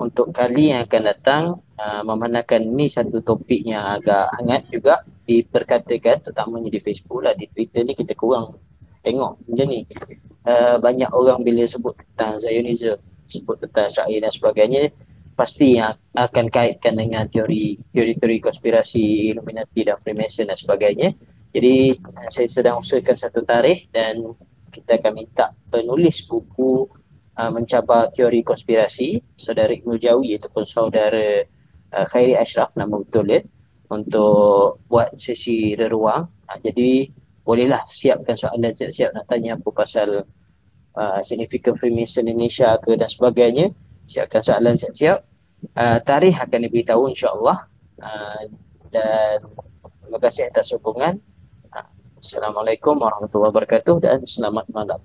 untuk 0.00 0.32
kali 0.32 0.72
yang 0.72 0.88
akan 0.88 1.02
datang 1.04 1.42
uh, 1.76 2.02
memandangkan 2.04 2.64
ini 2.64 2.88
satu 2.88 3.20
topik 3.20 3.64
yang 3.64 3.84
agak 3.84 4.32
hangat 4.40 4.62
juga. 4.72 5.04
Diperkatakan 5.30 6.26
terutamanya 6.26 6.74
di 6.74 6.80
Facebook 6.82 7.22
lah 7.22 7.36
di 7.38 7.46
Twitter 7.46 7.86
ni 7.86 7.94
kita 7.94 8.18
kurang 8.18 8.58
tengok 9.04 9.40
benda 9.46 9.64
ni. 9.68 9.86
Uh, 10.44 10.80
banyak 10.80 11.10
orang 11.12 11.44
bila 11.44 11.62
sebut 11.68 11.94
tentang 11.94 12.40
Zionism 12.40 12.96
sebut 13.30 13.62
tentang 13.62 13.86
Israel 13.86 14.18
dan 14.26 14.32
sebagainya 14.34 14.82
pasti 15.38 15.78
yang 15.78 15.94
akan 16.12 16.50
kaitkan 16.50 16.98
dengan 16.98 17.24
teori 17.30 17.78
teori-teori 17.94 18.42
konspirasi 18.42 19.32
Illuminati 19.32 19.86
dan 19.86 19.96
Freemason 19.96 20.50
dan 20.50 20.58
sebagainya. 20.58 21.14
Jadi 21.54 21.94
uh, 21.94 22.28
saya 22.28 22.48
sedang 22.50 22.82
usahakan 22.82 23.16
satu 23.16 23.40
tarikh 23.46 23.88
dan 23.94 24.34
kita 24.70 24.98
akan 25.02 25.12
minta 25.14 25.50
penulis 25.70 26.26
buku 26.26 26.86
uh, 27.40 27.50
mencabar 27.50 28.12
teori 28.12 28.44
konspirasi 28.44 29.24
saudara 29.40 29.72
Ibnu 29.72 29.96
Jawi 29.96 30.36
ataupun 30.36 30.64
saudara 30.68 31.40
uh, 31.96 32.06
Khairi 32.12 32.36
Ashraf 32.36 32.76
nama 32.76 33.00
betul 33.00 33.32
dia 33.32 33.40
untuk 33.88 34.84
buat 34.86 35.16
sesi 35.16 35.72
reruang. 35.74 36.28
Uh, 36.44 36.58
jadi 36.60 37.08
bolehlah 37.42 37.82
siapkan 37.88 38.36
soalan 38.36 38.76
siap-siap 38.76 39.16
nak 39.16 39.24
tanya 39.26 39.56
apa 39.56 39.68
pasal 39.72 40.28
uh, 41.00 41.20
significant 41.24 41.80
Freemason 41.80 42.28
Indonesia 42.28 42.76
ke 42.84 42.94
dan 43.00 43.08
sebagainya. 43.08 43.72
Siapkan 44.04 44.44
soalan 44.44 44.76
siap-siap. 44.76 45.24
Uh, 45.76 45.98
tarikh 46.04 46.36
akan 46.36 46.68
diberitahu 46.68 47.12
insyaAllah. 47.12 47.68
Uh, 48.00 48.48
dan 48.90 49.44
terima 50.04 50.18
kasih 50.18 50.50
atas 50.50 50.74
sokongan 50.74 51.20
uh, 51.76 51.86
Assalamualaikum 52.18 52.98
warahmatullahi 52.98 53.52
wabarakatuh 53.54 53.96
dan 54.02 54.18
selamat 54.26 54.66
malam 54.72 54.98